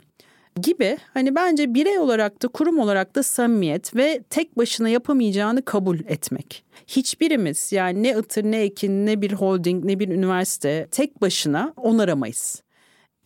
gibi 0.63 0.99
hani 1.15 1.35
bence 1.35 1.75
birey 1.75 1.99
olarak 1.99 2.43
da 2.43 2.49
kurum 2.49 2.79
olarak 2.79 3.15
da 3.15 3.23
samimiyet 3.23 3.97
ve 3.97 4.23
tek 4.31 4.59
başına 4.59 4.89
yapamayacağını 4.89 5.65
kabul 5.65 5.99
etmek. 6.07 6.65
Hiçbirimiz 6.87 7.73
yani 7.73 8.03
ne 8.03 8.11
Itır 8.11 8.45
ne 8.45 8.63
Ekin 8.63 9.07
ne 9.07 9.23
bir 9.23 9.33
holding 9.33 9.85
ne 9.85 9.99
bir 9.99 10.09
üniversite 10.09 10.89
tek 10.91 11.21
başına 11.21 11.73
onaramayız. 11.77 12.63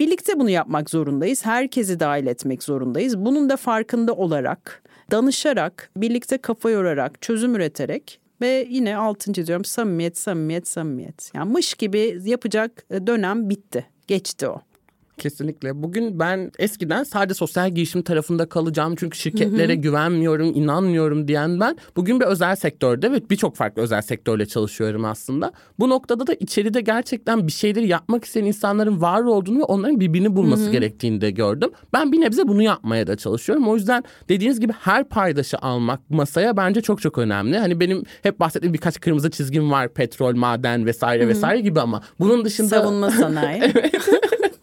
Birlikte 0.01 0.41
bunu 0.41 0.51
yapmak 0.51 0.91
zorundayız. 0.91 1.47
Herkesi 1.47 2.01
dahil 2.01 2.27
etmek 2.27 2.63
zorundayız. 2.63 3.19
Bunun 3.19 3.51
da 3.51 3.57
farkında 3.57 4.13
olarak, 4.13 4.83
danışarak, 5.11 5.91
birlikte 5.97 6.39
kafa 6.39 6.71
yorarak, 6.71 7.23
çözüm 7.23 7.55
üreterek 7.55 8.21
ve 8.41 8.67
yine 8.71 8.97
altıncı 8.97 9.47
diyorum 9.47 9.65
samimiyet, 9.65 10.19
samimiyet, 10.19 10.69
samimiyet. 10.69 11.31
Yani 11.35 11.53
mış 11.53 11.75
gibi 11.75 12.21
yapacak 12.25 12.87
dönem 12.91 13.51
bitti. 13.51 13.87
Geçti 14.07 14.49
o. 14.49 14.61
Kesinlikle. 15.21 15.83
Bugün 15.83 16.19
ben 16.19 16.53
eskiden 16.59 17.05
sadece 17.05 17.35
sosyal 17.35 17.71
girişim 17.71 18.03
tarafında 18.03 18.49
kalacağım 18.49 18.95
çünkü 18.99 19.19
şirketlere 19.19 19.75
güvenmiyorum, 19.75 20.47
inanmıyorum 20.55 21.29
diyen 21.29 21.61
ben 21.61 21.77
bugün 21.97 22.21
bir 22.21 22.25
özel 22.25 22.57
sektörde 22.57 23.13
ve 23.13 23.31
birçok 23.31 23.57
farklı 23.57 23.83
özel 23.83 24.03
sektörle 24.03 24.47
çalışıyorum 24.47 25.05
aslında. 25.05 25.53
Bu 25.79 25.89
noktada 25.89 26.27
da 26.27 26.35
içeride 26.35 26.81
gerçekten 26.81 27.47
bir 27.47 27.53
şeyleri 27.53 27.89
yapmak 27.89 28.25
isteyen 28.25 28.45
insanların 28.45 29.01
var 29.01 29.23
olduğunu 29.23 29.59
ve 29.59 29.63
onların 29.65 30.01
birbirini 30.01 30.37
bulması 30.37 30.71
gerektiğini 30.71 31.21
de 31.21 31.31
gördüm. 31.31 31.71
Ben 31.93 32.13
bir 32.13 32.21
nebze 32.21 32.49
bunu 32.49 32.63
yapmaya 32.63 33.07
da 33.07 33.17
çalışıyorum. 33.17 33.69
O 33.69 33.77
yüzden 33.77 34.05
dediğiniz 34.29 34.61
gibi 34.61 34.73
her 34.81 35.09
paydaşı 35.09 35.59
almak 35.59 36.11
masaya 36.11 36.57
bence 36.57 36.81
çok 36.81 37.01
çok 37.01 37.19
önemli. 37.19 37.59
Hani 37.59 37.81
benim 37.81 38.05
hep 38.23 38.41
bahsettiğim 38.41 38.75
birkaç 38.75 39.01
kırmızı 39.01 39.31
çizgim 39.31 39.71
var. 39.71 39.95
Petrol, 39.95 40.35
maden 40.35 40.87
vesaire 40.87 41.29
vesaire 41.29 41.61
gibi 41.61 41.81
ama 41.81 42.03
bunun 42.21 42.45
dışında... 42.45 42.69
Savunma 42.69 43.11
sanayi. 43.11 43.63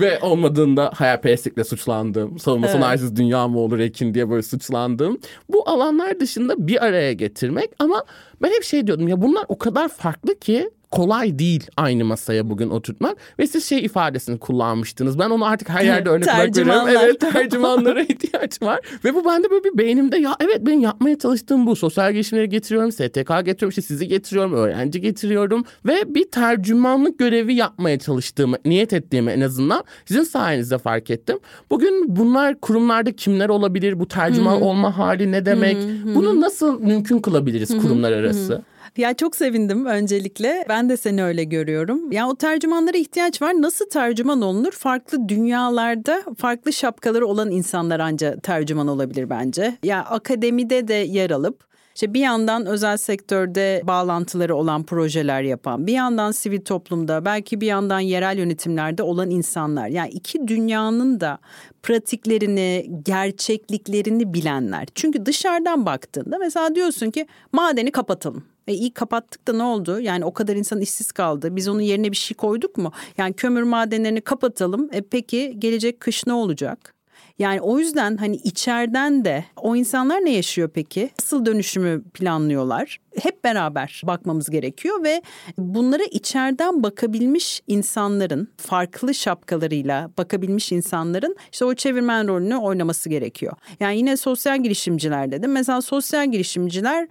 Ve 0.00 0.18
olmadığında 0.20 0.90
hayalperestlikle 0.94 1.64
suçlandığım, 1.64 2.38
savunma 2.38 2.66
Evet. 2.66 2.76
sanayisiz 2.76 3.16
dünya 3.16 3.48
mı 3.48 3.58
olur 3.58 3.78
Ekin 3.78 4.14
diye 4.14 4.30
böyle 4.30 4.42
suçlandığım. 4.42 5.18
Bu 5.48 5.68
alanlar 5.68 6.20
dışında 6.20 6.66
bir 6.68 6.84
araya 6.84 7.12
getirmek 7.12 7.70
ama 7.78 8.04
ben 8.42 8.48
hep 8.48 8.62
şey 8.64 8.86
diyordum 8.86 9.08
ya 9.08 9.22
bunlar 9.22 9.44
o 9.48 9.58
kadar 9.58 9.88
farklı 9.88 10.38
ki 10.38 10.70
kolay 10.90 11.38
değil 11.38 11.66
aynı 11.76 12.04
masaya 12.04 12.50
bugün 12.50 12.70
oturtmak. 12.70 13.16
Ve 13.38 13.46
siz 13.46 13.64
şey 13.64 13.84
ifadesini 13.84 14.38
kullanmıştınız. 14.38 15.18
Ben 15.18 15.30
onu 15.30 15.46
artık 15.46 15.68
her 15.68 15.84
yerde 15.84 16.08
örnek 16.08 16.28
olarak 16.28 16.54
görüyorum. 16.54 16.88
Evet 16.88 17.20
tercümanlara 17.20 18.02
ihtiyaç 18.08 18.62
var. 18.62 18.80
Ve 19.04 19.14
bu 19.14 19.24
bende 19.24 19.50
böyle 19.50 19.64
bir 19.64 19.78
beynimde 19.78 20.16
ya 20.16 20.36
evet 20.40 20.66
benim 20.66 20.80
yapmaya 20.80 21.18
çalıştığım 21.18 21.66
bu. 21.66 21.76
Sosyal 21.76 22.12
gelişimleri 22.12 22.48
getiriyorum, 22.48 22.92
STK 22.92 23.28
getiriyorum, 23.44 23.68
işte 23.68 23.82
sizi 23.82 24.08
getiriyorum, 24.08 24.52
öğrenci 24.52 25.00
getiriyorum. 25.00 25.64
Ve 25.86 26.14
bir 26.14 26.30
tercümanlık 26.30 27.18
görevi 27.18 27.54
yapmaya 27.54 27.98
çalıştığımı, 27.98 28.56
niyet 28.64 28.92
ettiğimi 28.92 29.30
en 29.30 29.40
azından 29.40 29.84
sizin 30.04 30.22
sayenizde 30.22 30.78
fark 30.78 31.10
ettim. 31.10 31.38
Bugün 31.70 32.16
bunlar 32.16 32.60
kurumlarda 32.60 33.12
kimler 33.12 33.48
olabilir? 33.48 34.00
Bu 34.00 34.08
tercüman 34.08 34.56
hmm. 34.56 34.62
olma 34.62 34.98
hali 34.98 35.32
ne 35.32 35.46
demek? 35.46 35.76
Hmm. 35.76 36.14
Bunu 36.14 36.40
nasıl 36.40 36.80
mümkün 36.80 37.18
kılabiliriz 37.18 37.78
kurumlar 37.78 38.12
arası? 38.12 38.56
Hmm. 38.56 38.79
Ya 38.96 39.14
çok 39.14 39.36
sevindim 39.36 39.86
öncelikle. 39.86 40.64
Ben 40.68 40.88
de 40.88 40.96
seni 40.96 41.24
öyle 41.24 41.44
görüyorum. 41.44 42.12
Ya 42.12 42.28
o 42.28 42.36
tercümanlara 42.36 42.96
ihtiyaç 42.96 43.42
var. 43.42 43.62
Nasıl 43.62 43.88
tercüman 43.88 44.42
olunur? 44.42 44.72
Farklı 44.72 45.28
dünyalarda 45.28 46.22
farklı 46.38 46.72
şapkaları 46.72 47.26
olan 47.26 47.50
insanlar 47.50 48.00
anca 48.00 48.40
tercüman 48.40 48.88
olabilir 48.88 49.30
bence. 49.30 49.76
Ya 49.82 50.04
akademide 50.04 50.88
de 50.88 50.94
yer 50.94 51.30
alıp 51.30 51.70
işte 51.94 52.14
bir 52.14 52.20
yandan 52.20 52.66
özel 52.66 52.96
sektörde 52.96 53.82
bağlantıları 53.84 54.56
olan 54.56 54.82
projeler 54.82 55.42
yapan, 55.42 55.86
bir 55.86 55.92
yandan 55.92 56.32
sivil 56.32 56.60
toplumda, 56.60 57.24
belki 57.24 57.60
bir 57.60 57.66
yandan 57.66 58.00
yerel 58.00 58.38
yönetimlerde 58.38 59.02
olan 59.02 59.30
insanlar. 59.30 59.88
Yani 59.88 60.10
iki 60.10 60.48
dünyanın 60.48 61.20
da 61.20 61.38
pratiklerini, 61.82 62.90
gerçekliklerini 63.04 64.34
bilenler. 64.34 64.88
Çünkü 64.94 65.26
dışarıdan 65.26 65.86
baktığında 65.86 66.38
mesela 66.38 66.74
diyorsun 66.74 67.10
ki 67.10 67.26
madeni 67.52 67.90
kapatalım. 67.90 68.44
E 68.70 68.74
iyi 68.74 68.90
kapattık 68.94 69.48
da 69.48 69.52
ne 69.52 69.62
oldu? 69.62 70.00
Yani 70.00 70.24
o 70.24 70.32
kadar 70.32 70.56
insan 70.56 70.80
işsiz 70.80 71.12
kaldı. 71.12 71.56
Biz 71.56 71.68
onun 71.68 71.80
yerine 71.80 72.10
bir 72.10 72.16
şey 72.16 72.36
koyduk 72.36 72.76
mu? 72.76 72.92
Yani 73.18 73.32
kömür 73.32 73.62
madenlerini 73.62 74.20
kapatalım. 74.20 74.88
E 74.92 75.00
peki 75.02 75.54
gelecek 75.58 76.00
kış 76.00 76.26
ne 76.26 76.32
olacak? 76.32 76.94
Yani 77.38 77.60
o 77.60 77.78
yüzden 77.78 78.16
hani 78.16 78.36
içeriden 78.36 79.24
de 79.24 79.44
o 79.56 79.76
insanlar 79.76 80.24
ne 80.24 80.30
yaşıyor 80.30 80.70
peki? 80.74 81.10
Nasıl 81.20 81.46
dönüşümü 81.46 82.02
planlıyorlar? 82.14 82.98
Hep 83.22 83.44
beraber 83.44 84.02
bakmamız 84.04 84.50
gerekiyor 84.50 85.04
ve 85.04 85.22
bunlara 85.58 86.02
içeriden 86.04 86.82
bakabilmiş 86.82 87.60
insanların 87.66 88.48
farklı 88.56 89.14
şapkalarıyla 89.14 90.10
bakabilmiş 90.18 90.72
insanların 90.72 91.36
işte 91.52 91.64
o 91.64 91.74
çevirmen 91.74 92.28
rolünü 92.28 92.56
oynaması 92.56 93.08
gerekiyor. 93.08 93.52
Yani 93.80 93.96
yine 93.96 94.16
sosyal 94.16 94.62
girişimciler 94.62 95.30
dedim. 95.30 95.52
Mesela 95.52 95.82
sosyal 95.82 96.32
girişimciler 96.32 97.08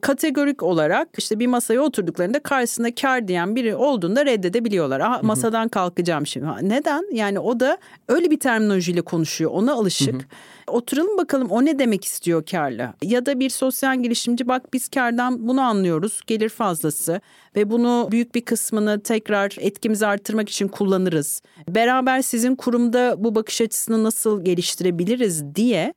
kategorik 0.00 0.62
olarak 0.62 1.08
işte 1.18 1.38
bir 1.38 1.46
masaya 1.46 1.80
oturduklarında 1.80 2.40
karşısında 2.40 2.94
kar 2.94 3.28
diyen 3.28 3.56
biri 3.56 3.74
olduğunda 3.74 4.26
reddedebiliyorlar. 4.26 5.00
Aha, 5.00 5.20
masadan 5.22 5.68
kalkacağım 5.68 6.26
şimdi. 6.26 6.46
Neden? 6.62 7.14
Yani 7.14 7.38
o 7.38 7.60
da 7.60 7.78
öyle 8.08 8.30
bir 8.30 8.40
terminolojiyle 8.40 9.02
konuşuyor. 9.02 9.50
Ona 9.50 9.72
alışık. 9.72 10.14
Hı 10.14 10.18
hı. 10.18 10.22
Oturalım 10.66 11.18
bakalım 11.18 11.50
o 11.50 11.64
ne 11.64 11.78
demek 11.78 12.04
istiyor 12.04 12.46
karla. 12.46 12.94
Ya 13.02 13.26
da 13.26 13.40
bir 13.40 13.50
sosyal 13.50 14.02
girişimci 14.02 14.48
bak 14.48 14.72
biz 14.72 14.88
kardan 14.88 15.48
bunu 15.48 15.60
anlıyoruz. 15.60 16.20
Gelir 16.26 16.48
fazlası 16.48 17.20
ve 17.56 17.70
bunu 17.70 18.08
büyük 18.10 18.34
bir 18.34 18.40
kısmını 18.40 19.00
tekrar 19.00 19.56
etkimizi 19.60 20.06
arttırmak 20.06 20.48
için 20.48 20.68
kullanırız. 20.68 21.42
Beraber 21.68 22.22
sizin 22.22 22.56
kurumda 22.56 23.14
bu 23.18 23.34
bakış 23.34 23.60
açısını 23.60 24.04
nasıl 24.04 24.44
geliştirebiliriz 24.44 25.54
diye 25.54 25.94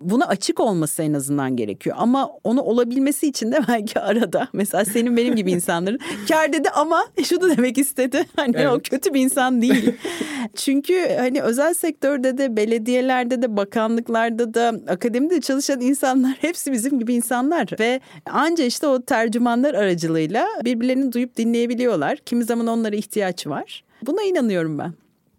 buna 0.00 0.26
açık 0.26 0.60
olması 0.60 1.02
en 1.02 1.12
azından 1.12 1.56
gerekiyor. 1.56 1.96
Ama 1.98 2.30
onu 2.44 2.62
olabilmesi 2.62 3.26
için 3.26 3.52
de 3.52 3.60
belki 3.68 4.00
arada 4.00 4.48
mesela 4.52 4.84
senin 4.84 5.16
benim 5.16 5.36
gibi 5.36 5.52
insanların 5.52 5.98
kar 6.28 6.52
dedi 6.52 6.70
ama 6.70 7.04
şunu 7.24 7.56
demek 7.56 7.78
istedi. 7.78 8.26
Hani 8.36 8.56
evet. 8.56 8.68
o 8.72 8.80
kötü 8.80 9.14
bir 9.14 9.20
insan 9.20 9.62
değil. 9.62 9.94
Çünkü 10.54 11.08
hani 11.18 11.42
özel 11.42 11.74
sektörde 11.74 12.38
de 12.38 12.56
belediyelerde 12.56 13.42
de 13.42 13.56
bakanlıklarda 13.56 14.54
da 14.54 14.72
akademide 14.88 15.40
çalışan 15.40 15.80
insanlar 15.80 16.32
hepsi 16.40 16.72
bizim 16.72 16.98
gibi 16.98 17.14
insanlar 17.14 17.68
ve 17.80 18.00
anca 18.26 18.64
işte 18.64 18.86
o 18.86 19.02
tercümanlar 19.02 19.74
aracılığıyla 19.74 20.46
birbirlerini 20.64 21.12
duyup 21.12 21.36
dinleyebiliyorlar. 21.36 22.16
Kimi 22.16 22.44
zaman 22.44 22.66
onlara 22.66 22.96
ihtiyaç 22.96 23.46
var. 23.46 23.84
Buna 24.02 24.22
inanıyorum 24.22 24.78
ben. 24.78 24.92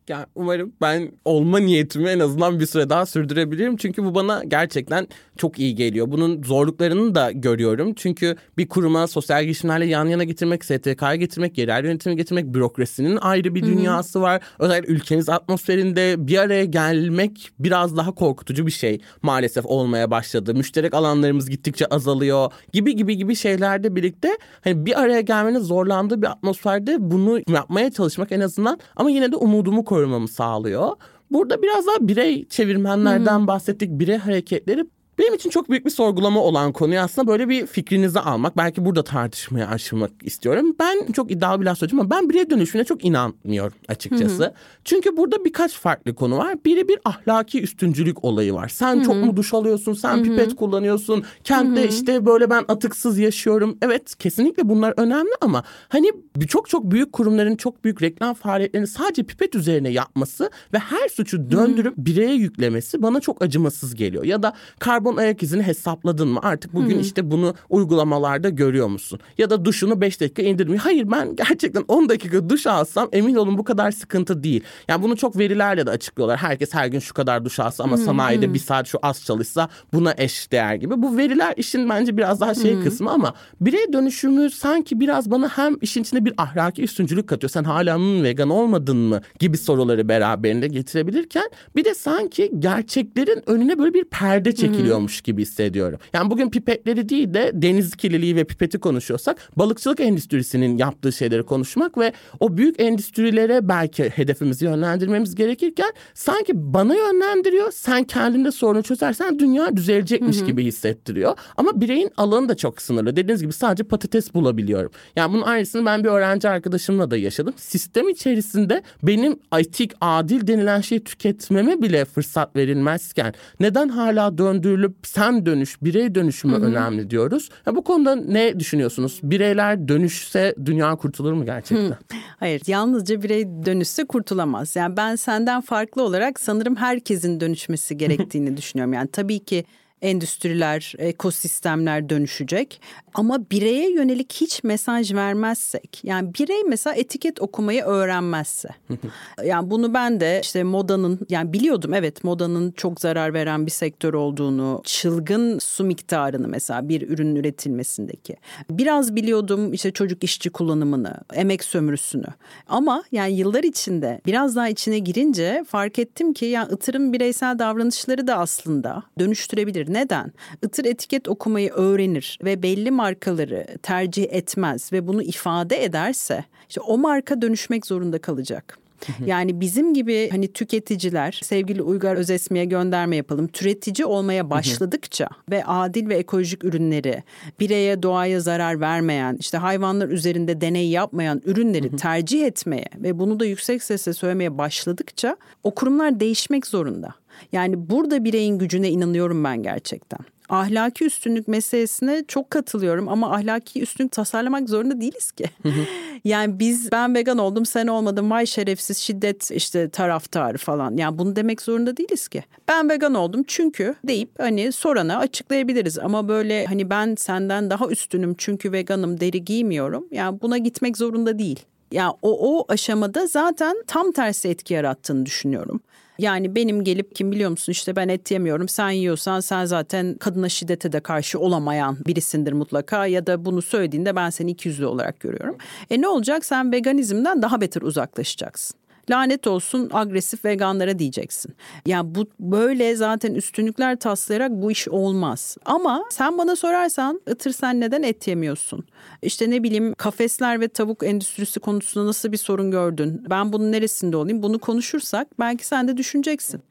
Yani 0.09 0.25
umarım 0.35 0.73
ben 0.81 1.11
olma 1.25 1.59
niyetimi 1.59 2.09
en 2.09 2.19
azından 2.19 2.59
bir 2.59 2.65
süre 2.65 2.89
daha 2.89 3.05
sürdürebilirim. 3.05 3.77
Çünkü 3.77 4.03
bu 4.03 4.15
bana 4.15 4.43
gerçekten 4.47 5.07
çok 5.37 5.59
iyi 5.59 5.75
geliyor. 5.75 6.11
Bunun 6.11 6.43
zorluklarını 6.43 7.15
da 7.15 7.31
görüyorum. 7.31 7.93
Çünkü 7.93 8.35
bir 8.57 8.69
kuruma 8.69 9.07
sosyal 9.07 9.43
girişimlerle 9.43 9.85
yan 9.85 10.05
yana 10.05 10.23
getirmek, 10.23 10.65
STK'ya 10.65 11.15
getirmek, 11.15 11.57
yerel 11.57 11.85
yönetimi 11.85 12.15
getirmek, 12.15 12.45
bürokrasinin 12.45 13.17
ayrı 13.17 13.55
bir 13.55 13.63
dünyası 13.63 14.21
var. 14.21 14.41
Özellikle 14.59 14.93
ülkeniz 14.93 15.29
atmosferinde 15.29 16.27
bir 16.27 16.37
araya 16.37 16.65
gelmek 16.65 17.49
biraz 17.59 17.97
daha 17.97 18.11
korkutucu 18.11 18.65
bir 18.65 18.71
şey 18.71 19.01
maalesef 19.21 19.65
olmaya 19.65 20.11
başladı. 20.11 20.55
Müşterek 20.55 20.93
alanlarımız 20.93 21.49
gittikçe 21.49 21.85
azalıyor 21.85 22.51
gibi 22.73 22.95
gibi 22.95 23.17
gibi 23.17 23.35
şeylerde 23.35 23.95
birlikte 23.95 24.37
hani 24.63 24.85
bir 24.85 25.01
araya 25.01 25.21
gelmenin 25.21 25.59
zorlandığı 25.59 26.21
bir 26.21 26.27
atmosferde 26.27 26.97
bunu 26.99 27.39
yapmaya 27.49 27.91
çalışmak 27.91 28.31
en 28.31 28.39
azından 28.39 28.79
ama 28.95 29.11
yine 29.11 29.31
de 29.31 29.35
umudumu 29.35 29.85
korumamı 30.01 30.27
sağlıyor. 30.27 30.89
Burada 31.31 31.61
biraz 31.61 31.87
daha 31.87 32.07
birey 32.07 32.47
çevirmenlerden 32.47 33.39
hmm. 33.39 33.47
bahsettik. 33.47 33.89
Birey 33.91 34.17
hareketleri 34.17 34.85
benim 35.21 35.33
için 35.33 35.49
çok 35.49 35.69
büyük 35.69 35.85
bir 35.85 35.89
sorgulama 35.89 36.39
olan 36.41 36.71
konuyu 36.71 36.99
aslında 36.99 37.27
böyle 37.27 37.49
bir 37.49 37.65
fikrinizi 37.65 38.19
almak. 38.19 38.57
Belki 38.57 38.85
burada 38.85 39.03
tartışmaya 39.03 39.67
açmak 39.67 40.11
istiyorum. 40.23 40.75
Ben 40.79 41.11
çok 41.11 41.31
iddialı 41.31 41.61
bir 41.61 41.65
laf 41.65 41.77
söyleyeceğim 41.77 41.99
ama 42.01 42.09
ben 42.09 42.29
birey 42.29 42.49
dönüşümüne 42.49 42.85
çok 42.85 43.05
inanmıyorum 43.05 43.73
açıkçası. 43.87 44.43
Hı 44.43 44.47
hı. 44.47 44.53
Çünkü 44.85 45.17
burada 45.17 45.45
birkaç 45.45 45.73
farklı 45.73 46.15
konu 46.15 46.37
var. 46.37 46.55
Biri 46.65 46.87
bir 46.87 46.99
ahlaki 47.05 47.61
üstüncülük 47.61 48.23
olayı 48.23 48.53
var. 48.53 48.67
Sen 48.67 48.95
hı 48.95 48.99
hı. 48.99 49.03
çok 49.03 49.15
mu 49.15 49.37
duş 49.37 49.53
alıyorsun? 49.53 49.93
Sen 49.93 50.15
hı 50.15 50.19
hı. 50.19 50.23
pipet 50.23 50.55
kullanıyorsun. 50.55 51.23
Kentte 51.43 51.81
hı 51.81 51.85
hı. 51.85 51.89
işte 51.89 52.25
böyle 52.25 52.49
ben 52.49 52.65
atıksız 52.67 53.19
yaşıyorum. 53.19 53.77
Evet 53.81 54.15
kesinlikle 54.15 54.69
bunlar 54.69 54.93
önemli 54.97 55.31
ama 55.41 55.63
hani 55.89 56.11
çok 56.47 56.69
çok 56.69 56.91
büyük 56.91 57.13
kurumların 57.13 57.55
çok 57.55 57.83
büyük 57.83 58.01
reklam 58.01 58.33
faaliyetlerini 58.33 58.87
sadece 58.87 59.23
pipet 59.23 59.55
üzerine 59.55 59.89
yapması 59.89 60.49
ve 60.73 60.79
her 60.79 61.09
suçu 61.09 61.51
döndürüp 61.51 61.97
hı 61.97 62.01
hı. 62.01 62.05
bireye 62.05 62.33
yüklemesi 62.33 63.01
bana 63.01 63.19
çok 63.19 63.41
acımasız 63.41 63.95
geliyor. 63.95 64.23
Ya 64.23 64.43
da 64.43 64.53
karbon 64.79 65.10
karbon 65.11 65.21
ayak 65.21 65.43
izini 65.43 65.63
hesapladın 65.63 66.27
mı? 66.27 66.39
Artık 66.43 66.73
bugün 66.73 66.93
hmm. 66.93 67.01
işte 67.01 67.31
bunu 67.31 67.55
uygulamalarda 67.69 68.49
görüyor 68.49 68.87
musun? 68.87 69.19
Ya 69.37 69.49
da 69.49 69.65
duşunu 69.65 70.01
5 70.01 70.21
dakika 70.21 70.41
indirmiyor. 70.41 70.79
Hayır 70.79 71.11
ben 71.11 71.35
gerçekten 71.35 71.83
10 71.87 72.09
dakika 72.09 72.49
duş 72.49 72.67
alsam 72.67 73.09
emin 73.11 73.35
olun 73.35 73.57
bu 73.57 73.63
kadar 73.63 73.91
sıkıntı 73.91 74.43
değil. 74.43 74.63
Yani 74.87 75.03
bunu 75.03 75.15
çok 75.15 75.37
verilerle 75.37 75.85
de 75.85 75.89
açıklıyorlar. 75.89 76.37
Herkes 76.37 76.73
her 76.73 76.87
gün 76.87 76.99
şu 76.99 77.13
kadar 77.13 77.45
duş 77.45 77.59
alsa 77.59 77.83
ama 77.83 77.97
hmm. 77.97 78.05
sanayide 78.05 78.47
hmm. 78.47 78.53
bir 78.53 78.59
saat 78.59 78.87
şu 78.87 78.99
az 79.01 79.25
çalışsa 79.25 79.69
buna 79.93 80.13
eş 80.17 80.51
değer 80.51 80.75
gibi. 80.75 81.01
Bu 81.01 81.17
veriler 81.17 81.53
işin 81.57 81.89
bence 81.89 82.17
biraz 82.17 82.41
daha 82.41 82.53
şey 82.53 82.75
hmm. 82.75 82.83
kısmı 82.83 83.11
ama 83.11 83.33
birey 83.61 83.93
dönüşümü 83.93 84.49
sanki 84.49 84.99
biraz 84.99 85.31
bana 85.31 85.49
hem 85.49 85.75
işin 85.81 86.01
içinde 86.01 86.25
bir 86.25 86.33
ahlaki 86.37 86.83
üstüncülük 86.83 87.27
katıyor. 87.27 87.49
Sen 87.49 87.63
hala 87.63 87.97
mı 87.97 88.23
vegan 88.23 88.49
olmadın 88.49 88.97
mı 88.97 89.21
gibi 89.39 89.57
soruları 89.57 90.09
beraberinde 90.09 90.67
getirebilirken 90.67 91.49
bir 91.75 91.85
de 91.85 91.93
sanki 91.93 92.51
gerçeklerin 92.59 93.43
önüne 93.49 93.79
böyle 93.79 93.93
bir 93.93 94.03
perde 94.03 94.55
çekiliyor 94.55 94.90
konuşuyormuş 94.91 95.21
gibi 95.21 95.41
hissediyorum. 95.41 95.99
Yani 96.13 96.31
bugün 96.31 96.49
pipetleri 96.49 97.09
değil 97.09 97.33
de 97.33 97.51
deniz 97.53 97.95
kirliliği 97.95 98.35
ve 98.35 98.43
pipeti 98.43 98.79
konuşuyorsak 98.79 99.37
balıkçılık 99.55 99.99
endüstrisinin 99.99 100.77
yaptığı 100.77 101.11
şeyleri 101.11 101.43
konuşmak 101.43 101.97
ve 101.97 102.13
o 102.39 102.57
büyük 102.57 102.79
endüstrilere 102.79 103.69
belki 103.69 104.03
hedefimizi 104.03 104.65
yönlendirmemiz 104.65 105.35
gerekirken 105.35 105.91
sanki 106.13 106.51
bana 106.55 106.95
yönlendiriyor. 106.95 107.71
Sen 107.71 108.03
kendinde 108.03 108.51
sorunu 108.51 108.83
çözersen 108.83 109.39
dünya 109.39 109.75
düzelecekmiş 109.75 110.37
hı 110.37 110.41
hı. 110.41 110.45
gibi 110.45 110.65
hissettiriyor. 110.65 111.37
Ama 111.57 111.81
bireyin 111.81 112.09
alanı 112.17 112.49
da 112.49 112.55
çok 112.55 112.81
sınırlı. 112.81 113.15
Dediğiniz 113.15 113.41
gibi 113.41 113.53
sadece 113.53 113.83
patates 113.83 114.33
bulabiliyorum. 114.33 114.91
Yani 115.15 115.33
bunun 115.33 115.41
aynısını 115.41 115.85
ben 115.85 116.03
bir 116.03 116.09
öğrenci 116.09 116.49
arkadaşımla 116.49 117.11
da 117.11 117.17
yaşadım. 117.17 117.53
Sistem 117.57 118.09
içerisinde 118.09 118.83
benim 119.03 119.39
etik, 119.59 119.91
adil 120.01 120.47
denilen 120.47 120.81
şeyi 120.81 121.03
tüketmeme 121.03 121.81
bile 121.81 122.05
fırsat 122.05 122.55
verilmezken 122.55 123.33
neden 123.59 123.89
hala 123.89 124.37
döndürülüp 124.81 125.07
sen 125.07 125.45
dönüş, 125.45 125.81
birey 125.81 126.15
dönüşümü 126.15 126.53
Hı-hı. 126.53 126.65
önemli 126.65 127.09
diyoruz. 127.09 127.49
Ya 127.65 127.75
bu 127.75 127.83
konuda 127.83 128.15
ne 128.15 128.59
düşünüyorsunuz? 128.59 129.19
Bireyler 129.23 129.87
dönüşse 129.87 130.55
dünya 130.65 130.95
kurtulur 130.95 131.33
mu 131.33 131.45
gerçekten? 131.45 131.89
Hı. 131.89 131.97
Hayır, 132.39 132.61
yalnızca 132.67 133.21
birey 133.21 133.45
dönüşse 133.45 134.05
kurtulamaz. 134.05 134.75
Yani 134.75 134.97
ben 134.97 135.15
senden 135.15 135.61
farklı 135.61 136.03
olarak 136.03 136.39
sanırım 136.39 136.75
herkesin 136.75 137.39
dönüşmesi 137.39 137.97
gerektiğini 137.97 138.57
düşünüyorum. 138.57 138.93
Yani 138.93 139.09
tabii 139.11 139.39
ki 139.39 139.65
endüstriler, 140.01 140.93
ekosistemler 140.97 142.09
dönüşecek. 142.09 142.81
Ama 143.13 143.49
bireye 143.51 143.91
yönelik 143.91 144.33
hiç 144.33 144.63
mesaj 144.63 145.13
vermezsek, 145.13 145.99
yani 146.03 146.33
birey 146.33 146.63
mesela 146.63 146.95
etiket 146.95 147.41
okumayı 147.41 147.83
öğrenmezse. 147.83 148.69
yani 149.45 149.71
bunu 149.71 149.93
ben 149.93 150.19
de 150.19 150.39
işte 150.43 150.63
modanın, 150.63 151.19
yani 151.29 151.53
biliyordum 151.53 151.93
evet 151.93 152.23
modanın 152.23 152.71
çok 152.71 153.01
zarar 153.01 153.33
veren 153.33 153.65
bir 153.65 153.71
sektör 153.71 154.13
olduğunu, 154.13 154.81
çılgın 154.85 155.59
su 155.59 155.83
miktarını 155.83 156.47
mesela 156.47 156.89
bir 156.89 157.09
ürünün 157.09 157.35
üretilmesindeki. 157.35 158.35
Biraz 158.69 159.15
biliyordum 159.15 159.73
işte 159.73 159.91
çocuk 159.91 160.23
işçi 160.23 160.49
kullanımını, 160.49 161.17
emek 161.33 161.63
sömürüsünü. 161.63 162.27
Ama 162.67 163.03
yani 163.11 163.33
yıllar 163.33 163.63
içinde 163.63 164.21
biraz 164.25 164.55
daha 164.55 164.69
içine 164.69 164.99
girince 164.99 165.63
fark 165.67 165.99
ettim 165.99 166.33
ki 166.33 166.45
yani 166.45 166.71
ıtırın 166.71 167.13
bireysel 167.13 167.59
davranışları 167.59 168.27
da 168.27 168.37
aslında 168.37 169.03
dönüştürebilir. 169.19 169.90
Neden? 169.93 170.31
Itır 170.63 170.85
etiket 170.85 171.27
okumayı 171.27 171.71
öğrenir 171.71 172.39
ve 172.43 172.63
belli 172.63 172.91
markaları 172.91 173.65
tercih 173.83 174.27
etmez 174.29 174.93
ve 174.93 175.07
bunu 175.07 175.23
ifade 175.23 175.83
ederse 175.83 176.45
işte 176.69 176.81
o 176.81 176.97
marka 176.97 177.41
dönüşmek 177.41 177.85
zorunda 177.85 178.19
kalacak. 178.19 178.81
Yani 179.25 179.61
bizim 179.61 179.93
gibi 179.93 180.29
hani 180.29 180.53
tüketiciler 180.53 181.39
sevgili 181.43 181.81
Uygar 181.81 182.15
Özesmi'ye 182.15 182.65
gönderme 182.65 183.15
yapalım. 183.15 183.47
Türetici 183.47 184.05
olmaya 184.05 184.49
başladıkça 184.49 185.27
ve 185.51 185.65
adil 185.65 186.09
ve 186.09 186.15
ekolojik 186.15 186.63
ürünleri 186.63 187.23
bireye 187.59 188.03
doğaya 188.03 188.39
zarar 188.39 188.79
vermeyen 188.79 189.37
işte 189.39 189.57
hayvanlar 189.57 190.09
üzerinde 190.09 190.61
deney 190.61 190.89
yapmayan 190.89 191.41
ürünleri 191.45 191.95
tercih 191.95 192.45
etmeye 192.45 192.87
ve 192.95 193.19
bunu 193.19 193.39
da 193.39 193.45
yüksek 193.45 193.83
sesle 193.83 194.13
söylemeye 194.13 194.57
başladıkça 194.57 195.37
o 195.63 195.75
kurumlar 195.75 196.19
değişmek 196.19 196.67
zorunda. 196.67 197.13
Yani 197.51 197.89
burada 197.89 198.23
bireyin 198.23 198.57
gücüne 198.57 198.89
inanıyorum 198.89 199.43
ben 199.43 199.63
gerçekten 199.63 200.19
ahlaki 200.51 201.05
üstünlük 201.05 201.47
meselesine 201.47 202.23
çok 202.27 202.49
katılıyorum 202.49 203.09
ama 203.09 203.35
ahlaki 203.35 203.81
üstünlük 203.81 204.11
tasarlamak 204.11 204.69
zorunda 204.69 205.01
değiliz 205.01 205.31
ki. 205.31 205.45
yani 206.23 206.59
biz 206.59 206.91
ben 206.91 207.15
vegan 207.15 207.37
oldum 207.37 207.65
sen 207.65 207.87
olmadın 207.87 208.29
vay 208.29 208.45
şerefsiz 208.45 208.97
şiddet 208.97 209.51
işte 209.51 209.89
taraftarı 209.89 210.57
falan. 210.57 210.97
Yani 210.97 211.17
bunu 211.17 211.35
demek 211.35 211.61
zorunda 211.61 211.97
değiliz 211.97 212.27
ki. 212.27 212.43
Ben 212.67 212.89
vegan 212.89 213.13
oldum 213.13 213.43
çünkü 213.47 213.95
deyip 214.07 214.29
hani 214.39 214.71
sorana 214.71 215.17
açıklayabiliriz 215.17 215.99
ama 215.99 216.27
böyle 216.27 216.65
hani 216.65 216.89
ben 216.89 217.15
senden 217.15 217.69
daha 217.69 217.87
üstünüm 217.87 218.35
çünkü 218.37 218.71
veganım 218.71 219.19
deri 219.19 219.45
giymiyorum. 219.45 220.07
Yani 220.11 220.41
buna 220.41 220.57
gitmek 220.57 220.97
zorunda 220.97 221.39
değil. 221.39 221.59
Yani 221.91 222.13
o, 222.21 222.57
o 222.57 222.65
aşamada 222.67 223.27
zaten 223.27 223.83
tam 223.87 224.11
tersi 224.11 224.49
etki 224.49 224.73
yarattığını 224.73 225.25
düşünüyorum. 225.25 225.81
Yani 226.21 226.55
benim 226.55 226.83
gelip 226.83 227.15
kim 227.15 227.31
biliyor 227.31 227.49
musun? 227.49 227.71
İşte 227.71 227.95
ben 227.95 228.07
et 228.07 228.31
yemiyorum. 228.31 228.67
Sen 228.67 228.89
yiyorsan 228.89 229.39
sen 229.39 229.65
zaten 229.65 230.13
kadına 230.13 230.49
şiddete 230.49 230.91
de 230.91 230.99
karşı 230.99 231.39
olamayan 231.39 231.97
birisindir 232.07 232.53
mutlaka. 232.53 233.05
Ya 233.05 233.27
da 233.27 233.45
bunu 233.45 233.61
söylediğinde 233.61 234.15
ben 234.15 234.29
seni 234.29 234.51
ikiyüzlü 234.51 234.85
olarak 234.85 235.19
görüyorum. 235.19 235.57
E 235.89 236.01
ne 236.01 236.07
olacak? 236.07 236.45
Sen 236.45 236.71
veganizmden 236.71 237.41
daha 237.41 237.61
beter 237.61 237.81
uzaklaşacaksın 237.81 238.80
lanet 239.11 239.47
olsun 239.47 239.89
agresif 239.93 240.45
veganlara 240.45 240.99
diyeceksin. 240.99 241.55
Yani 241.85 242.15
bu 242.15 242.25
böyle 242.39 242.95
zaten 242.95 243.35
üstünlükler 243.35 243.99
taslayarak 243.99 244.51
bu 244.51 244.71
iş 244.71 244.87
olmaz. 244.87 245.57
Ama 245.65 246.03
sen 246.09 246.37
bana 246.37 246.55
sorarsan 246.55 247.21
ıtır 247.29 247.51
sen 247.51 247.79
neden 247.79 248.03
et 248.03 248.27
yemiyorsun? 248.27 248.85
İşte 249.21 249.49
ne 249.49 249.63
bileyim 249.63 249.93
kafesler 249.93 250.61
ve 250.61 250.67
tavuk 250.67 251.03
endüstrisi 251.03 251.59
konusunda 251.59 252.07
nasıl 252.07 252.31
bir 252.31 252.37
sorun 252.37 252.71
gördün? 252.71 253.23
Ben 253.29 253.53
bunun 253.53 253.71
neresinde 253.71 254.17
olayım? 254.17 254.43
Bunu 254.43 254.59
konuşursak 254.59 255.27
belki 255.39 255.67
sen 255.67 255.87
de 255.87 255.97
düşüneceksin. 255.97 256.61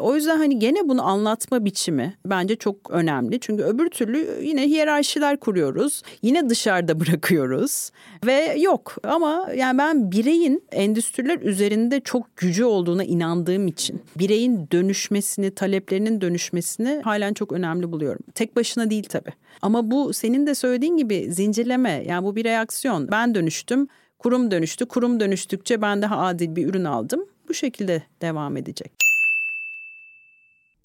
O 0.00 0.14
yüzden 0.14 0.36
hani 0.36 0.58
gene 0.58 0.88
bunu 0.88 1.02
anlatma 1.02 1.64
biçimi 1.64 2.14
bence 2.26 2.56
çok 2.56 2.90
önemli. 2.90 3.40
Çünkü 3.40 3.62
öbür 3.62 3.90
türlü 3.90 4.38
yine 4.42 4.66
hiyerarşiler 4.66 5.36
kuruyoruz. 5.40 6.02
Yine 6.22 6.48
dışarıda 6.48 7.00
bırakıyoruz. 7.00 7.90
Ve 8.26 8.54
yok 8.58 8.96
ama 9.04 9.48
yani 9.56 9.78
ben 9.78 10.12
bireyin 10.12 10.62
endüstriler 10.72 11.38
üzerinde 11.40 12.00
çok 12.00 12.36
gücü 12.36 12.64
olduğuna 12.64 13.04
inandığım 13.04 13.66
için 13.68 14.02
bireyin 14.18 14.68
dönüşmesini, 14.72 15.50
taleplerinin 15.50 16.20
dönüşmesini 16.20 17.00
halen 17.04 17.34
çok 17.34 17.52
önemli 17.52 17.92
buluyorum. 17.92 18.22
Tek 18.34 18.56
başına 18.56 18.90
değil 18.90 19.04
tabii. 19.08 19.32
Ama 19.62 19.90
bu 19.90 20.12
senin 20.12 20.46
de 20.46 20.54
söylediğin 20.54 20.96
gibi 20.96 21.32
zincirleme 21.32 22.04
yani 22.06 22.24
bu 22.24 22.36
bir 22.36 22.44
reaksiyon. 22.44 23.08
Ben 23.10 23.34
dönüştüm, 23.34 23.88
kurum 24.18 24.50
dönüştü. 24.50 24.86
Kurum 24.86 25.20
dönüştükçe 25.20 25.82
ben 25.82 26.02
daha 26.02 26.18
adil 26.18 26.56
bir 26.56 26.66
ürün 26.66 26.84
aldım. 26.84 27.24
Bu 27.48 27.54
şekilde 27.54 28.02
devam 28.22 28.56
edecek 28.56 29.09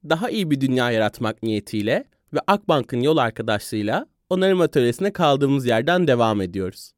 daha 0.10 0.30
iyi 0.30 0.52
bir 0.52 0.62
dünya 0.62 0.92
yaratmak 0.92 1.44
niyetiyle 1.44 2.06
ve 2.34 2.40
Akbank'ın 2.48 3.02
yol 3.02 3.18
arkadaşlığıyla 3.18 4.08
onarım 4.30 4.62
atölyesine 4.62 5.14
kaldığımız 5.14 5.66
yerden 5.66 6.08
devam 6.08 6.42
ediyoruz 6.42 6.96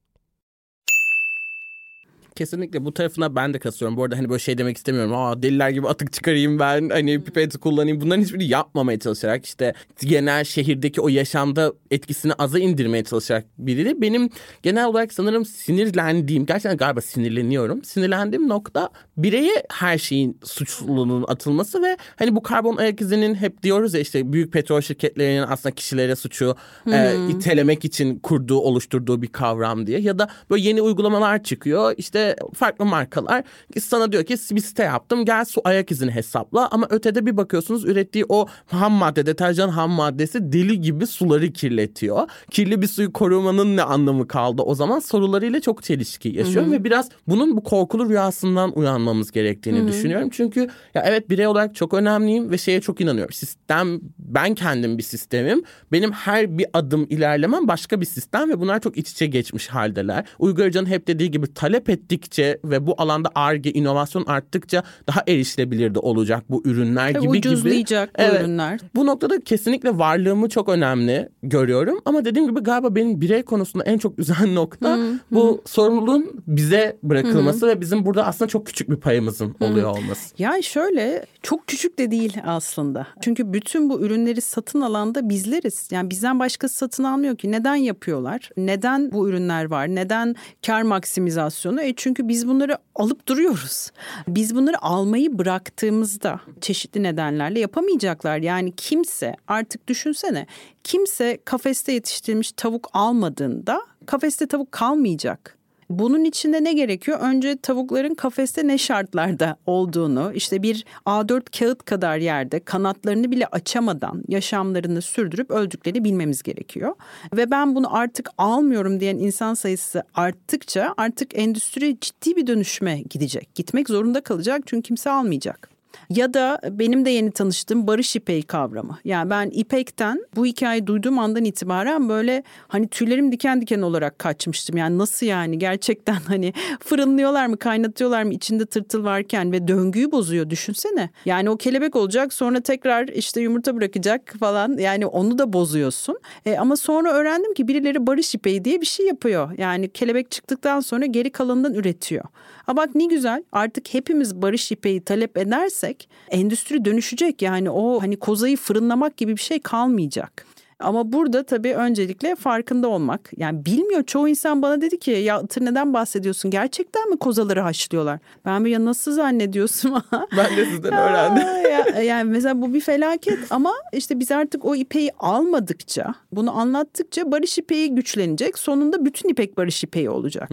kesinlikle 2.37 2.85
bu 2.85 2.93
tarafına 2.93 3.35
ben 3.35 3.53
de 3.53 3.59
kasıyorum. 3.59 3.97
Bu 3.97 4.03
arada 4.03 4.17
hani 4.17 4.29
böyle 4.29 4.39
şey 4.39 4.57
demek 4.57 4.77
istemiyorum. 4.77 5.15
Aa 5.15 5.43
deliler 5.43 5.69
gibi 5.69 5.87
atık 5.87 6.13
çıkarayım 6.13 6.59
ben 6.59 6.89
hani 6.89 7.23
pipeti 7.23 7.57
kullanayım. 7.57 8.01
Bunların 8.01 8.21
hiçbirini 8.21 8.47
yapmamaya 8.47 8.99
çalışarak 8.99 9.45
işte 9.45 9.73
genel 10.01 10.43
şehirdeki 10.43 11.01
o 11.01 11.07
yaşamda 11.07 11.73
etkisini 11.91 12.33
aza 12.33 12.59
indirmeye 12.59 13.03
çalışarak 13.03 13.45
biri. 13.57 14.01
Benim 14.01 14.29
genel 14.63 14.85
olarak 14.85 15.13
sanırım 15.13 15.45
sinirlendiğim 15.45 16.45
gerçekten 16.45 16.77
galiba 16.77 17.01
sinirleniyorum. 17.01 17.83
Sinirlendiğim 17.83 18.49
nokta 18.49 18.89
bireye 19.17 19.63
her 19.71 19.97
şeyin 19.97 20.39
suçluluğunun 20.43 21.25
atılması 21.27 21.81
ve 21.81 21.97
hani 22.15 22.35
bu 22.35 22.43
karbon 22.43 22.77
ayak 22.77 23.01
izinin 23.01 23.35
hep 23.35 23.63
diyoruz 23.63 23.93
ya 23.93 23.99
işte 23.99 24.33
büyük 24.33 24.53
petrol 24.53 24.81
şirketlerinin 24.81 25.45
aslında 25.47 25.75
kişilere 25.75 26.15
suçu 26.15 26.55
hmm. 26.83 26.93
e, 26.93 27.15
itelemek 27.29 27.85
için 27.85 28.19
kurduğu 28.19 28.59
oluşturduğu 28.59 29.21
bir 29.21 29.27
kavram 29.27 29.87
diye 29.87 29.99
ya 29.99 30.19
da 30.19 30.29
böyle 30.49 30.63
yeni 30.63 30.81
uygulamalar 30.81 31.43
çıkıyor 31.43 31.93
işte 31.97 32.35
farklı 32.53 32.85
markalar 32.85 33.43
sana 33.81 34.11
diyor 34.11 34.23
ki 34.23 34.37
bir 34.51 34.61
site 34.61 34.83
yaptım 34.83 35.25
gel 35.25 35.45
su 35.45 35.61
ayak 35.63 35.91
izini 35.91 36.11
hesapla 36.11 36.67
ama 36.71 36.87
ötede 36.89 37.25
bir 37.25 37.37
bakıyorsunuz 37.37 37.85
ürettiği 37.85 38.25
o 38.29 38.47
ham 38.65 38.91
madde 38.91 39.25
deterjan 39.25 39.69
ham 39.69 39.91
maddesi 39.91 40.53
deli 40.53 40.81
gibi 40.81 41.07
suları 41.07 41.53
kirletiyor. 41.53 42.27
Kirli 42.51 42.81
bir 42.81 42.87
suyu 42.87 43.13
korumanın 43.13 43.77
ne 43.77 43.83
anlamı 43.83 44.27
kaldı 44.27 44.61
o 44.61 44.75
zaman 44.75 44.99
sorularıyla 44.99 45.61
çok 45.61 45.83
çelişki 45.83 46.29
yaşıyorum 46.29 46.71
ve 46.71 46.83
biraz 46.83 47.09
bunun 47.27 47.57
bu 47.57 47.63
korkulu 47.63 48.09
rüyasından 48.09 48.77
uyanmamız 49.07 49.31
gerektiğini 49.31 49.79
Hı-hı. 49.79 49.87
düşünüyorum. 49.87 50.29
Çünkü 50.31 50.67
ya 50.93 51.03
evet 51.05 51.29
birey 51.29 51.47
olarak 51.47 51.75
çok 51.75 51.93
önemliyim 51.93 52.51
ve 52.51 52.57
şeye 52.57 52.81
çok 52.81 53.01
inanıyorum. 53.01 53.33
Sistem 53.33 53.99
ben 54.19 54.55
kendim 54.55 54.97
bir 54.97 55.03
sistemim. 55.03 55.63
Benim 55.91 56.11
her 56.11 56.57
bir 56.57 56.65
adım 56.73 57.07
ilerlemem 57.09 57.67
başka 57.67 58.01
bir 58.01 58.05
sistem 58.05 58.49
ve 58.49 58.59
bunlar 58.59 58.79
çok 58.79 58.97
iç 58.97 59.11
içe 59.11 59.27
geçmiş 59.27 59.67
haldeler. 59.67 60.25
Uygar 60.39 60.67
Hoca'nın 60.67 60.85
hep 60.85 61.07
dediği 61.07 61.31
gibi 61.31 61.53
talep 61.53 61.89
geliştikçe 62.17 62.59
ve 62.63 62.87
bu 62.87 62.95
alanda 62.97 63.29
ARGE 63.35 63.71
inovasyon 63.71 64.25
arttıkça 64.25 64.83
daha 65.07 65.23
erişilebilir 65.27 65.95
de 65.95 65.99
olacak 65.99 66.43
bu 66.49 66.61
ürünler 66.65 67.13
Tabii 67.13 67.27
gibi 67.27 67.37
ucuzlayacak 67.37 68.13
gibi. 68.13 68.17
bu 68.17 68.31
evet, 68.31 68.41
ürünler. 68.41 68.79
Bu 68.95 69.05
noktada 69.05 69.39
kesinlikle 69.39 69.97
varlığımı 69.97 70.49
çok 70.49 70.69
önemli 70.69 71.29
görüyorum 71.43 71.99
ama 72.05 72.25
dediğim 72.25 72.49
gibi 72.49 72.59
galiba 72.59 72.95
benim 72.95 73.21
birey 73.21 73.43
konusunda 73.43 73.83
en 73.83 73.97
çok 73.97 74.19
üzen 74.19 74.55
nokta 74.55 74.95
hmm, 74.95 75.19
bu 75.31 75.51
hmm. 75.51 75.59
sorumluluğun 75.65 76.43
bize 76.47 76.97
bırakılması 77.03 77.61
hmm. 77.61 77.69
ve 77.69 77.81
bizim 77.81 78.05
burada 78.05 78.25
aslında 78.25 78.49
çok 78.49 78.65
küçük 78.65 78.89
bir 78.89 78.96
payımızın 78.99 79.55
hmm. 79.57 79.67
oluyor 79.67 79.89
olması. 79.89 80.35
Yani 80.37 80.63
şöyle 80.63 81.25
çok 81.43 81.67
küçük 81.67 81.99
de 81.99 82.11
değil 82.11 82.37
aslında. 82.45 83.07
Çünkü 83.21 83.53
bütün 83.53 83.89
bu 83.89 84.01
ürünleri 84.01 84.41
satın 84.41 84.81
alan 84.81 85.15
da 85.15 85.29
bizleriz. 85.29 85.87
Yani 85.91 86.09
bizden 86.09 86.39
başkası 86.39 86.75
satın 86.75 87.03
almıyor 87.03 87.37
ki. 87.37 87.51
Neden 87.51 87.75
yapıyorlar? 87.75 88.49
Neden 88.57 89.11
bu 89.11 89.29
ürünler 89.29 89.65
var? 89.65 89.87
Neden 89.87 90.35
kar 90.65 90.81
maksimizasyonu? 90.81 91.81
E 91.81 91.93
çünkü 91.95 92.27
biz 92.27 92.47
bunları 92.47 92.77
alıp 92.95 93.27
duruyoruz. 93.27 93.91
Biz 94.27 94.55
bunları 94.55 94.81
almayı 94.81 95.37
bıraktığımızda 95.37 96.39
çeşitli 96.61 97.03
nedenlerle 97.03 97.59
yapamayacaklar. 97.59 98.37
Yani 98.37 98.73
kimse 98.77 99.35
artık 99.47 99.87
düşünsene 99.87 100.47
kimse 100.83 101.37
kafeste 101.45 101.91
yetiştirilmiş 101.91 102.51
tavuk 102.51 102.89
almadığında 102.93 103.81
kafeste 104.05 104.47
tavuk 104.47 104.71
kalmayacak. 104.71 105.56
Bunun 105.89 106.23
içinde 106.23 106.63
ne 106.63 106.73
gerekiyor? 106.73 107.19
Önce 107.21 107.57
tavukların 107.57 108.15
kafeste 108.15 108.67
ne 108.67 108.77
şartlarda 108.77 109.57
olduğunu, 109.65 110.31
işte 110.33 110.63
bir 110.63 110.85
A4 111.05 111.59
kağıt 111.59 111.85
kadar 111.85 112.17
yerde 112.17 112.59
kanatlarını 112.59 113.31
bile 113.31 113.47
açamadan 113.47 114.23
yaşamlarını 114.27 115.01
sürdürüp 115.01 115.51
öldüklerini 115.51 116.03
bilmemiz 116.03 116.43
gerekiyor. 116.43 116.95
Ve 117.33 117.51
ben 117.51 117.75
bunu 117.75 117.95
artık 117.95 118.29
almıyorum 118.37 118.99
diyen 118.99 119.17
insan 119.17 119.53
sayısı 119.53 120.03
arttıkça 120.13 120.93
artık 120.97 121.37
endüstri 121.37 121.97
ciddi 122.01 122.35
bir 122.35 122.47
dönüşme 122.47 123.01
gidecek. 123.09 123.55
Gitmek 123.55 123.89
zorunda 123.89 124.21
kalacak 124.21 124.61
çünkü 124.65 124.87
kimse 124.87 125.09
almayacak. 125.09 125.76
Ya 126.09 126.33
da 126.33 126.59
benim 126.71 127.05
de 127.05 127.09
yeni 127.09 127.31
tanıştığım 127.31 127.87
barış 127.87 128.15
ipeği 128.15 128.43
kavramı. 128.43 128.97
Yani 129.05 129.29
ben 129.29 129.49
ipekten 129.49 130.25
bu 130.35 130.45
hikayeyi 130.45 130.87
duyduğum 130.87 131.19
andan 131.19 131.45
itibaren 131.45 132.09
böyle 132.09 132.43
hani 132.67 132.87
tüylerim 132.87 133.31
diken 133.31 133.61
diken 133.61 133.81
olarak 133.81 134.19
kaçmıştım. 134.19 134.77
Yani 134.77 134.97
nasıl 134.97 135.25
yani 135.25 135.59
gerçekten 135.59 136.13
hani 136.27 136.53
fırınlıyorlar 136.79 137.47
mı 137.47 137.57
kaynatıyorlar 137.57 138.23
mı 138.23 138.33
içinde 138.33 138.65
tırtıl 138.65 139.03
varken 139.03 139.51
ve 139.51 139.67
döngüyü 139.67 140.11
bozuyor 140.11 140.49
düşünsene. 140.49 141.09
Yani 141.25 141.49
o 141.49 141.57
kelebek 141.57 141.95
olacak 141.95 142.33
sonra 142.33 142.61
tekrar 142.61 143.07
işte 143.07 143.41
yumurta 143.41 143.75
bırakacak 143.75 144.35
falan 144.39 144.77
yani 144.77 145.05
onu 145.05 145.37
da 145.37 145.53
bozuyorsun. 145.53 146.19
E, 146.45 146.57
ama 146.57 146.75
sonra 146.75 147.11
öğrendim 147.11 147.53
ki 147.53 147.67
birileri 147.67 148.07
barış 148.07 148.35
ipeği 148.35 148.65
diye 148.65 148.81
bir 148.81 148.85
şey 148.85 149.05
yapıyor. 149.05 149.51
Yani 149.57 149.89
kelebek 149.89 150.31
çıktıktan 150.31 150.79
sonra 150.79 151.05
geri 151.05 151.29
kalanından 151.29 151.73
üretiyor. 151.73 152.25
Ha 152.67 152.77
bak 152.77 152.95
ne 152.95 153.05
güzel 153.05 153.43
artık 153.51 153.93
hepimiz 153.93 154.41
barış 154.41 154.71
ipeği 154.71 155.01
talep 155.01 155.37
edersek 155.37 156.09
endüstri 156.29 156.85
dönüşecek. 156.85 157.41
Yani 157.41 157.69
o 157.69 158.01
hani 158.01 158.17
kozayı 158.17 158.57
fırınlamak 158.57 159.17
gibi 159.17 159.35
bir 159.35 159.41
şey 159.41 159.59
kalmayacak. 159.59 160.45
Ama 160.79 161.13
burada 161.13 161.43
tabii 161.43 161.73
öncelikle 161.73 162.35
farkında 162.35 162.87
olmak. 162.87 163.31
Yani 163.37 163.65
bilmiyor 163.65 164.03
çoğu 164.03 164.27
insan 164.27 164.61
bana 164.61 164.81
dedi 164.81 164.99
ki 164.99 165.11
ya 165.11 165.47
tır 165.47 165.65
neden 165.65 165.93
bahsediyorsun? 165.93 166.51
Gerçekten 166.51 167.09
mi 167.09 167.17
kozaları 167.17 167.61
haşlıyorlar? 167.61 168.19
Ben 168.45 168.65
bir 168.65 168.69
ya 168.69 168.85
nasıl 168.85 169.11
zannediyorsun? 169.11 170.03
ben 170.37 170.57
de 170.57 170.65
sizden 170.65 170.93
öğrendim. 170.93 171.43
ya, 171.71 172.01
yani 172.01 172.31
mesela 172.31 172.61
bu 172.61 172.73
bir 172.73 172.81
felaket 172.81 173.39
ama 173.49 173.73
işte 173.93 174.19
biz 174.19 174.31
artık 174.31 174.65
o 174.65 174.75
ipeyi 174.75 175.11
almadıkça, 175.19 176.13
bunu 176.31 176.59
anlattıkça 176.59 177.31
barış 177.31 177.57
ipeği 177.57 177.95
güçlenecek. 177.95 178.57
Sonunda 178.57 179.05
bütün 179.05 179.29
ipek 179.29 179.57
barış 179.57 179.83
ipeği 179.83 180.09
olacak. 180.09 180.49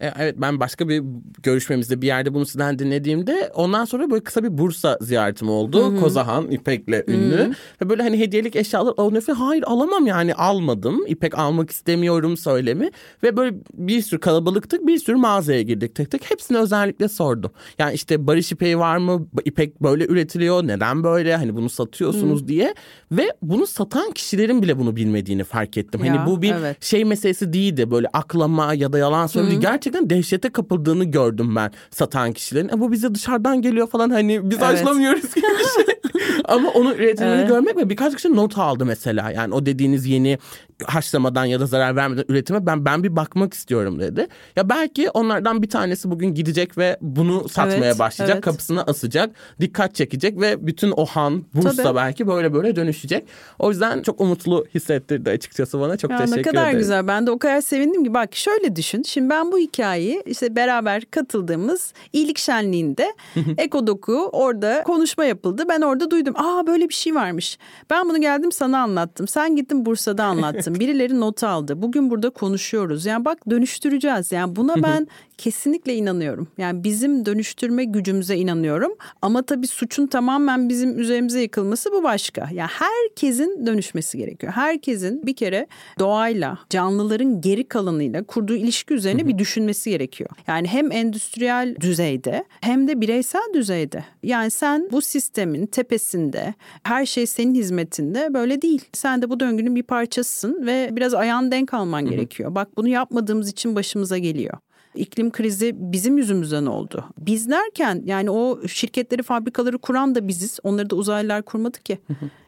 E, 0.00 0.12
evet 0.18 0.34
ben 0.38 0.60
başka 0.60 0.88
bir 0.88 1.02
görüşmemizde 1.42 2.02
bir 2.02 2.06
yerde 2.06 2.34
bunu 2.34 2.46
sizden 2.46 2.78
dinlediğimde 2.78 3.52
ondan 3.54 3.84
sonra 3.84 4.10
böyle 4.10 4.24
kısa 4.24 4.42
bir 4.42 4.58
Bursa 4.58 4.98
ziyaretim 5.00 5.48
oldu. 5.48 5.92
Hı-hı. 5.92 6.00
Kozahan 6.00 6.50
İpek'le 6.50 7.08
ünlü. 7.08 7.36
Hı-hı. 7.36 7.52
Ve 7.82 7.88
böyle 7.90 8.02
hani 8.02 8.18
hediyelik 8.18 8.56
eşyalar 8.56 9.14
nefes 9.14 9.36
hayır 9.36 9.62
alamam 9.62 10.06
yani 10.06 10.34
almadım. 10.34 11.06
İpek 11.06 11.38
almak 11.38 11.70
istemiyorum 11.70 12.36
söylemi. 12.36 12.90
Ve 13.22 13.36
böyle 13.36 13.56
bir 13.74 14.02
sürü 14.02 14.20
kalabalıktık 14.20 14.86
bir 14.86 14.98
sürü 14.98 15.16
mağazaya 15.16 15.62
girdik 15.62 15.94
tek 15.94 16.10
tek. 16.10 16.30
Hepsini 16.30 16.58
özellikle 16.58 17.08
sordum. 17.08 17.50
Yani 17.78 17.94
işte 17.94 18.26
Barış 18.26 18.52
İpek'i 18.52 18.78
var 18.78 18.96
mı? 18.96 19.26
İpek 19.44 19.82
böyle 19.82 20.06
üretiliyor. 20.06 20.66
Neden 20.66 21.04
böyle? 21.04 21.36
Hani 21.36 21.56
bunu 21.56 21.68
satıyorsunuz 21.68 22.40
Hı-hı. 22.40 22.48
diye. 22.48 22.74
Ve 23.12 23.32
bunu 23.42 23.66
satan 23.66 24.12
kişilerin 24.12 24.62
bile 24.62 24.78
bunu 24.78 24.96
bilmediğini 24.96 25.44
fark 25.44 25.76
ettim. 25.76 26.00
Hani 26.00 26.16
ya, 26.16 26.26
bu 26.26 26.42
bir 26.42 26.52
evet. 26.52 26.84
şey 26.84 27.04
meselesi 27.04 27.52
değildi. 27.52 27.90
Böyle 27.90 28.08
aklama 28.12 28.74
ya 28.74 28.92
da 28.92 28.98
yalan 28.98 29.26
söyledi. 29.26 29.60
Gerçekten 29.60 29.93
gerçekten 29.94 30.10
dehşete 30.10 30.52
kapıldığını 30.52 31.04
gördüm 31.04 31.56
ben 31.56 31.70
satan 31.90 32.32
kişilerin. 32.32 32.68
E 32.68 32.80
bu 32.80 32.92
bize 32.92 33.14
dışarıdan 33.14 33.62
geliyor 33.62 33.88
falan 33.88 34.10
hani 34.10 34.50
biz 34.50 34.58
evet. 34.58 34.68
açlamıyoruz 34.68 35.34
gibi 35.34 35.46
bir 35.46 35.84
şey. 35.84 35.94
Ama 36.44 36.70
onu 36.70 36.94
üretimini 36.94 37.34
evet. 37.34 37.48
görmek 37.48 37.76
ve 37.76 37.90
birkaç 37.90 38.14
kişi 38.14 38.36
not 38.36 38.58
aldı 38.58 38.84
mesela. 38.84 39.30
Yani 39.30 39.54
o 39.54 39.66
dediğiniz 39.66 40.06
yeni 40.06 40.38
haşlamadan 40.84 41.44
ya 41.44 41.60
da 41.60 41.66
zarar 41.66 41.96
vermeden 41.96 42.24
üretime 42.28 42.66
ben 42.66 42.84
ben 42.84 43.02
bir 43.02 43.16
bakmak 43.16 43.54
istiyorum 43.54 44.00
dedi. 44.00 44.26
Ya 44.56 44.68
belki 44.68 45.10
onlardan 45.10 45.62
bir 45.62 45.68
tanesi 45.68 46.10
bugün 46.10 46.34
gidecek 46.34 46.78
ve 46.78 46.98
bunu 47.00 47.48
satmaya 47.48 47.84
evet, 47.84 47.98
başlayacak, 47.98 48.34
evet. 48.34 48.44
kapısına 48.44 48.82
asacak, 48.82 49.30
dikkat 49.60 49.94
çekecek 49.94 50.40
ve 50.40 50.66
bütün 50.66 50.92
o 50.96 51.04
han, 51.04 51.44
Bursa 51.54 51.82
Tabii. 51.82 51.96
belki 51.96 52.26
böyle 52.26 52.52
böyle 52.52 52.76
dönüşecek. 52.76 53.24
O 53.58 53.70
yüzden 53.70 54.02
çok 54.02 54.20
umutlu 54.20 54.66
hissettirdi 54.74 55.30
açıkçası 55.30 55.80
bana. 55.80 55.96
Çok 55.96 56.10
ya 56.10 56.16
teşekkür 56.16 56.40
ederim. 56.40 56.46
Ne 56.46 56.50
kadar 56.52 56.66
ederim. 56.66 56.78
güzel. 56.78 57.06
Ben 57.06 57.26
de 57.26 57.30
o 57.30 57.38
kadar 57.38 57.60
sevindim 57.60 58.04
ki 58.04 58.14
bak 58.14 58.34
şöyle 58.34 58.76
düşün. 58.76 59.02
Şimdi 59.02 59.30
ben 59.30 59.52
bu 59.52 59.58
hikayeyi 59.74 60.22
işte 60.26 60.56
beraber 60.56 61.04
katıldığımız 61.04 61.92
iyilik 62.12 62.38
şenliğinde 62.38 63.14
Ekodoku 63.58 64.28
orada 64.32 64.82
konuşma 64.82 65.24
yapıldı. 65.24 65.64
Ben 65.68 65.80
orada 65.80 66.10
duydum. 66.10 66.34
Aa 66.36 66.66
böyle 66.66 66.88
bir 66.88 66.94
şey 66.94 67.14
varmış. 67.14 67.58
Ben 67.90 68.08
bunu 68.08 68.20
geldim 68.20 68.52
sana 68.52 68.78
anlattım. 68.78 69.28
Sen 69.28 69.56
gittin 69.56 69.86
Bursa'da 69.86 70.24
anlattın. 70.24 70.74
Birileri 70.80 71.20
not 71.20 71.44
aldı. 71.44 71.82
Bugün 71.82 72.10
burada 72.10 72.30
konuşuyoruz. 72.30 73.06
Yani 73.06 73.24
bak 73.24 73.50
dönüştüreceğiz. 73.50 74.32
Yani 74.32 74.56
buna 74.56 74.74
ben 74.82 75.08
kesinlikle 75.38 75.94
inanıyorum. 75.94 76.48
Yani 76.58 76.84
bizim 76.84 77.26
dönüştürme 77.26 77.84
gücümüze 77.84 78.36
inanıyorum. 78.36 78.92
Ama 79.22 79.42
tabii 79.42 79.66
suçun 79.66 80.06
tamamen 80.06 80.68
bizim 80.68 80.98
üzerimize 80.98 81.40
yıkılması 81.40 81.92
bu 81.92 82.02
başka. 82.02 82.48
Yani 82.52 82.70
herkesin 82.70 83.66
dönüşmesi 83.66 84.18
gerekiyor. 84.18 84.52
Herkesin 84.52 85.26
bir 85.26 85.36
kere 85.36 85.66
doğayla, 85.98 86.58
canlıların 86.70 87.40
geri 87.40 87.64
kalanıyla 87.64 88.22
kurduğu 88.22 88.56
ilişki 88.56 88.94
üzerine 88.94 89.28
bir 89.28 89.38
düşünmesi 89.38 89.90
gerekiyor. 89.90 90.30
Yani 90.46 90.68
hem 90.68 90.92
endüstriyel 90.92 91.76
düzeyde 91.80 92.44
hem 92.60 92.88
de 92.88 93.00
bireysel 93.00 93.54
düzeyde. 93.54 94.04
Yani 94.22 94.50
sen 94.50 94.88
bu 94.92 95.02
sistemin 95.02 95.66
tepesinde, 95.66 96.54
her 96.82 97.06
şey 97.06 97.26
senin 97.26 97.54
hizmetinde 97.54 98.34
böyle 98.34 98.62
değil. 98.62 98.84
Sen 98.92 99.22
de 99.22 99.30
bu 99.30 99.40
döngünün 99.40 99.76
bir 99.76 99.82
parçasısın 99.82 100.66
ve 100.66 100.88
biraz 100.92 101.14
ayağın 101.14 101.50
denk 101.50 101.74
alman 101.74 102.06
gerekiyor. 102.06 102.54
Bak 102.54 102.68
bunu 102.76 102.88
yapmadığımız 102.88 103.48
için 103.48 103.76
başımıza 103.76 104.18
geliyor 104.18 104.58
iklim 104.94 105.30
krizi 105.30 105.72
bizim 105.76 106.18
yüzümüzden 106.18 106.66
oldu. 106.66 107.04
Biz 107.18 107.50
derken 107.50 108.02
yani 108.04 108.30
o 108.30 108.68
şirketleri, 108.68 109.22
fabrikaları 109.22 109.78
kuran 109.78 110.14
da 110.14 110.28
biziz. 110.28 110.58
Onları 110.62 110.90
da 110.90 110.96
uzaylılar 110.96 111.42
kurmadı 111.42 111.78
ki. 111.78 111.98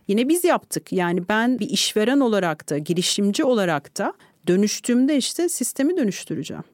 Yine 0.08 0.28
biz 0.28 0.44
yaptık. 0.44 0.92
Yani 0.92 1.28
ben 1.28 1.58
bir 1.58 1.68
işveren 1.68 2.20
olarak 2.20 2.70
da, 2.70 2.78
girişimci 2.78 3.44
olarak 3.44 3.98
da 3.98 4.14
dönüştüğümde 4.46 5.16
işte 5.16 5.48
sistemi 5.48 5.96
dönüştüreceğim. 5.96 6.64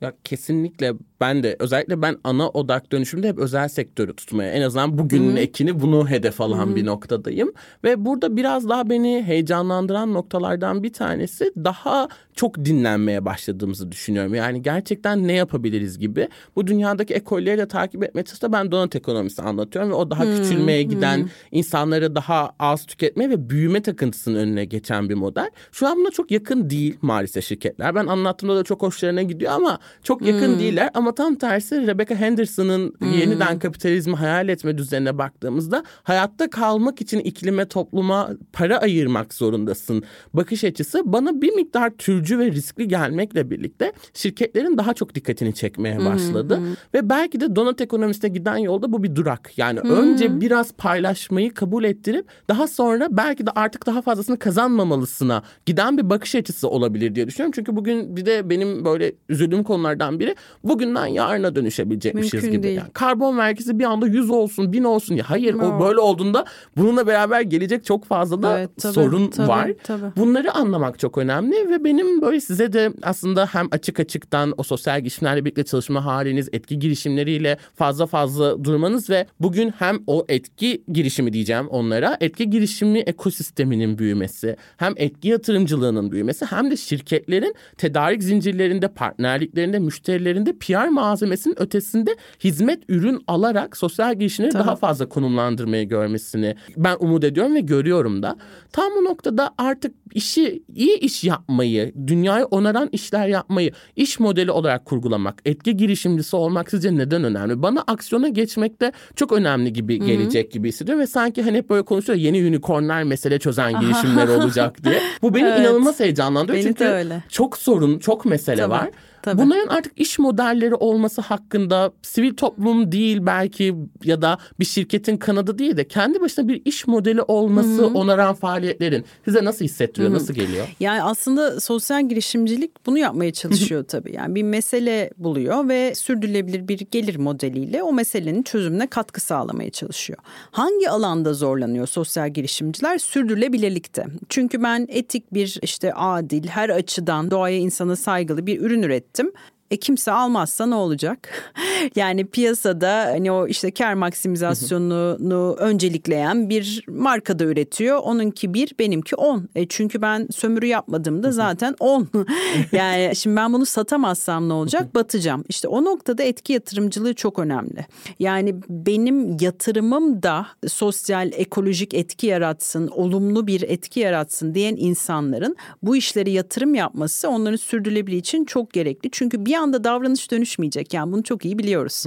Ya 0.00 0.12
kesinlikle 0.24 0.94
ben 1.20 1.42
de 1.42 1.56
özellikle 1.58 2.02
ben 2.02 2.16
ana 2.24 2.48
odak 2.48 2.92
dönüşümde 2.92 3.28
hep 3.28 3.38
özel 3.38 3.68
sektörü 3.68 4.16
tutmaya 4.16 4.52
en 4.52 4.62
azından 4.62 4.98
bugünün 4.98 5.30
Hı-hı. 5.30 5.38
ekini 5.38 5.80
bunu 5.80 6.08
hedef 6.08 6.40
alan 6.40 6.66
Hı-hı. 6.66 6.76
bir 6.76 6.86
noktadayım. 6.86 7.52
Ve 7.84 8.04
burada 8.04 8.36
biraz 8.36 8.68
daha 8.68 8.90
beni 8.90 9.22
heyecanlandıran 9.26 10.14
noktalardan 10.14 10.82
bir 10.82 10.92
tanesi 10.92 11.52
daha 11.56 12.08
çok 12.34 12.64
dinlenmeye 12.64 13.24
başladığımızı 13.24 13.92
düşünüyorum. 13.92 14.34
Yani 14.34 14.62
gerçekten 14.62 15.28
ne 15.28 15.32
yapabiliriz 15.32 15.98
gibi. 15.98 16.28
Bu 16.56 16.66
dünyadaki 16.66 17.14
ekolleri 17.14 17.58
de 17.58 17.68
takip 17.68 18.04
etmeye 18.04 18.24
çalıştığımda 18.24 18.58
ben 18.58 18.72
donat 18.72 18.96
ekonomisi 18.96 19.42
anlatıyorum 19.42 19.90
ve 19.90 19.94
o 19.94 20.10
daha 20.10 20.24
Hı-hı. 20.24 20.42
küçülmeye 20.42 20.82
giden 20.82 21.18
Hı-hı. 21.18 21.28
insanları 21.52 22.14
daha 22.14 22.50
az 22.58 22.86
tüketmeye 22.86 23.30
ve 23.30 23.50
büyüme 23.50 23.82
takıntısının 23.82 24.38
önüne 24.38 24.64
geçen 24.64 25.08
bir 25.08 25.14
model. 25.14 25.50
Şu 25.72 25.86
an 25.88 25.96
buna 25.96 26.10
çok 26.10 26.30
yakın 26.30 26.70
değil 26.70 26.98
maalesef 27.02 27.44
şirketler. 27.44 27.94
Ben 27.94 28.06
anlattığımda 28.06 28.56
da 28.56 28.64
çok 28.64 28.82
hoşlarına 28.82 29.22
gidiyor 29.22 29.52
ama 29.52 29.78
çok 30.02 30.22
yakın 30.22 30.48
Hı-hı. 30.48 30.58
değiller. 30.58 30.90
Ama 30.94 31.07
tam 31.14 31.34
tersi 31.34 31.86
Rebecca 31.86 32.16
Henderson'ın 32.16 32.94
hmm. 32.98 33.12
yeniden 33.12 33.58
kapitalizmi 33.58 34.14
hayal 34.14 34.48
etme 34.48 34.78
düzenine 34.78 35.18
baktığımızda 35.18 35.84
hayatta 36.02 36.50
kalmak 36.50 37.00
için 37.00 37.18
iklime 37.18 37.68
topluma 37.68 38.30
para 38.52 38.78
ayırmak 38.78 39.34
zorundasın 39.34 40.02
bakış 40.34 40.64
açısı 40.64 41.02
bana 41.04 41.42
bir 41.42 41.54
miktar 41.54 41.90
türcü 41.90 42.38
ve 42.38 42.52
riskli 42.52 42.88
gelmekle 42.88 43.50
birlikte 43.50 43.92
şirketlerin 44.14 44.78
daha 44.78 44.94
çok 44.94 45.14
dikkatini 45.14 45.54
çekmeye 45.54 46.04
başladı. 46.04 46.56
Hmm. 46.56 46.74
Ve 46.94 47.08
belki 47.10 47.40
de 47.40 47.56
donat 47.56 47.80
ekonomisine 47.80 48.30
giden 48.30 48.56
yolda 48.56 48.92
bu 48.92 49.02
bir 49.02 49.16
durak. 49.16 49.58
Yani 49.58 49.80
hmm. 49.80 49.90
önce 49.90 50.40
biraz 50.40 50.72
paylaşmayı 50.72 51.54
kabul 51.54 51.84
ettirip 51.84 52.26
daha 52.48 52.66
sonra 52.66 53.08
belki 53.10 53.46
de 53.46 53.50
artık 53.50 53.86
daha 53.86 54.02
fazlasını 54.02 54.38
kazanmamalısına 54.38 55.42
giden 55.66 55.98
bir 55.98 56.10
bakış 56.10 56.34
açısı 56.34 56.68
olabilir 56.68 57.14
diye 57.14 57.26
düşünüyorum. 57.26 57.52
Çünkü 57.54 57.76
bugün 57.76 58.16
bir 58.16 58.26
de 58.26 58.50
benim 58.50 58.84
böyle 58.84 59.12
üzüldüğüm 59.28 59.64
konulardan 59.64 60.20
biri 60.20 60.36
bugün 60.64 60.94
bugünden 60.98 61.22
yarına 61.22 61.54
dönüşebilecekmişiz 61.54 62.32
Mümkün 62.32 62.52
gibi. 62.52 62.62
Değil. 62.62 62.76
Yani 62.76 62.90
karbon 62.92 63.38
vergisi 63.38 63.78
bir 63.78 63.84
anda 63.84 64.06
100 64.06 64.30
olsun 64.30 64.72
1000 64.72 64.84
olsun 64.84 65.14
ya 65.14 65.30
hayır 65.30 65.54
no. 65.54 65.76
o 65.76 65.80
böyle 65.80 66.00
olduğunda 66.00 66.44
bununla 66.76 67.06
beraber 67.06 67.40
gelecek 67.40 67.84
çok 67.84 68.04
fazla 68.04 68.42
da 68.42 68.58
evet, 68.58 68.70
tabii, 68.78 68.92
sorun 68.92 69.30
tabii, 69.30 69.48
var. 69.48 69.70
Tabii. 69.84 70.12
Bunları 70.16 70.52
anlamak 70.52 70.98
çok 70.98 71.18
önemli 71.18 71.70
ve 71.70 71.84
benim 71.84 72.22
böyle 72.22 72.40
size 72.40 72.72
de 72.72 72.92
aslında 73.02 73.46
hem 73.46 73.68
açık 73.70 74.00
açıktan 74.00 74.54
o 74.56 74.62
sosyal 74.62 75.00
girişimlerle 75.00 75.44
birlikte 75.44 75.64
çalışma 75.64 76.04
haliniz, 76.04 76.48
etki 76.52 76.78
girişimleriyle 76.78 77.58
fazla 77.76 78.06
fazla 78.06 78.64
durmanız 78.64 79.10
ve 79.10 79.26
bugün 79.40 79.70
hem 79.78 79.98
o 80.06 80.24
etki 80.28 80.82
girişimi 80.92 81.32
diyeceğim 81.32 81.68
onlara, 81.68 82.16
etki 82.20 82.50
girişimi 82.50 82.98
ekosisteminin 82.98 83.98
büyümesi, 83.98 84.56
hem 84.76 84.94
etki 84.96 85.28
yatırımcılığının 85.28 86.12
büyümesi 86.12 86.44
hem 86.44 86.70
de 86.70 86.76
şirketlerin 86.76 87.54
tedarik 87.76 88.22
zincirlerinde, 88.22 88.88
partnerliklerinde, 88.88 89.78
müşterilerinde 89.78 90.52
PR 90.52 90.87
PR 90.88 90.92
malzemesinin 90.92 91.62
ötesinde 91.62 92.16
hizmet 92.44 92.82
ürün 92.88 93.24
alarak 93.26 93.76
sosyal 93.76 94.14
girişimleri 94.14 94.54
daha 94.54 94.76
fazla 94.76 95.08
konumlandırmayı 95.08 95.88
görmesini 95.88 96.54
ben 96.76 96.96
umut 97.00 97.24
ediyorum 97.24 97.54
ve 97.54 97.60
görüyorum 97.60 98.22
da. 98.22 98.36
Tam 98.72 98.92
bu 98.96 99.04
noktada 99.04 99.50
artık 99.58 99.94
işi 100.14 100.62
iyi 100.74 100.98
iş 100.98 101.24
yapmayı, 101.24 101.92
dünyayı 102.06 102.44
onaran 102.44 102.88
işler 102.92 103.28
yapmayı 103.28 103.72
iş 103.96 104.20
modeli 104.20 104.50
olarak 104.50 104.84
kurgulamak, 104.84 105.42
etki 105.44 105.76
girişimcisi 105.76 106.36
olmak 106.36 106.70
sizce 106.70 106.96
neden 106.96 107.24
önemli? 107.24 107.62
Bana 107.62 107.84
aksiyona 107.86 108.28
geçmekte 108.28 108.92
çok 109.16 109.32
önemli 109.32 109.72
gibi 109.72 109.98
gelecek 110.06 110.44
Hı-hı. 110.44 110.52
gibi 110.52 110.68
hissediyor 110.68 110.98
ve 110.98 111.06
sanki 111.06 111.42
hani 111.42 111.56
hep 111.56 111.70
böyle 111.70 111.82
konuşuyor 111.82 112.18
yeni 112.18 112.48
unicornlar 112.48 113.02
mesele 113.02 113.38
çözen 113.38 113.72
girişimler 113.80 114.28
olacak 114.28 114.84
diye. 114.84 115.00
Bu 115.22 115.34
beni 115.34 115.48
evet. 115.48 115.60
inanılmaz 115.60 116.00
heyecanlandırıyor 116.00 116.64
beni 116.64 116.68
çünkü 116.68 116.84
öyle. 116.84 117.22
çok 117.28 117.58
sorun, 117.58 117.98
çok 117.98 118.24
mesele 118.24 118.56
Tabii. 118.56 118.70
var. 118.70 118.90
Tabii. 119.32 119.42
Bunların 119.42 119.68
artık 119.68 119.92
iş 120.00 120.18
modelleri 120.18 120.74
olması 120.74 121.20
hakkında 121.20 121.92
sivil 122.02 122.34
toplum 122.34 122.92
değil 122.92 123.18
belki 123.20 123.74
ya 124.04 124.22
da 124.22 124.38
bir 124.60 124.64
şirketin 124.64 125.16
kanadı 125.16 125.58
değil 125.58 125.76
de 125.76 125.88
kendi 125.88 126.20
başına 126.20 126.48
bir 126.48 126.62
iş 126.64 126.86
modeli 126.86 127.22
olması 127.22 127.82
Hı-hı. 127.82 127.86
onaran 127.86 128.34
faaliyetlerin 128.34 129.04
size 129.24 129.44
nasıl 129.44 129.64
hissettiriyor, 129.64 130.10
Hı-hı. 130.10 130.18
nasıl 130.18 130.34
geliyor? 130.34 130.66
Yani 130.80 131.02
aslında 131.02 131.60
sosyal 131.60 132.08
girişimcilik 132.08 132.86
bunu 132.86 132.98
yapmaya 132.98 133.32
çalışıyor 133.32 133.84
tabii. 133.88 134.14
Yani 134.14 134.34
bir 134.34 134.42
mesele 134.42 135.10
buluyor 135.16 135.68
ve 135.68 135.94
sürdürülebilir 135.94 136.68
bir 136.68 136.78
gelir 136.90 137.16
modeliyle 137.16 137.82
o 137.82 137.92
meselenin 137.92 138.42
çözümüne 138.42 138.86
katkı 138.86 139.20
sağlamaya 139.20 139.70
çalışıyor. 139.70 140.18
Hangi 140.50 140.90
alanda 140.90 141.34
zorlanıyor 141.34 141.86
sosyal 141.86 142.30
girişimciler? 142.30 142.98
Sürdürülebilirlikte. 142.98 144.06
Çünkü 144.28 144.62
ben 144.62 144.86
etik 144.90 145.34
bir 145.34 145.58
işte 145.62 145.94
adil, 145.94 146.46
her 146.46 146.68
açıdan 146.68 147.30
doğaya 147.30 147.56
insana 147.56 147.96
saygılı 147.96 148.46
bir 148.46 148.60
ürün 148.60 148.82
ürettim. 148.82 149.17
system. 149.18 149.32
E 149.70 149.76
kimse 149.76 150.12
almazsa 150.12 150.66
ne 150.66 150.74
olacak? 150.74 151.28
yani 151.96 152.26
piyasada 152.26 153.04
hani 153.04 153.32
o 153.32 153.46
işte 153.46 153.70
kar 153.70 153.94
maksimizasyonunu 153.94 155.56
öncelikleyen 155.58 156.48
bir 156.48 156.84
markada 156.88 157.44
üretiyor. 157.44 157.98
Onunki 157.98 158.54
bir, 158.54 158.74
benimki 158.78 159.16
on. 159.16 159.48
E 159.54 159.68
çünkü 159.68 160.02
ben 160.02 160.28
sömürü 160.30 160.66
yapmadığımda 160.66 161.32
zaten 161.32 161.74
on. 161.80 162.08
yani 162.72 163.16
şimdi 163.16 163.36
ben 163.36 163.52
bunu 163.52 163.66
satamazsam 163.66 164.48
ne 164.48 164.52
olacak? 164.52 164.94
Batacağım. 164.94 165.44
İşte 165.48 165.68
o 165.68 165.84
noktada 165.84 166.22
etki 166.22 166.52
yatırımcılığı 166.52 167.14
çok 167.14 167.38
önemli. 167.38 167.86
Yani 168.18 168.54
benim 168.68 169.36
yatırımım 169.40 170.22
da 170.22 170.46
sosyal, 170.68 171.30
ekolojik 171.34 171.94
etki 171.94 172.26
yaratsın, 172.26 172.88
olumlu 172.88 173.46
bir 173.46 173.62
etki 173.62 174.00
yaratsın 174.00 174.54
diyen 174.54 174.76
insanların 174.78 175.56
bu 175.82 175.96
işleri 175.96 176.30
yatırım 176.30 176.74
yapması 176.74 177.28
onların 177.28 177.56
sürdürülebilir 177.56 178.16
için 178.16 178.44
çok 178.44 178.72
gerekli. 178.72 179.08
Çünkü 179.12 179.46
bir 179.46 179.57
anda 179.58 179.84
davranış 179.84 180.30
dönüşmeyecek. 180.30 180.94
Yani 180.94 181.12
bunu 181.12 181.22
çok 181.22 181.44
iyi 181.44 181.58
biliyoruz. 181.58 182.04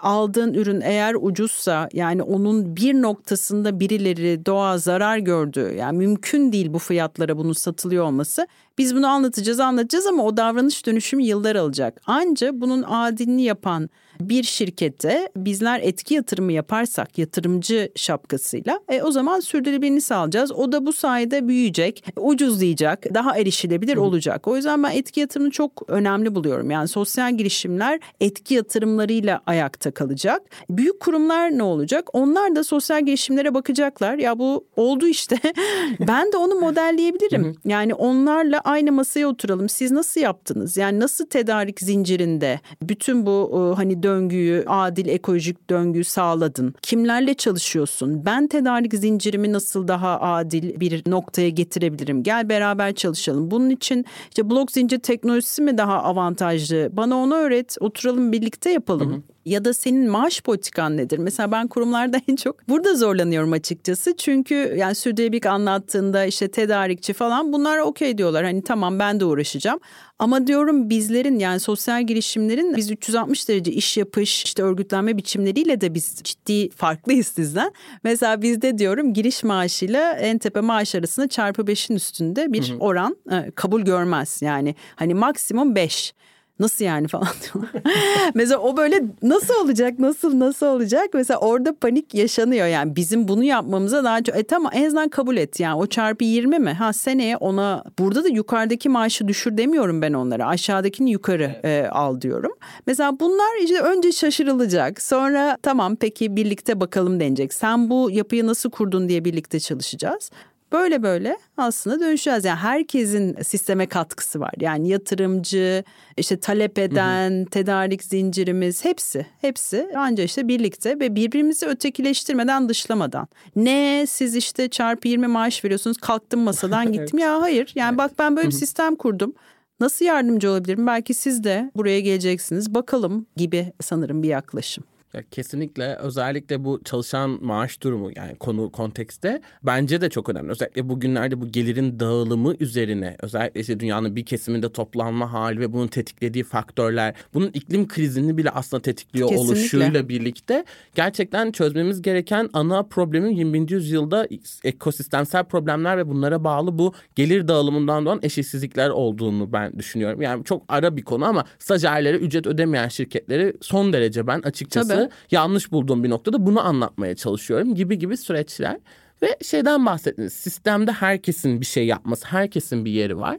Aldığın 0.00 0.54
ürün 0.54 0.80
eğer 0.80 1.16
ucuzsa 1.20 1.88
yani 1.92 2.22
onun 2.22 2.76
bir 2.76 2.94
noktasında 2.94 3.80
birileri 3.80 4.46
doğa 4.46 4.78
zarar 4.78 5.18
gördü. 5.18 5.74
Yani 5.78 5.98
mümkün 5.98 6.52
değil 6.52 6.72
bu 6.72 6.78
fiyatlara 6.78 7.38
bunun 7.38 7.52
satılıyor 7.52 8.04
olması. 8.04 8.46
Biz 8.78 8.96
bunu 8.96 9.06
anlatacağız 9.06 9.60
anlatacağız 9.60 10.06
ama 10.06 10.24
o 10.24 10.36
davranış 10.36 10.86
dönüşümü 10.86 11.22
yıllar 11.22 11.56
alacak. 11.56 12.00
Anca 12.06 12.60
bunun 12.60 12.82
adilini 12.82 13.42
yapan 13.42 13.90
bir 14.20 14.42
şirkete 14.42 15.28
bizler 15.36 15.80
etki 15.80 16.14
yatırımı 16.14 16.52
yaparsak 16.52 17.18
yatırımcı 17.18 17.92
şapkasıyla 17.96 18.80
e, 18.88 19.02
o 19.02 19.10
zaman 19.10 19.40
sürdürülebilirliğini 19.40 20.00
sağlayacağız. 20.00 20.52
O 20.52 20.72
da 20.72 20.86
bu 20.86 20.92
sayede 20.92 21.48
büyüyecek, 21.48 22.04
ucuzlayacak, 22.16 23.14
daha 23.14 23.38
erişilebilir 23.38 23.96
Hı. 23.96 24.00
olacak. 24.00 24.48
O 24.48 24.56
yüzden 24.56 24.82
ben 24.82 24.90
etki 24.90 25.20
yatırımını 25.20 25.50
çok 25.50 25.82
önemli 25.88 26.34
buluyorum. 26.34 26.70
Yani 26.70 26.88
sosyal 26.88 27.36
girişimler 27.36 28.00
etki 28.20 28.54
yatırımlarıyla 28.54 29.40
ayakta 29.46 29.90
kalacak. 29.90 30.42
Büyük 30.70 31.00
kurumlar 31.00 31.50
ne 31.50 31.62
olacak? 31.62 32.08
Onlar 32.12 32.56
da 32.56 32.64
sosyal 32.64 33.06
girişimlere 33.06 33.54
bakacaklar. 33.54 34.18
Ya 34.18 34.38
bu 34.38 34.64
oldu 34.76 35.06
işte. 35.06 35.38
ben 36.08 36.32
de 36.32 36.36
onu 36.36 36.54
modelleyebilirim. 36.54 37.56
yani 37.64 37.94
onlarla 37.94 38.60
aynı 38.60 38.92
masaya 38.92 39.26
oturalım. 39.26 39.68
Siz 39.68 39.90
nasıl 39.90 40.20
yaptınız? 40.20 40.76
Yani 40.76 41.00
nasıl 41.00 41.26
tedarik 41.26 41.80
zincirinde 41.80 42.60
bütün 42.82 43.26
bu 43.26 43.74
hani 43.76 44.02
döngüyü, 44.10 44.64
adil 44.66 45.08
ekolojik 45.08 45.70
döngüyü 45.70 46.04
sağladın? 46.04 46.74
Kimlerle 46.82 47.34
çalışıyorsun? 47.34 48.24
Ben 48.26 48.46
tedarik 48.46 48.94
zincirimi 48.94 49.52
nasıl 49.52 49.88
daha 49.88 50.20
adil 50.20 50.80
bir 50.80 51.10
noktaya 51.10 51.48
getirebilirim? 51.48 52.22
Gel 52.22 52.48
beraber 52.48 52.94
çalışalım. 52.94 53.50
Bunun 53.50 53.70
için 53.70 54.04
işte 54.28 54.50
blok 54.50 54.72
zincir 54.72 54.98
teknolojisi 54.98 55.62
mi 55.62 55.78
daha 55.78 56.02
avantajlı? 56.02 56.88
Bana 56.92 57.16
onu 57.16 57.34
öğret. 57.34 57.76
Oturalım 57.80 58.32
birlikte 58.32 58.70
yapalım. 58.70 59.12
Hı 59.12 59.16
hı 59.16 59.20
ya 59.44 59.64
da 59.64 59.74
senin 59.74 60.10
maaş 60.10 60.40
politikan 60.40 60.96
nedir? 60.96 61.18
Mesela 61.18 61.52
ben 61.52 61.68
kurumlarda 61.68 62.20
en 62.28 62.36
çok 62.36 62.68
burada 62.68 62.94
zorlanıyorum 62.94 63.52
açıkçası. 63.52 64.16
Çünkü 64.16 64.74
yani 64.78 64.94
sürdürülebilirlik 64.94 65.46
anlattığında 65.46 66.24
işte 66.24 66.50
tedarikçi 66.50 67.12
falan 67.12 67.52
bunlar 67.52 67.78
okey 67.78 68.18
diyorlar. 68.18 68.44
Hani 68.44 68.62
tamam 68.62 68.98
ben 68.98 69.20
de 69.20 69.24
uğraşacağım. 69.24 69.80
Ama 70.18 70.46
diyorum 70.46 70.90
bizlerin 70.90 71.38
yani 71.38 71.60
sosyal 71.60 72.06
girişimlerin 72.06 72.76
biz 72.76 72.90
360 72.90 73.48
derece 73.48 73.72
iş 73.72 73.96
yapış 73.96 74.44
işte 74.44 74.62
örgütlenme 74.62 75.16
biçimleriyle 75.16 75.80
de 75.80 75.94
biz 75.94 76.20
ciddi 76.24 76.70
farklıyız 76.70 77.26
sizden. 77.26 77.72
Mesela 78.04 78.42
bizde 78.42 78.78
diyorum 78.78 79.14
giriş 79.14 79.44
maaşıyla 79.44 80.12
en 80.12 80.38
tepe 80.38 80.60
maaş 80.60 80.94
arasında 80.94 81.28
çarpı 81.28 81.66
beşin 81.66 81.94
üstünde 81.94 82.52
bir 82.52 82.74
oran 82.80 83.16
e, 83.30 83.50
kabul 83.50 83.82
görmez. 83.82 84.42
Yani 84.42 84.74
hani 84.96 85.14
maksimum 85.14 85.74
beş 85.74 86.14
nasıl 86.60 86.84
yani 86.84 87.08
falan 87.08 87.28
diyorlar. 87.42 87.82
Mesela 88.34 88.60
o 88.60 88.76
böyle 88.76 89.02
nasıl 89.22 89.54
olacak 89.64 89.98
nasıl 89.98 90.38
nasıl 90.38 90.66
olacak? 90.66 91.08
Mesela 91.14 91.40
orada 91.40 91.74
panik 91.80 92.14
yaşanıyor. 92.14 92.66
Yani 92.66 92.96
bizim 92.96 93.28
bunu 93.28 93.44
yapmamıza 93.44 94.04
daha 94.04 94.22
çok 94.22 94.36
e 94.36 94.42
tamam 94.42 94.72
en 94.74 94.86
azından 94.86 95.08
kabul 95.08 95.36
et. 95.36 95.60
Yani 95.60 95.74
o 95.74 95.86
çarpı 95.86 96.24
20 96.24 96.58
mi? 96.58 96.72
Ha 96.72 96.92
seneye 96.92 97.36
ona 97.36 97.84
burada 97.98 98.24
da 98.24 98.28
yukarıdaki 98.28 98.88
maaşı 98.88 99.28
düşür 99.28 99.56
demiyorum 99.56 100.02
ben 100.02 100.12
onlara. 100.12 100.46
Aşağıdakini 100.46 101.10
yukarı 101.10 101.60
e, 101.64 101.88
al 101.90 102.20
diyorum. 102.20 102.52
Mesela 102.86 103.20
bunlar 103.20 103.62
işte 103.62 103.80
önce 103.80 104.12
şaşırılacak 104.12 105.02
sonra 105.02 105.56
tamam 105.62 105.96
peki 105.96 106.36
birlikte 106.36 106.80
bakalım 106.80 107.20
denecek. 107.20 107.54
Sen 107.54 107.90
bu 107.90 108.10
yapıyı 108.10 108.46
nasıl 108.46 108.70
kurdun 108.70 109.08
diye 109.08 109.24
birlikte 109.24 109.60
çalışacağız. 109.60 110.30
Böyle 110.72 111.02
böyle 111.02 111.38
aslında 111.56 112.00
dönüşeceğiz. 112.00 112.44
Yani 112.44 112.58
herkesin 112.58 113.36
sisteme 113.42 113.86
katkısı 113.86 114.40
var. 114.40 114.52
Yani 114.60 114.88
yatırımcı, 114.88 115.84
işte 116.16 116.40
talep 116.40 116.78
eden, 116.78 117.30
hı 117.30 117.40
hı. 117.40 117.44
tedarik 117.44 118.04
zincirimiz 118.04 118.84
hepsi, 118.84 119.26
hepsi 119.40 119.88
ancak 119.96 120.26
işte 120.26 120.48
birlikte 120.48 121.00
ve 121.00 121.14
birbirimizi 121.16 121.66
ötekileştirmeden, 121.66 122.68
dışlamadan. 122.68 123.28
Ne 123.56 124.04
siz 124.08 124.36
işte 124.36 124.68
çarpı 124.68 125.08
20 125.08 125.26
maaş 125.26 125.64
veriyorsunuz, 125.64 125.96
kalktım 125.96 126.40
masadan 126.40 126.86
gittim. 126.92 127.18
evet. 127.18 127.20
Ya 127.22 127.42
hayır. 127.42 127.72
Yani 127.74 127.88
evet. 127.88 127.98
bak 127.98 128.18
ben 128.18 128.36
böyle 128.36 128.48
bir 128.48 128.52
sistem 128.52 128.96
kurdum. 128.96 129.34
Nasıl 129.80 130.04
yardımcı 130.04 130.50
olabilirim? 130.50 130.86
Belki 130.86 131.14
siz 131.14 131.44
de 131.44 131.70
buraya 131.76 132.00
geleceksiniz. 132.00 132.74
Bakalım 132.74 133.26
gibi 133.36 133.72
sanırım 133.80 134.22
bir 134.22 134.28
yaklaşım. 134.28 134.84
Ya 135.14 135.22
kesinlikle 135.30 135.94
özellikle 135.94 136.64
bu 136.64 136.80
çalışan 136.84 137.38
maaş 137.44 137.82
durumu 137.82 138.10
yani 138.16 138.34
konu 138.34 138.72
kontekste 138.72 139.40
bence 139.62 140.00
de 140.00 140.10
çok 140.10 140.28
önemli. 140.28 140.50
Özellikle 140.50 140.88
bugünlerde 140.88 141.40
bu 141.40 141.48
gelirin 141.48 142.00
dağılımı 142.00 142.54
üzerine 142.60 143.16
özellikle 143.22 143.60
işte 143.60 143.80
dünyanın 143.80 144.16
bir 144.16 144.24
kesiminde 144.24 144.72
toplanma 144.72 145.32
hali 145.32 145.60
ve 145.60 145.72
bunun 145.72 145.86
tetiklediği 145.86 146.44
faktörler 146.44 147.14
bunun 147.34 147.50
iklim 147.54 147.88
krizini 147.88 148.36
bile 148.36 148.50
aslında 148.50 148.82
tetikliyor 148.82 149.28
kesinlikle. 149.28 149.52
oluşuyla 149.52 150.08
birlikte 150.08 150.64
gerçekten 150.94 151.52
çözmemiz 151.52 152.02
gereken 152.02 152.50
ana 152.52 152.82
problemin 152.82 153.30
21. 153.30 153.70
yüzyılda 153.70 154.28
ekosistemsel 154.64 155.44
problemler 155.44 155.98
ve 155.98 156.08
bunlara 156.08 156.44
bağlı 156.44 156.78
bu 156.78 156.94
gelir 157.14 157.48
dağılımından 157.48 158.06
doğan 158.06 158.20
eşitsizlikler 158.22 158.90
olduğunu 158.90 159.52
ben 159.52 159.78
düşünüyorum. 159.78 160.22
Yani 160.22 160.44
çok 160.44 160.62
ara 160.68 160.96
bir 160.96 161.02
konu 161.02 161.24
ama 161.24 161.44
stajyerlere 161.58 162.16
ücret 162.16 162.46
ödemeyen 162.46 162.88
şirketleri 162.88 163.56
son 163.60 163.92
derece 163.92 164.26
ben 164.26 164.40
açıkçası 164.40 164.88
Tabii 164.88 164.99
yanlış 165.30 165.72
bulduğum 165.72 166.04
bir 166.04 166.10
noktada 166.10 166.46
bunu 166.46 166.60
anlatmaya 166.60 167.14
çalışıyorum 167.14 167.74
gibi 167.74 167.98
gibi 167.98 168.16
süreçler. 168.16 168.76
Ve 169.22 169.36
şeyden 169.42 169.86
bahsettiniz 169.86 170.32
sistemde 170.32 170.92
herkesin 170.92 171.60
bir 171.60 171.66
şey 171.66 171.86
yapması, 171.86 172.26
herkesin 172.26 172.84
bir 172.84 172.90
yeri 172.90 173.18
var. 173.18 173.38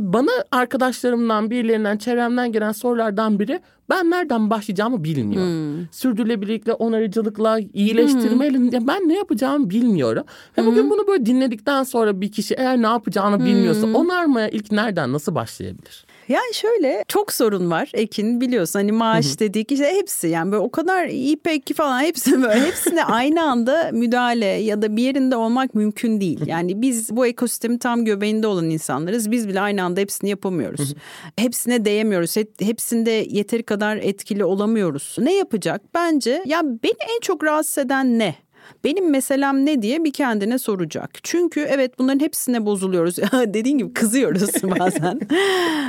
Bana 0.00 0.30
arkadaşlarımdan, 0.52 1.50
birilerinden, 1.50 1.96
çevremden 1.96 2.52
gelen 2.52 2.72
sorulardan 2.72 3.38
biri 3.38 3.60
ben 3.90 4.10
nereden 4.10 4.50
başlayacağımı 4.50 5.04
bilmiyorum. 5.04 5.78
Hmm. 5.78 5.86
Sürdürülebilirlikle, 5.92 6.72
onarıcılıkla, 6.72 7.58
iyileştirmeyle 7.74 8.58
hmm. 8.58 8.86
ben 8.86 9.08
ne 9.08 9.14
yapacağımı 9.14 9.70
bilmiyorum. 9.70 10.24
Ve 10.58 10.62
hmm. 10.62 10.70
bugün 10.70 10.90
bunu 10.90 11.06
böyle 11.06 11.26
dinledikten 11.26 11.82
sonra 11.82 12.20
bir 12.20 12.32
kişi 12.32 12.54
eğer 12.54 12.82
ne 12.82 12.86
yapacağını 12.86 13.44
bilmiyorsa 13.44 13.86
hmm. 13.86 13.94
onarmaya 13.94 14.48
ilk 14.48 14.72
nereden 14.72 15.12
nasıl 15.12 15.34
başlayabilir? 15.34 16.04
Yani 16.28 16.54
şöyle 16.54 17.04
çok 17.08 17.32
sorun 17.32 17.70
var 17.70 17.90
Ekin 17.94 18.40
biliyorsun 18.40 18.78
hani 18.78 18.92
maaş 18.92 19.40
dedik 19.40 19.72
işte 19.72 19.94
hepsi 19.94 20.28
yani 20.28 20.52
böyle 20.52 20.62
o 20.62 20.70
kadar 20.70 21.06
iyi 21.06 21.36
peki 21.36 21.74
falan 21.74 22.00
hepsi 22.00 22.42
böyle 22.42 22.60
hepsine 22.60 23.04
aynı 23.04 23.42
anda 23.42 23.90
müdahale 23.92 24.46
ya 24.46 24.82
da 24.82 24.96
bir 24.96 25.02
yerinde 25.02 25.36
olmak 25.36 25.74
mümkün 25.74 26.20
değil. 26.20 26.40
Yani 26.46 26.82
biz 26.82 27.16
bu 27.16 27.26
ekosistemin 27.26 27.78
tam 27.78 28.04
göbeğinde 28.04 28.46
olan 28.46 28.70
insanlarız. 28.70 29.30
Biz 29.30 29.48
bile 29.48 29.60
aynı 29.60 29.82
anda 29.82 30.00
hepsini 30.00 30.30
yapamıyoruz. 30.30 30.94
Hepsine 31.36 31.84
değemiyoruz. 31.84 32.36
Hepsinde 32.60 33.10
yeteri 33.10 33.62
kadar 33.62 33.96
etkili 33.96 34.44
olamıyoruz. 34.44 35.16
Ne 35.18 35.34
yapacak? 35.34 35.82
Bence 35.94 36.42
ya 36.46 36.62
beni 36.64 37.14
en 37.16 37.20
çok 37.20 37.44
rahatsız 37.44 37.78
eden 37.78 38.18
ne? 38.18 38.43
Benim 38.84 39.10
meselem 39.10 39.66
ne 39.66 39.82
diye 39.82 40.04
bir 40.04 40.12
kendine 40.12 40.58
soracak. 40.58 41.10
Çünkü 41.22 41.60
evet 41.60 41.98
bunların 41.98 42.20
hepsine 42.20 42.66
bozuluyoruz. 42.66 43.16
Dediğin 43.32 43.78
gibi 43.78 43.94
kızıyoruz 43.94 44.62
bazen. 44.78 45.20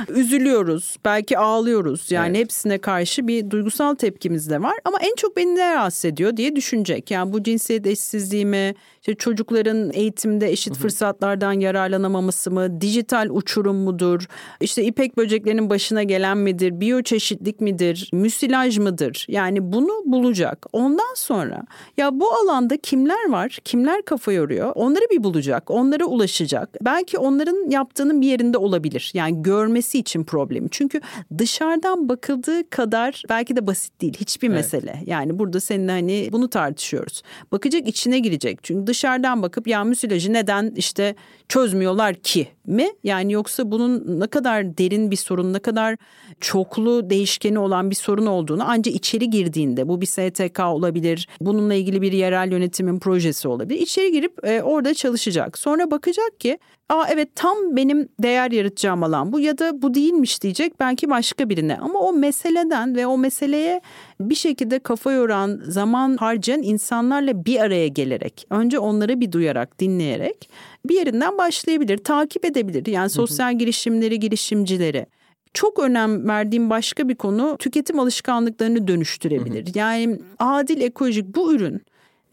Üzülüyoruz, 0.08 0.96
belki 1.04 1.38
ağlıyoruz. 1.38 2.10
Yani 2.10 2.36
evet. 2.36 2.44
hepsine 2.44 2.78
karşı 2.78 3.28
bir 3.28 3.50
duygusal 3.50 3.94
tepkimiz 3.94 4.50
de 4.50 4.62
var. 4.62 4.74
Ama 4.84 4.98
en 5.00 5.14
çok 5.14 5.36
beni 5.36 5.54
ne 5.54 5.74
rahatsız 5.74 6.04
ediyor 6.04 6.36
diye 6.36 6.56
düşünecek. 6.56 7.10
Yani 7.10 7.32
bu 7.32 7.42
cinsiyet 7.42 7.86
eşsizliği 7.86 8.46
mi, 8.46 8.74
işte 9.06 9.14
çocukların 9.14 9.90
eğitimde 9.92 10.50
eşit 10.50 10.76
fırsatlardan 10.76 11.52
yararlanamaması 11.52 12.50
mı, 12.50 12.80
dijital 12.80 13.28
uçurum 13.30 13.76
mudur, 13.76 14.26
işte 14.60 14.84
ipek 14.84 15.16
böceklerinin 15.16 15.70
başına 15.70 16.02
gelen 16.02 16.38
midir, 16.38 16.80
biyoçeşitlik 16.80 17.60
midir, 17.60 18.10
müsilaj 18.12 18.78
mıdır? 18.78 19.26
Yani 19.28 19.72
bunu 19.72 20.02
bulacak. 20.06 20.66
Ondan 20.72 21.14
sonra 21.14 21.62
ya 21.96 22.20
bu 22.20 22.32
alanda 22.32 22.76
kimler 22.76 23.28
var, 23.28 23.58
kimler 23.64 24.02
kafa 24.02 24.32
yoruyor 24.32 24.72
onları 24.74 25.04
bir 25.10 25.24
bulacak, 25.24 25.70
onlara 25.70 26.04
ulaşacak. 26.04 26.76
Belki 26.82 27.18
onların 27.18 27.70
yaptığının 27.70 28.20
bir 28.20 28.26
yerinde 28.26 28.58
olabilir. 28.58 29.10
Yani 29.14 29.42
görmesi 29.42 29.98
için 29.98 30.24
problemi. 30.24 30.68
Çünkü 30.70 31.00
dışarıdan 31.38 32.08
bakıldığı 32.08 32.70
kadar 32.70 33.22
belki 33.28 33.56
de 33.56 33.66
basit 33.66 34.00
değil 34.00 34.16
hiçbir 34.20 34.48
evet. 34.48 34.56
mesele. 34.56 35.02
Yani 35.06 35.38
burada 35.38 35.60
seninle 35.60 35.92
hani 35.92 36.28
bunu 36.32 36.50
tartışıyoruz. 36.50 37.22
Bakacak 37.52 37.88
içine 37.88 38.18
girecek. 38.18 38.58
Çünkü 38.62 38.95
dışarıdan 38.96 39.42
bakıp 39.42 39.66
ya 39.66 39.84
müsilajı 39.84 40.32
neden 40.32 40.72
işte 40.76 41.14
çözmüyorlar 41.48 42.14
ki 42.14 42.48
mi? 42.66 42.88
Yani 43.04 43.32
yoksa 43.32 43.70
bunun 43.70 44.20
ne 44.20 44.26
kadar 44.26 44.78
derin 44.78 45.10
bir 45.10 45.16
sorun, 45.16 45.52
ne 45.52 45.58
kadar 45.58 45.96
çoklu 46.40 47.10
değişkeni 47.10 47.58
olan 47.58 47.90
bir 47.90 47.94
sorun 47.94 48.26
olduğunu 48.26 48.62
ancak 48.66 48.94
içeri 48.94 49.30
girdiğinde 49.30 49.88
bu 49.88 50.00
bir 50.00 50.06
STK 50.06 50.60
olabilir, 50.60 51.28
bununla 51.40 51.74
ilgili 51.74 52.02
bir 52.02 52.12
yerel 52.12 52.52
yönetimin 52.52 52.98
projesi 52.98 53.48
olabilir. 53.48 53.80
İçeri 53.80 54.12
girip 54.12 54.44
e, 54.44 54.62
orada 54.62 54.94
çalışacak. 54.94 55.58
Sonra 55.58 55.90
bakacak 55.90 56.40
ki 56.40 56.58
Aa 56.88 57.06
evet 57.10 57.28
tam 57.34 57.76
benim 57.76 58.08
değer 58.22 58.50
yaratacağım 58.50 59.02
alan 59.02 59.32
bu 59.32 59.40
ya 59.40 59.58
da 59.58 59.82
bu 59.82 59.94
değilmiş 59.94 60.42
diyecek 60.42 60.80
belki 60.80 61.10
başka 61.10 61.48
birine. 61.48 61.76
Ama 61.76 61.98
o 61.98 62.12
meseleden 62.12 62.96
ve 62.96 63.06
o 63.06 63.18
meseleye 63.18 63.80
bir 64.20 64.34
şekilde 64.34 64.78
kafa 64.78 65.12
yoran, 65.12 65.60
zaman 65.68 66.16
harcayan 66.16 66.62
insanlarla 66.62 67.44
bir 67.44 67.60
araya 67.60 67.88
gelerek, 67.88 68.46
önce 68.50 68.78
onları 68.78 69.20
bir 69.20 69.32
duyarak, 69.32 69.78
dinleyerek 69.78 70.50
bir 70.88 70.94
yerinden 70.94 71.38
başlayabilir, 71.38 71.98
takip 71.98 72.44
edebilir. 72.44 72.86
Yani 72.86 73.10
sosyal 73.10 73.58
girişimleri, 73.58 74.20
girişimcileri. 74.20 75.06
Çok 75.54 75.78
önem 75.78 76.28
verdiğim 76.28 76.70
başka 76.70 77.08
bir 77.08 77.14
konu 77.14 77.56
tüketim 77.58 78.00
alışkanlıklarını 78.00 78.88
dönüştürebilir. 78.88 79.66
Hı 79.66 79.70
hı. 79.70 79.78
Yani 79.78 80.18
adil 80.38 80.80
ekolojik 80.80 81.36
bu 81.36 81.54
ürün 81.54 81.82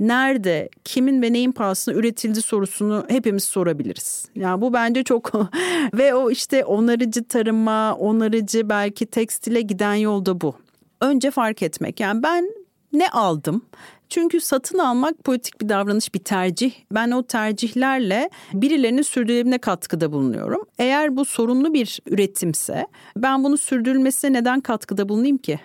nerede, 0.07 0.69
kimin 0.83 1.21
ve 1.21 1.33
neyin 1.33 1.51
pahasına 1.51 1.95
üretildi 1.95 2.41
sorusunu 2.41 3.05
hepimiz 3.07 3.43
sorabiliriz. 3.43 4.25
Yani 4.35 4.61
bu 4.61 4.73
bence 4.73 5.03
çok 5.03 5.31
ve 5.93 6.13
o 6.13 6.31
işte 6.31 6.65
onarıcı 6.65 7.23
tarıma, 7.23 7.95
onarıcı 7.95 8.69
belki 8.69 9.05
tekstile 9.05 9.61
giden 9.61 9.95
yolda 9.95 10.41
bu. 10.41 10.55
Önce 11.01 11.31
fark 11.31 11.63
etmek. 11.63 11.99
Yani 11.99 12.23
ben 12.23 12.49
ne 12.93 13.09
aldım? 13.09 13.61
Çünkü 14.09 14.41
satın 14.41 14.77
almak 14.77 15.23
politik 15.23 15.61
bir 15.61 15.69
davranış, 15.69 16.13
bir 16.13 16.19
tercih. 16.19 16.73
Ben 16.91 17.11
o 17.11 17.23
tercihlerle 17.23 18.29
birilerinin 18.53 19.01
sürdürülebilirliğine 19.01 19.57
katkıda 19.57 20.11
bulunuyorum. 20.11 20.61
Eğer 20.79 21.17
bu 21.17 21.25
sorunlu 21.25 21.73
bir 21.73 21.99
üretimse 22.07 22.87
ben 23.17 23.43
bunu 23.43 23.57
sürdürülmesine 23.57 24.33
neden 24.33 24.61
katkıda 24.61 25.09
bulunayım 25.09 25.37
ki? 25.37 25.59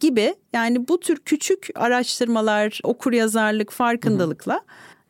Gibi. 0.00 0.34
Yani 0.52 0.88
bu 0.88 1.00
tür 1.00 1.16
küçük 1.16 1.68
araştırmalar, 1.74 2.80
okur 2.84 3.12
yazarlık, 3.12 3.70
farkındalıkla 3.70 4.60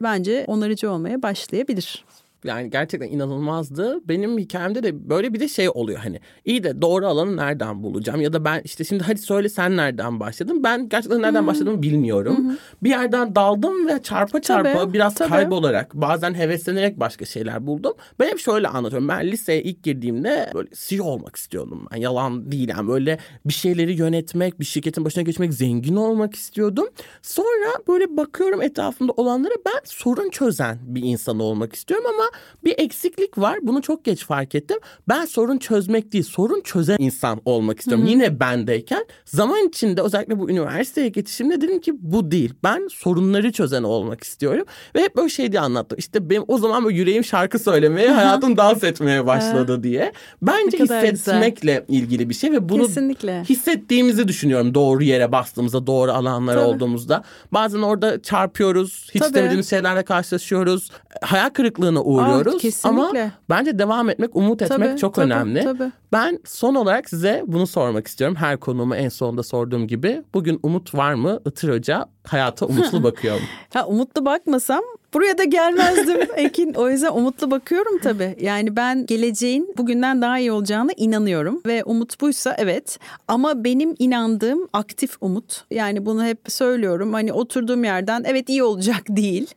bence 0.02 0.44
onarıcı 0.48 0.90
olmaya 0.90 1.22
başlayabilir 1.22 2.04
yani 2.45 2.70
gerçekten 2.70 3.09
inanılmazdı. 3.09 4.09
Benim 4.09 4.38
hikayemde 4.38 4.82
de 4.82 5.09
böyle 5.09 5.34
bir 5.34 5.40
de 5.40 5.49
şey 5.49 5.68
oluyor 5.68 5.99
hani 5.99 6.20
iyi 6.45 6.64
de 6.64 6.82
doğru 6.82 7.07
alanı 7.07 7.36
nereden 7.36 7.82
bulacağım 7.82 8.20
ya 8.20 8.32
da 8.32 8.45
ben 8.45 8.61
işte 8.64 8.84
şimdi 8.84 9.05
hadi 9.05 9.18
söyle 9.18 9.49
sen 9.49 9.76
nereden 9.76 10.20
başladın. 10.20 10.64
Ben 10.64 10.88
gerçekten 10.88 11.22
nereden 11.22 11.47
başladığımı 11.47 11.82
bilmiyorum. 11.82 12.49
Hı 12.49 12.53
hı. 12.53 12.57
Bir 12.82 12.90
yerden 12.90 13.34
daldım 13.34 13.88
ve 13.88 14.03
çarpa 14.03 14.43
çarpa 14.43 14.72
tabii, 14.72 14.93
biraz 14.93 15.14
tabii. 15.14 15.30
kaybolarak 15.30 15.95
bazen 15.95 16.34
heveslenerek 16.34 17.01
başka 17.01 17.24
şeyler 17.24 17.66
buldum. 17.66 17.93
Ben 18.20 18.28
hep 18.28 18.38
şöyle 18.38 18.68
anlatıyorum. 18.68 19.09
Ben 19.09 19.26
liseye 19.26 19.62
ilk 19.62 19.82
girdiğimde 19.82 20.51
böyle 20.55 20.68
CEO 20.74 21.05
olmak 21.05 21.36
istiyordum. 21.36 21.86
Ben 21.93 21.97
yalan 21.97 22.53
değil 22.53 22.68
yani 22.68 22.88
böyle 22.88 23.18
bir 23.45 23.53
şeyleri 23.53 23.93
yönetmek, 23.93 24.61
bir 24.61 24.64
şirketin 24.64 25.05
başına 25.05 25.22
geçmek, 25.22 25.55
zengin 25.55 25.97
olmak 25.97 26.34
istiyordum. 26.34 26.88
Sonra 27.22 27.72
böyle 27.88 28.16
bakıyorum 28.16 28.62
etrafımda 28.62 29.12
olanlara 29.12 29.55
ben 29.66 29.80
sorun 29.84 30.30
çözen 30.30 30.78
bir 30.82 31.03
insan 31.03 31.38
olmak 31.38 31.74
istiyorum 31.74 32.07
ama 32.14 32.31
bir 32.64 32.74
eksiklik 32.78 33.38
var. 33.38 33.58
Bunu 33.62 33.82
çok 33.82 34.04
geç 34.04 34.24
fark 34.24 34.54
ettim. 34.54 34.78
Ben 35.08 35.24
sorun 35.24 35.58
çözmek 35.58 36.12
değil, 36.12 36.24
sorun 36.24 36.60
çözen 36.60 36.96
insan 36.98 37.40
olmak 37.44 37.78
istiyorum. 37.78 38.04
Hı-hı. 38.04 38.12
Yine 38.12 38.40
bendeyken 38.40 39.04
zaman 39.24 39.68
içinde 39.68 40.02
özellikle 40.02 40.38
bu 40.38 40.50
üniversiteye 40.50 41.08
geçişimde 41.08 41.60
dedim 41.60 41.80
ki 41.80 41.92
bu 41.98 42.30
değil. 42.30 42.54
Ben 42.64 42.88
sorunları 42.92 43.52
çözen 43.52 43.82
olmak 43.82 44.24
istiyorum. 44.24 44.64
Ve 44.94 45.02
hep 45.02 45.16
böyle 45.16 45.28
şey 45.28 45.52
diye 45.52 45.60
anlattım. 45.60 45.98
İşte 45.98 46.30
benim 46.30 46.44
o 46.48 46.58
zaman 46.58 46.84
böyle 46.84 46.96
yüreğim 46.96 47.24
şarkı 47.24 47.58
söylemeye, 47.58 48.10
hayatım 48.10 48.56
dans 48.56 48.84
etmeye 48.84 49.26
başladı 49.26 49.82
diye. 49.82 50.12
Bence 50.42 50.78
hissetmekle 50.78 51.84
güzel. 51.88 52.02
ilgili 52.02 52.28
bir 52.28 52.34
şey 52.34 52.52
ve 52.52 52.68
bunu 52.68 52.86
Kesinlikle. 52.86 53.44
hissettiğimizi 53.44 54.28
düşünüyorum 54.28 54.74
doğru 54.74 55.04
yere 55.04 55.32
bastığımızda, 55.32 55.86
doğru 55.86 56.12
alanlara 56.12 56.60
Tabii. 56.60 56.68
olduğumuzda. 56.68 57.22
Bazen 57.52 57.78
orada 57.78 58.22
çarpıyoruz, 58.22 59.10
hiç 59.14 59.20
Tabii. 59.20 59.28
istemediğimiz 59.28 59.70
şeylerle 59.70 60.02
karşılaşıyoruz. 60.02 60.90
Hayal 61.22 61.50
kırıklığına 61.50 62.02
uğruyoruz 62.02 62.21
uğruyoruz. 62.22 62.54
Ah, 62.56 62.58
kesinlikle. 62.58 63.22
Ama 63.22 63.30
bence 63.50 63.78
devam 63.78 64.10
etmek, 64.10 64.36
umut 64.36 64.62
etmek 64.62 64.88
tabii, 64.88 64.98
çok 64.98 65.14
tabii, 65.14 65.26
önemli. 65.26 65.64
Tabii. 65.64 65.92
Ben 66.12 66.38
son 66.44 66.74
olarak 66.74 67.08
size 67.08 67.42
bunu 67.46 67.66
sormak 67.66 68.06
istiyorum. 68.06 68.36
Her 68.36 68.56
konumu 68.56 68.94
en 68.94 69.08
sonunda 69.08 69.42
sorduğum 69.42 69.86
gibi. 69.86 70.22
Bugün 70.34 70.60
umut 70.62 70.94
var 70.94 71.14
mı? 71.14 71.40
Itır 71.46 71.68
Hoca 71.72 72.06
hayata 72.24 72.66
umutlu 72.72 73.02
bakıyor 73.02 73.34
mu? 73.34 73.46
ha, 73.74 73.86
umutlu 73.86 74.24
bakmasam 74.24 74.82
buraya 75.14 75.38
da 75.38 75.44
gelmezdim 75.44 76.20
Ekin. 76.36 76.74
O 76.74 76.90
yüzden 76.90 77.12
umutlu 77.12 77.50
bakıyorum 77.50 77.98
tabii. 77.98 78.36
Yani 78.40 78.76
ben 78.76 79.06
geleceğin 79.06 79.74
bugünden 79.78 80.22
daha 80.22 80.38
iyi 80.38 80.52
olacağına 80.52 80.90
inanıyorum. 80.96 81.62
Ve 81.66 81.84
umut 81.84 82.20
buysa 82.20 82.54
evet. 82.58 82.98
Ama 83.28 83.64
benim 83.64 83.94
inandığım 83.98 84.68
aktif 84.72 85.16
umut. 85.20 85.64
Yani 85.70 86.06
bunu 86.06 86.24
hep 86.24 86.38
söylüyorum. 86.48 87.12
Hani 87.12 87.32
oturduğum 87.32 87.84
yerden 87.84 88.24
evet 88.26 88.48
iyi 88.48 88.62
olacak 88.62 89.02
değil. 89.08 89.54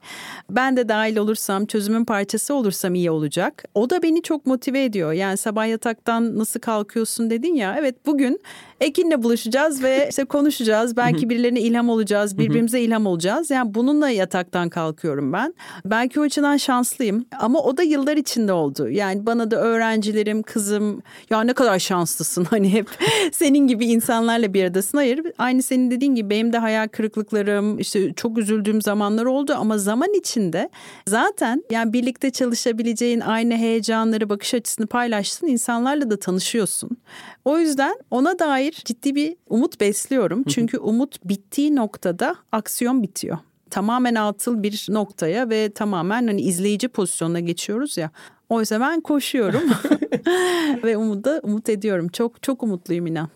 Ben 0.49 0.78
de 0.78 0.89
dahil 0.89 1.18
olursam, 1.18 1.66
çözümün 1.66 2.06
parçası 2.06 2.53
olursam 2.53 2.95
iyi 2.95 3.12
olacak. 3.12 3.64
O 3.76 3.89
da 3.89 4.03
beni 4.03 4.22
çok 4.22 4.45
motive 4.45 4.84
ediyor. 4.84 5.14
Yani 5.14 5.38
sabah 5.38 5.68
yataktan 5.68 6.39
nasıl 6.39 6.60
kalkıyorsun 6.60 7.30
dedin 7.30 7.56
ya. 7.56 7.76
Evet 7.80 8.06
bugün 8.06 8.41
Ekin'le 8.82 9.23
buluşacağız 9.23 9.84
ve 9.84 10.05
işte 10.09 10.26
konuşacağız. 10.26 10.97
Belki 10.97 11.30
birilerine 11.30 11.61
ilham 11.61 11.89
olacağız, 11.89 12.38
birbirimize 12.38 12.82
ilham 12.82 13.05
olacağız. 13.05 13.49
Yani 13.49 13.73
bununla 13.73 14.09
yataktan 14.09 14.69
kalkıyorum 14.69 15.34
ben. 15.34 15.53
Belki 15.86 16.19
o 16.19 16.23
açıdan 16.23 16.57
şanslıyım 16.57 17.26
ama 17.39 17.59
o 17.59 17.78
da 17.78 17.84
yıllar 17.84 18.17
içinde 18.17 18.53
oldu. 18.53 18.89
Yani 18.89 19.26
bana 19.26 19.51
da 19.51 19.55
öğrencilerim, 19.55 20.43
kızım 20.43 21.01
ya 21.30 21.41
ne 21.41 21.53
kadar 21.53 21.80
şanslısın 21.80 22.43
hani 22.49 22.73
hep 22.73 22.88
senin 23.32 23.67
gibi 23.67 23.86
insanlarla 23.86 24.53
bir 24.53 24.63
aradasın. 24.63 24.97
Hayır 24.97 25.21
aynı 25.38 25.63
senin 25.63 25.91
dediğin 25.91 26.15
gibi 26.15 26.30
benim 26.30 26.53
de 26.53 26.57
hayal 26.57 26.88
kırıklıklarım, 26.88 27.80
işte 27.80 28.13
çok 28.13 28.38
üzüldüğüm 28.38 28.82
zamanlar 28.82 29.26
oldu 29.26 29.55
ama 29.57 29.78
zaman 29.78 30.13
içinde 30.13 30.69
zaten 31.07 31.63
yani 31.71 31.93
birlikte 31.93 32.32
çalışabileceğin 32.32 33.19
aynı 33.19 33.57
heyecanları, 33.57 34.30
bakış 34.30 34.53
açısını 34.53 34.88
paylaştığın 34.88 35.47
insanlarla 35.47 36.09
da 36.09 36.19
tanışıyorsun. 36.19 36.97
O 37.46 37.60
yüzden 37.60 37.96
ona 38.12 38.39
dair 38.39 38.82
ciddi 38.86 39.16
bir 39.16 39.36
umut 39.50 39.80
besliyorum. 39.80 40.43
Çünkü 40.43 40.78
umut 40.78 41.26
bittiği 41.26 41.76
noktada 41.76 42.36
aksiyon 42.52 43.04
bitiyor. 43.04 43.38
Tamamen 43.70 44.16
atıl 44.16 44.64
bir 44.64 44.86
noktaya 44.89 45.50
ve 45.50 45.70
tamamen 45.70 46.28
hani 46.28 46.41
izleyici 46.41 46.88
pozisyonuna 46.88 47.39
geçiyoruz 47.39 47.98
ya. 47.98 48.12
Oysa 48.50 48.80
ben 48.80 49.02
koşuyorum 49.02 49.62
ve 50.84 50.98
umuda 50.98 51.39
umut 51.43 51.70
ediyorum. 51.70 52.08
Çok 52.08 52.43
çok 52.43 52.64
umutluyum 52.64 53.08
inan. 53.08 53.30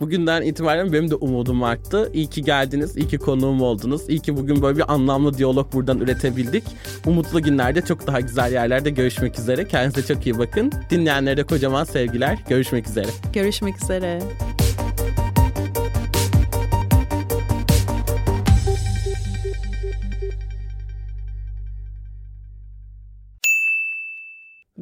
Bugünden 0.00 0.42
itibaren 0.42 0.92
benim 0.92 1.10
de 1.10 1.14
umudum 1.14 1.62
arttı. 1.62 2.10
İyi 2.12 2.26
ki 2.26 2.42
geldiniz, 2.42 2.96
iyi 2.96 3.08
ki 3.08 3.18
konuğum 3.18 3.62
oldunuz. 3.62 4.08
İyi 4.08 4.20
ki 4.20 4.36
bugün 4.36 4.62
böyle 4.62 4.78
bir 4.78 4.92
anlamlı 4.92 5.38
diyalog 5.38 5.72
buradan 5.72 6.00
üretebildik. 6.00 6.64
Umutlu 7.06 7.42
günlerde 7.42 7.82
çok 7.82 8.06
daha 8.06 8.20
güzel 8.20 8.52
yerlerde 8.52 8.90
görüşmek 8.90 9.38
üzere. 9.38 9.68
Kendinize 9.68 10.14
çok 10.14 10.26
iyi 10.26 10.38
bakın. 10.38 10.72
Dinleyenlere 10.90 11.36
de 11.36 11.42
kocaman 11.44 11.84
sevgiler. 11.84 12.38
Görüşmek 12.48 12.88
üzere. 12.88 13.06
Görüşmek 13.32 13.82
üzere. 13.82 14.20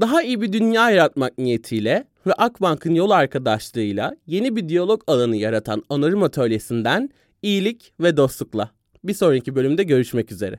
Daha 0.00 0.22
iyi 0.22 0.40
bir 0.40 0.52
dünya 0.52 0.90
yaratmak 0.90 1.38
niyetiyle 1.38 2.04
ve 2.26 2.32
Akbank'ın 2.32 2.94
yol 2.94 3.10
arkadaşlığıyla 3.10 4.16
yeni 4.26 4.56
bir 4.56 4.68
diyalog 4.68 5.02
alanı 5.06 5.36
yaratan 5.36 5.82
Onarım 5.88 6.22
Atölyesi'nden 6.22 7.10
iyilik 7.42 7.92
ve 8.00 8.16
dostlukla. 8.16 8.70
Bir 9.04 9.14
sonraki 9.14 9.54
bölümde 9.54 9.82
görüşmek 9.82 10.32
üzere. 10.32 10.58